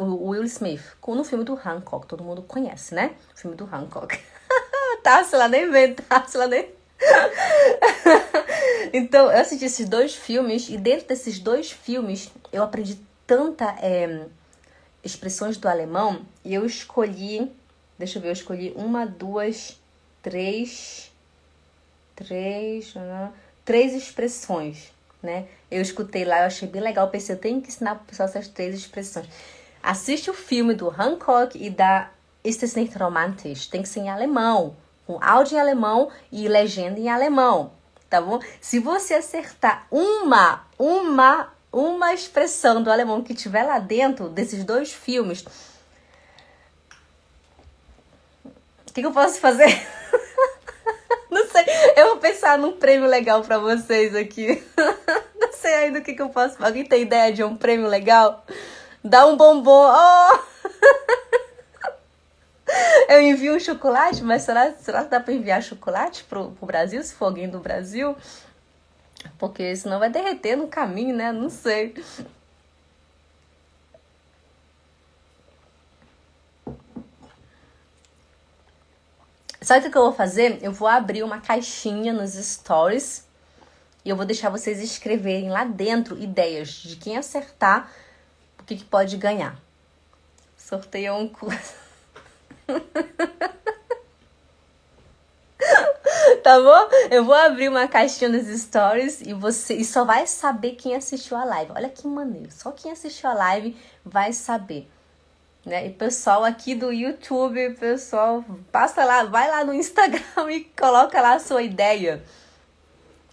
o 0.00 0.28
Will 0.28 0.44
Smith, 0.44 0.82
no 1.06 1.24
filme 1.24 1.44
do 1.44 1.54
Hancock, 1.54 2.06
todo 2.06 2.24
mundo 2.24 2.42
conhece, 2.42 2.94
né? 2.94 3.14
O 3.34 3.38
filme 3.38 3.56
do 3.56 3.64
Hancock. 3.64 4.18
Tássila 5.02 5.48
nem 5.48 5.70
vê, 5.70 5.92
Tássila 5.92 6.46
nem. 6.46 6.68
então, 8.92 9.30
eu 9.30 9.40
assisti 9.40 9.66
esses 9.66 9.88
dois 9.88 10.14
filmes 10.14 10.68
e 10.68 10.78
dentro 10.78 11.06
desses 11.08 11.38
dois 11.38 11.70
filmes 11.70 12.30
eu 12.52 12.62
aprendi 12.62 12.98
tanta 13.26 13.76
é, 13.80 14.26
expressões 15.04 15.56
do 15.56 15.68
alemão 15.68 16.24
e 16.44 16.54
eu 16.54 16.64
escolhi, 16.64 17.52
deixa 17.98 18.18
eu 18.18 18.22
ver, 18.22 18.28
eu 18.28 18.32
escolhi 18.32 18.72
uma, 18.76 19.06
duas, 19.06 19.78
três, 20.22 21.12
três, 22.14 22.94
três 23.64 23.94
expressões, 23.94 24.90
né? 25.22 25.46
Eu 25.70 25.82
escutei 25.82 26.24
lá, 26.24 26.40
eu 26.40 26.46
achei 26.46 26.66
bem 26.66 26.80
legal, 26.80 27.08
pensei, 27.10 27.34
eu 27.34 27.40
tenho 27.40 27.60
que 27.60 27.68
ensinar 27.68 27.96
pro 27.96 28.06
pessoal 28.06 28.28
essas 28.28 28.48
três 28.48 28.74
expressões. 28.74 29.26
Assiste 29.86 30.28
o 30.28 30.34
filme 30.34 30.74
do 30.74 30.90
Hancock 30.90 31.56
e 31.56 31.70
da 31.70 32.10
Ist 32.42 32.64
es 32.64 32.74
nicht 32.74 32.98
romantisch? 32.98 33.68
Tem 33.68 33.82
que 33.82 33.88
ser 33.88 34.00
em 34.00 34.10
alemão, 34.10 34.76
com 35.06 35.16
áudio 35.22 35.54
em 35.56 35.60
alemão 35.60 36.10
e 36.32 36.48
legenda 36.48 36.98
em 36.98 37.08
alemão, 37.08 37.70
tá 38.10 38.20
bom? 38.20 38.40
Se 38.60 38.80
você 38.80 39.14
acertar 39.14 39.86
uma, 39.88 40.66
uma, 40.76 41.52
uma 41.70 42.12
expressão 42.12 42.82
do 42.82 42.90
alemão 42.90 43.22
que 43.22 43.32
tiver 43.32 43.62
lá 43.62 43.78
dentro 43.78 44.28
desses 44.28 44.64
dois 44.64 44.92
filmes, 44.92 45.44
o 48.44 48.92
que, 48.92 49.02
que 49.02 49.06
eu 49.06 49.12
posso 49.12 49.38
fazer? 49.38 49.70
Não 51.30 51.46
sei, 51.46 51.64
eu 51.94 52.08
vou 52.08 52.16
pensar 52.16 52.58
num 52.58 52.72
prêmio 52.72 53.08
legal 53.08 53.40
para 53.44 53.58
vocês 53.58 54.16
aqui. 54.16 54.60
Não 55.38 55.52
sei 55.52 55.74
ainda 55.74 56.00
o 56.00 56.02
que, 56.02 56.12
que 56.12 56.22
eu 56.22 56.30
posso. 56.30 56.56
Alguém 56.58 56.84
tem 56.84 57.02
ideia 57.02 57.32
de 57.32 57.44
um 57.44 57.56
prêmio 57.56 57.86
legal? 57.86 58.44
Dá 59.06 59.24
um 59.24 59.36
bombom. 59.36 59.86
Oh! 59.88 60.38
Eu 63.08 63.22
envio 63.22 63.54
um 63.54 63.60
chocolate, 63.60 64.24
mas 64.24 64.42
será, 64.42 64.72
será 64.72 65.04
que 65.04 65.10
dá 65.10 65.20
para 65.20 65.32
enviar 65.32 65.62
chocolate 65.62 66.24
pro, 66.24 66.50
pro 66.50 66.66
Brasil, 66.66 67.00
se 67.04 67.14
for 67.14 67.26
alguém 67.26 67.48
do 67.48 67.60
Brasil? 67.60 68.16
Porque 69.38 69.76
senão 69.76 70.00
vai 70.00 70.10
derreter 70.10 70.56
no 70.56 70.66
caminho, 70.66 71.14
né? 71.14 71.30
Não 71.30 71.48
sei. 71.48 71.94
Sabe 79.62 79.86
o 79.86 79.90
que 79.90 79.96
eu 79.96 80.02
vou 80.02 80.12
fazer? 80.12 80.58
Eu 80.62 80.72
vou 80.72 80.88
abrir 80.88 81.22
uma 81.22 81.40
caixinha 81.40 82.12
nos 82.12 82.32
stories 82.34 83.24
e 84.04 84.10
eu 84.10 84.16
vou 84.16 84.26
deixar 84.26 84.50
vocês 84.50 84.80
escreverem 84.80 85.48
lá 85.48 85.64
dentro 85.64 86.20
ideias 86.20 86.70
de 86.70 86.96
quem 86.96 87.16
acertar 87.16 87.88
que, 88.66 88.76
que 88.76 88.84
pode 88.84 89.16
ganhar? 89.16 89.56
Sorteio 90.56 91.14
um 91.14 91.28
curso. 91.28 91.74
tá 96.42 96.60
bom? 96.60 96.88
Eu 97.10 97.24
vou 97.24 97.34
abrir 97.34 97.68
uma 97.68 97.86
caixinha 97.86 98.28
nos 98.28 98.48
stories 98.60 99.20
e 99.20 99.32
você 99.32 99.74
e 99.74 99.84
só 99.84 100.04
vai 100.04 100.26
saber 100.26 100.72
quem 100.72 100.96
assistiu 100.96 101.36
a 101.36 101.44
live. 101.44 101.70
Olha 101.76 101.88
que 101.88 102.08
maneiro. 102.08 102.50
Só 102.50 102.72
quem 102.72 102.90
assistiu 102.90 103.30
a 103.30 103.34
live 103.34 103.76
vai 104.04 104.32
saber. 104.32 104.90
Né? 105.64 105.86
E 105.86 105.90
pessoal 105.90 106.42
aqui 106.44 106.74
do 106.74 106.92
YouTube, 106.92 107.74
pessoal, 107.74 108.44
passa 108.72 109.04
lá, 109.04 109.22
vai 109.24 109.48
lá 109.48 109.64
no 109.64 109.74
Instagram 109.74 110.20
e 110.50 110.64
coloca 110.64 111.20
lá 111.20 111.34
a 111.34 111.40
sua 111.40 111.62
ideia. 111.62 112.20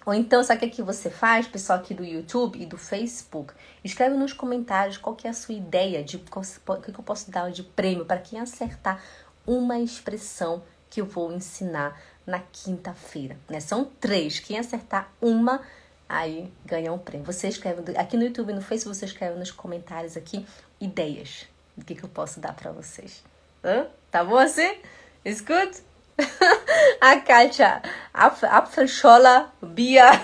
Ou 0.05 0.13
então, 0.13 0.43
sabe 0.43 0.65
o 0.65 0.69
que 0.69 0.81
você 0.81 1.09
faz, 1.09 1.47
pessoal 1.47 1.79
aqui 1.79 1.93
do 1.93 2.03
YouTube 2.03 2.61
e 2.61 2.65
do 2.65 2.77
Facebook? 2.77 3.53
Escreve 3.83 4.15
nos 4.15 4.33
comentários 4.33 4.97
qual 4.97 5.15
que 5.15 5.27
é 5.27 5.29
a 5.29 5.33
sua 5.33 5.55
ideia 5.55 6.03
de 6.03 6.17
o 6.17 6.19
que 6.19 6.99
eu 6.99 7.03
posso 7.03 7.31
dar 7.31 7.49
de 7.51 7.63
prêmio 7.63 8.05
para 8.05 8.19
quem 8.19 8.39
acertar 8.39 9.01
uma 9.47 9.79
expressão 9.79 10.61
que 10.89 11.01
eu 11.01 11.05
vou 11.05 11.31
ensinar 11.31 11.99
na 12.27 12.39
quinta-feira. 12.39 13.37
Né? 13.49 13.59
São 13.59 13.85
três. 13.85 14.39
Quem 14.39 14.59
acertar 14.59 15.11
uma, 15.21 15.61
aí 16.07 16.51
ganha 16.65 16.91
um 16.91 16.97
prêmio. 16.97 17.25
Você 17.25 17.47
escreve 17.47 17.97
aqui 17.97 18.17
no 18.17 18.23
YouTube 18.23 18.51
e 18.51 18.55
no 18.55 18.61
Facebook, 18.61 18.97
você 18.97 19.05
escreve 19.05 19.39
nos 19.39 19.51
comentários 19.51 20.17
aqui 20.17 20.45
ideias 20.79 21.47
do 21.75 21.83
que, 21.85 21.95
que 21.95 22.03
eu 22.03 22.09
posso 22.09 22.39
dar 22.39 22.53
para 22.53 22.71
vocês. 22.71 23.23
Hã? 23.63 23.87
Tá 24.11 24.23
bom 24.23 24.37
assim? 24.37 24.77
Escuta? 25.23 25.92
A 27.01 27.19
Kátia, 27.19 27.81
Apf 28.13 28.43
Apfelschola, 28.45 29.51
Bia. 29.61 30.11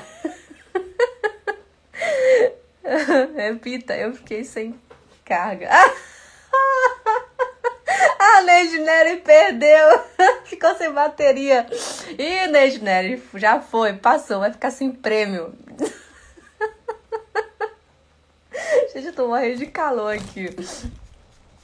Repita, 3.36 3.96
eu 3.96 4.14
fiquei 4.14 4.44
sem 4.44 4.80
carga. 5.26 5.70
A 8.20 8.42
Neidneri 8.44 9.18
perdeu. 9.18 10.00
Ficou 10.46 10.76
sem 10.76 10.92
bateria. 10.92 11.66
Ih, 12.18 12.48
Neidneri, 12.48 13.22
já 13.36 13.60
foi, 13.60 13.94
passou, 13.94 14.40
vai 14.40 14.52
ficar 14.52 14.72
sem 14.72 14.92
prêmio. 14.92 15.54
Gente, 18.94 19.08
eu 19.08 19.14
tô 19.14 19.28
morrendo 19.28 19.58
de 19.58 19.68
calor 19.68 20.14
aqui. 20.14 20.56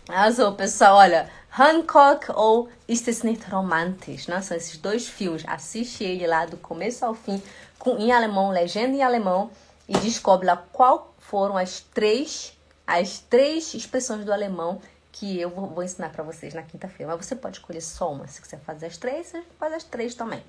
Arrasou, 0.08 0.54
pessoal. 0.54 0.98
Olha, 0.98 1.30
Hancock 1.58 2.32
ou 2.36 2.68
Ist 2.86 3.08
es 3.08 3.24
nicht 3.24 3.50
romantisch? 3.50 4.28
Né? 4.28 4.42
São 4.42 4.58
esses 4.58 4.78
dois 4.78 5.08
filmes. 5.08 5.44
Assiste 5.48 6.04
ele 6.04 6.28
lá 6.28 6.46
do 6.46 6.58
começo 6.58 7.06
ao 7.06 7.14
fim, 7.14 7.42
com, 7.80 7.98
em 7.98 8.12
alemão, 8.12 8.52
legenda 8.52 8.96
em 8.96 9.02
alemão, 9.02 9.50
e 9.88 9.98
descobre 10.00 10.48
lá 10.48 10.58
qual 10.74 11.14
foram 11.18 11.56
as 11.56 11.80
três, 11.80 12.58
as 12.86 13.20
três 13.20 13.74
expressões 13.74 14.26
do 14.26 14.34
alemão 14.34 14.82
que 15.14 15.40
eu 15.40 15.50
vou, 15.50 15.68
vou 15.68 15.84
ensinar 15.84 16.10
para 16.10 16.24
vocês 16.24 16.54
na 16.54 16.62
quinta-feira. 16.62 17.16
Mas 17.16 17.26
você 17.26 17.36
pode 17.38 17.58
escolher 17.58 17.80
só 17.80 18.12
uma. 18.12 18.28
Se 18.28 18.42
quiser 18.42 18.60
fazer 18.60 18.88
as 18.88 18.98
três, 18.98 19.28
você 19.28 19.42
faz 19.58 19.74
as 19.74 19.84
três 19.86 20.14
também. 20.14 20.44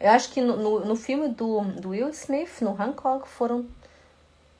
Eu 0.00 0.10
acho 0.10 0.30
que 0.30 0.40
no, 0.40 0.56
no, 0.56 0.84
no 0.86 0.96
filme 0.96 1.28
do, 1.28 1.60
do 1.80 1.90
Will 1.90 2.08
Smith, 2.10 2.62
no 2.62 2.70
Hancock, 2.70 3.28
foram 3.28 3.66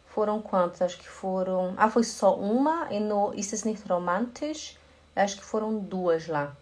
foram 0.09 0.41
quantos? 0.41 0.81
Acho 0.83 0.99
que 0.99 1.09
foram. 1.09 1.75
Ah, 1.77 1.91
foi 1.91 2.05
só 2.05 2.35
uma. 2.35 2.89
E 2.91 3.01
no 3.01 3.33
Ist 3.35 3.55
es 3.55 3.65
nicht 3.65 3.87
romantisch? 3.89 4.77
Acho 5.17 5.39
que 5.39 5.45
foram 5.45 5.79
duas 5.79 6.27
lá. 6.27 6.55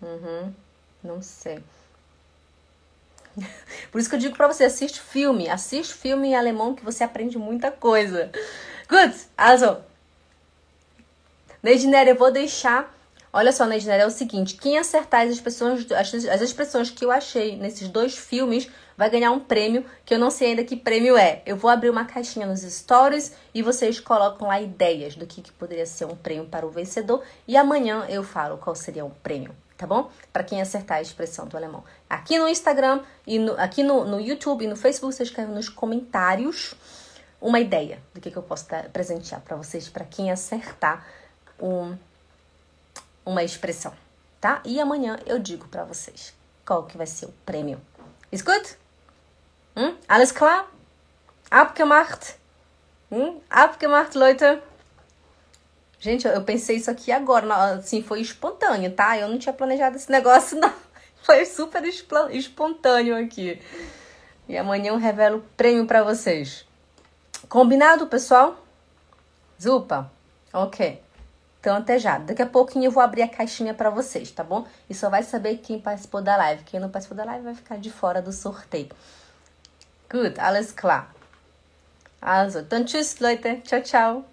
Uhum. 0.00 0.54
Não 1.02 1.20
sei. 1.20 1.62
Por 3.90 4.00
isso 4.00 4.08
que 4.08 4.14
eu 4.14 4.20
digo 4.20 4.36
pra 4.36 4.46
você, 4.46 4.64
assiste 4.64 5.00
filme. 5.00 5.48
Assiste 5.48 5.92
filme 5.92 6.28
em 6.28 6.36
alemão 6.36 6.74
que 6.74 6.84
você 6.84 7.02
aprende 7.04 7.36
muita 7.36 7.70
coisa. 7.70 8.30
Good! 8.88 9.14
Also. 9.36 9.78
Neidinera, 11.62 12.10
eu 12.10 12.16
vou 12.16 12.30
deixar 12.30 12.94
Olha 13.32 13.52
só, 13.52 13.66
Neidinera, 13.66 14.04
é 14.04 14.06
o 14.06 14.10
seguinte: 14.10 14.56
quem 14.56 14.78
acertar 14.78 15.22
as 15.22 15.30
expressões, 15.30 15.86
as 15.92 16.40
expressões 16.40 16.90
que 16.90 17.04
eu 17.04 17.10
achei 17.10 17.56
nesses 17.56 17.88
dois 17.88 18.16
filmes 18.16 18.68
vai 18.98 19.08
ganhar 19.08 19.30
um 19.30 19.38
prêmio 19.38 19.86
que 20.04 20.12
eu 20.12 20.18
não 20.18 20.28
sei 20.28 20.48
ainda 20.48 20.64
que 20.64 20.74
prêmio 20.74 21.16
é. 21.16 21.40
Eu 21.46 21.56
vou 21.56 21.70
abrir 21.70 21.88
uma 21.88 22.04
caixinha 22.04 22.44
nos 22.44 22.62
stories 22.62 23.32
e 23.54 23.62
vocês 23.62 24.00
colocam 24.00 24.48
lá 24.48 24.60
ideias 24.60 25.14
do 25.14 25.24
que, 25.24 25.40
que 25.40 25.52
poderia 25.52 25.86
ser 25.86 26.04
um 26.04 26.16
prêmio 26.16 26.46
para 26.46 26.66
o 26.66 26.70
vencedor 26.70 27.22
e 27.46 27.56
amanhã 27.56 28.04
eu 28.08 28.24
falo 28.24 28.58
qual 28.58 28.74
seria 28.74 29.04
o 29.04 29.10
prêmio, 29.10 29.54
tá 29.76 29.86
bom? 29.86 30.10
Para 30.32 30.42
quem 30.42 30.60
acertar 30.60 30.98
a 30.98 31.00
expressão 31.00 31.46
do 31.46 31.56
alemão. 31.56 31.84
Aqui 32.10 32.40
no 32.40 32.48
Instagram 32.48 33.00
e 33.24 33.38
no, 33.38 33.52
aqui 33.52 33.84
no, 33.84 34.04
no 34.04 34.20
YouTube 34.20 34.64
e 34.64 34.68
no 34.68 34.74
Facebook 34.74 35.14
você 35.14 35.22
escreve 35.22 35.52
nos 35.52 35.68
comentários 35.68 36.74
uma 37.40 37.60
ideia 37.60 38.00
do 38.12 38.20
que, 38.20 38.32
que 38.32 38.36
eu 38.36 38.42
posso 38.42 38.68
dar, 38.68 38.88
presentear 38.88 39.40
para 39.42 39.56
vocês, 39.56 39.88
para 39.88 40.04
quem 40.04 40.32
acertar 40.32 41.06
um, 41.60 41.96
uma 43.24 43.44
expressão, 43.44 43.92
tá? 44.40 44.60
E 44.64 44.80
amanhã 44.80 45.20
eu 45.24 45.38
digo 45.38 45.68
para 45.68 45.84
vocês 45.84 46.34
qual 46.66 46.82
que 46.82 46.96
vai 46.96 47.06
ser 47.06 47.26
o 47.26 47.32
prêmio. 47.46 47.80
Escuta? 48.32 48.87
Hm? 49.78 49.94
Alles 50.08 50.32
klar? 50.32 50.66
Abgemacht? 51.48 52.34
Hm? 53.12 53.40
Abgemacht, 53.48 54.18
Leute? 54.18 54.60
Gente, 56.00 56.26
eu 56.26 56.42
pensei 56.42 56.76
isso 56.76 56.90
aqui 56.90 57.12
agora, 57.12 57.74
assim, 57.74 58.02
foi 58.02 58.20
espontâneo, 58.20 58.90
tá? 58.90 59.16
Eu 59.16 59.28
não 59.28 59.38
tinha 59.38 59.52
planejado 59.52 59.94
esse 59.94 60.10
negócio, 60.10 60.58
não. 60.60 60.72
Foi 61.22 61.44
super 61.44 61.84
espontâneo 61.84 63.16
aqui. 63.16 63.62
E 64.48 64.56
amanhã 64.56 64.88
eu 64.88 64.96
revelo 64.96 65.38
o 65.38 65.42
prêmio 65.56 65.86
para 65.86 66.02
vocês. 66.02 66.66
Combinado, 67.48 68.08
pessoal? 68.08 68.56
Zupa? 69.62 70.10
Ok. 70.52 71.00
Então 71.60 71.76
até 71.76 72.00
já. 72.00 72.18
Daqui 72.18 72.42
a 72.42 72.46
pouquinho 72.46 72.86
eu 72.86 72.90
vou 72.90 73.02
abrir 73.02 73.22
a 73.22 73.28
caixinha 73.28 73.74
para 73.74 73.90
vocês, 73.90 74.30
tá 74.32 74.42
bom? 74.42 74.66
E 74.90 74.94
só 74.94 75.08
vai 75.08 75.22
saber 75.22 75.58
quem 75.58 75.78
participou 75.78 76.20
da 76.20 76.36
live. 76.36 76.64
Quem 76.64 76.80
não 76.80 76.88
participou 76.88 77.16
da 77.16 77.24
live 77.24 77.44
vai 77.44 77.54
ficar 77.54 77.78
de 77.78 77.90
fora 77.90 78.20
do 78.20 78.32
sorteio. 78.32 78.88
Gut, 80.08 80.38
alles 80.38 80.74
klar. 80.74 81.06
Also, 82.20 82.62
dann 82.62 82.86
tschüss 82.86 83.20
Leute. 83.20 83.62
Ciao, 83.64 83.82
ciao. 83.82 84.24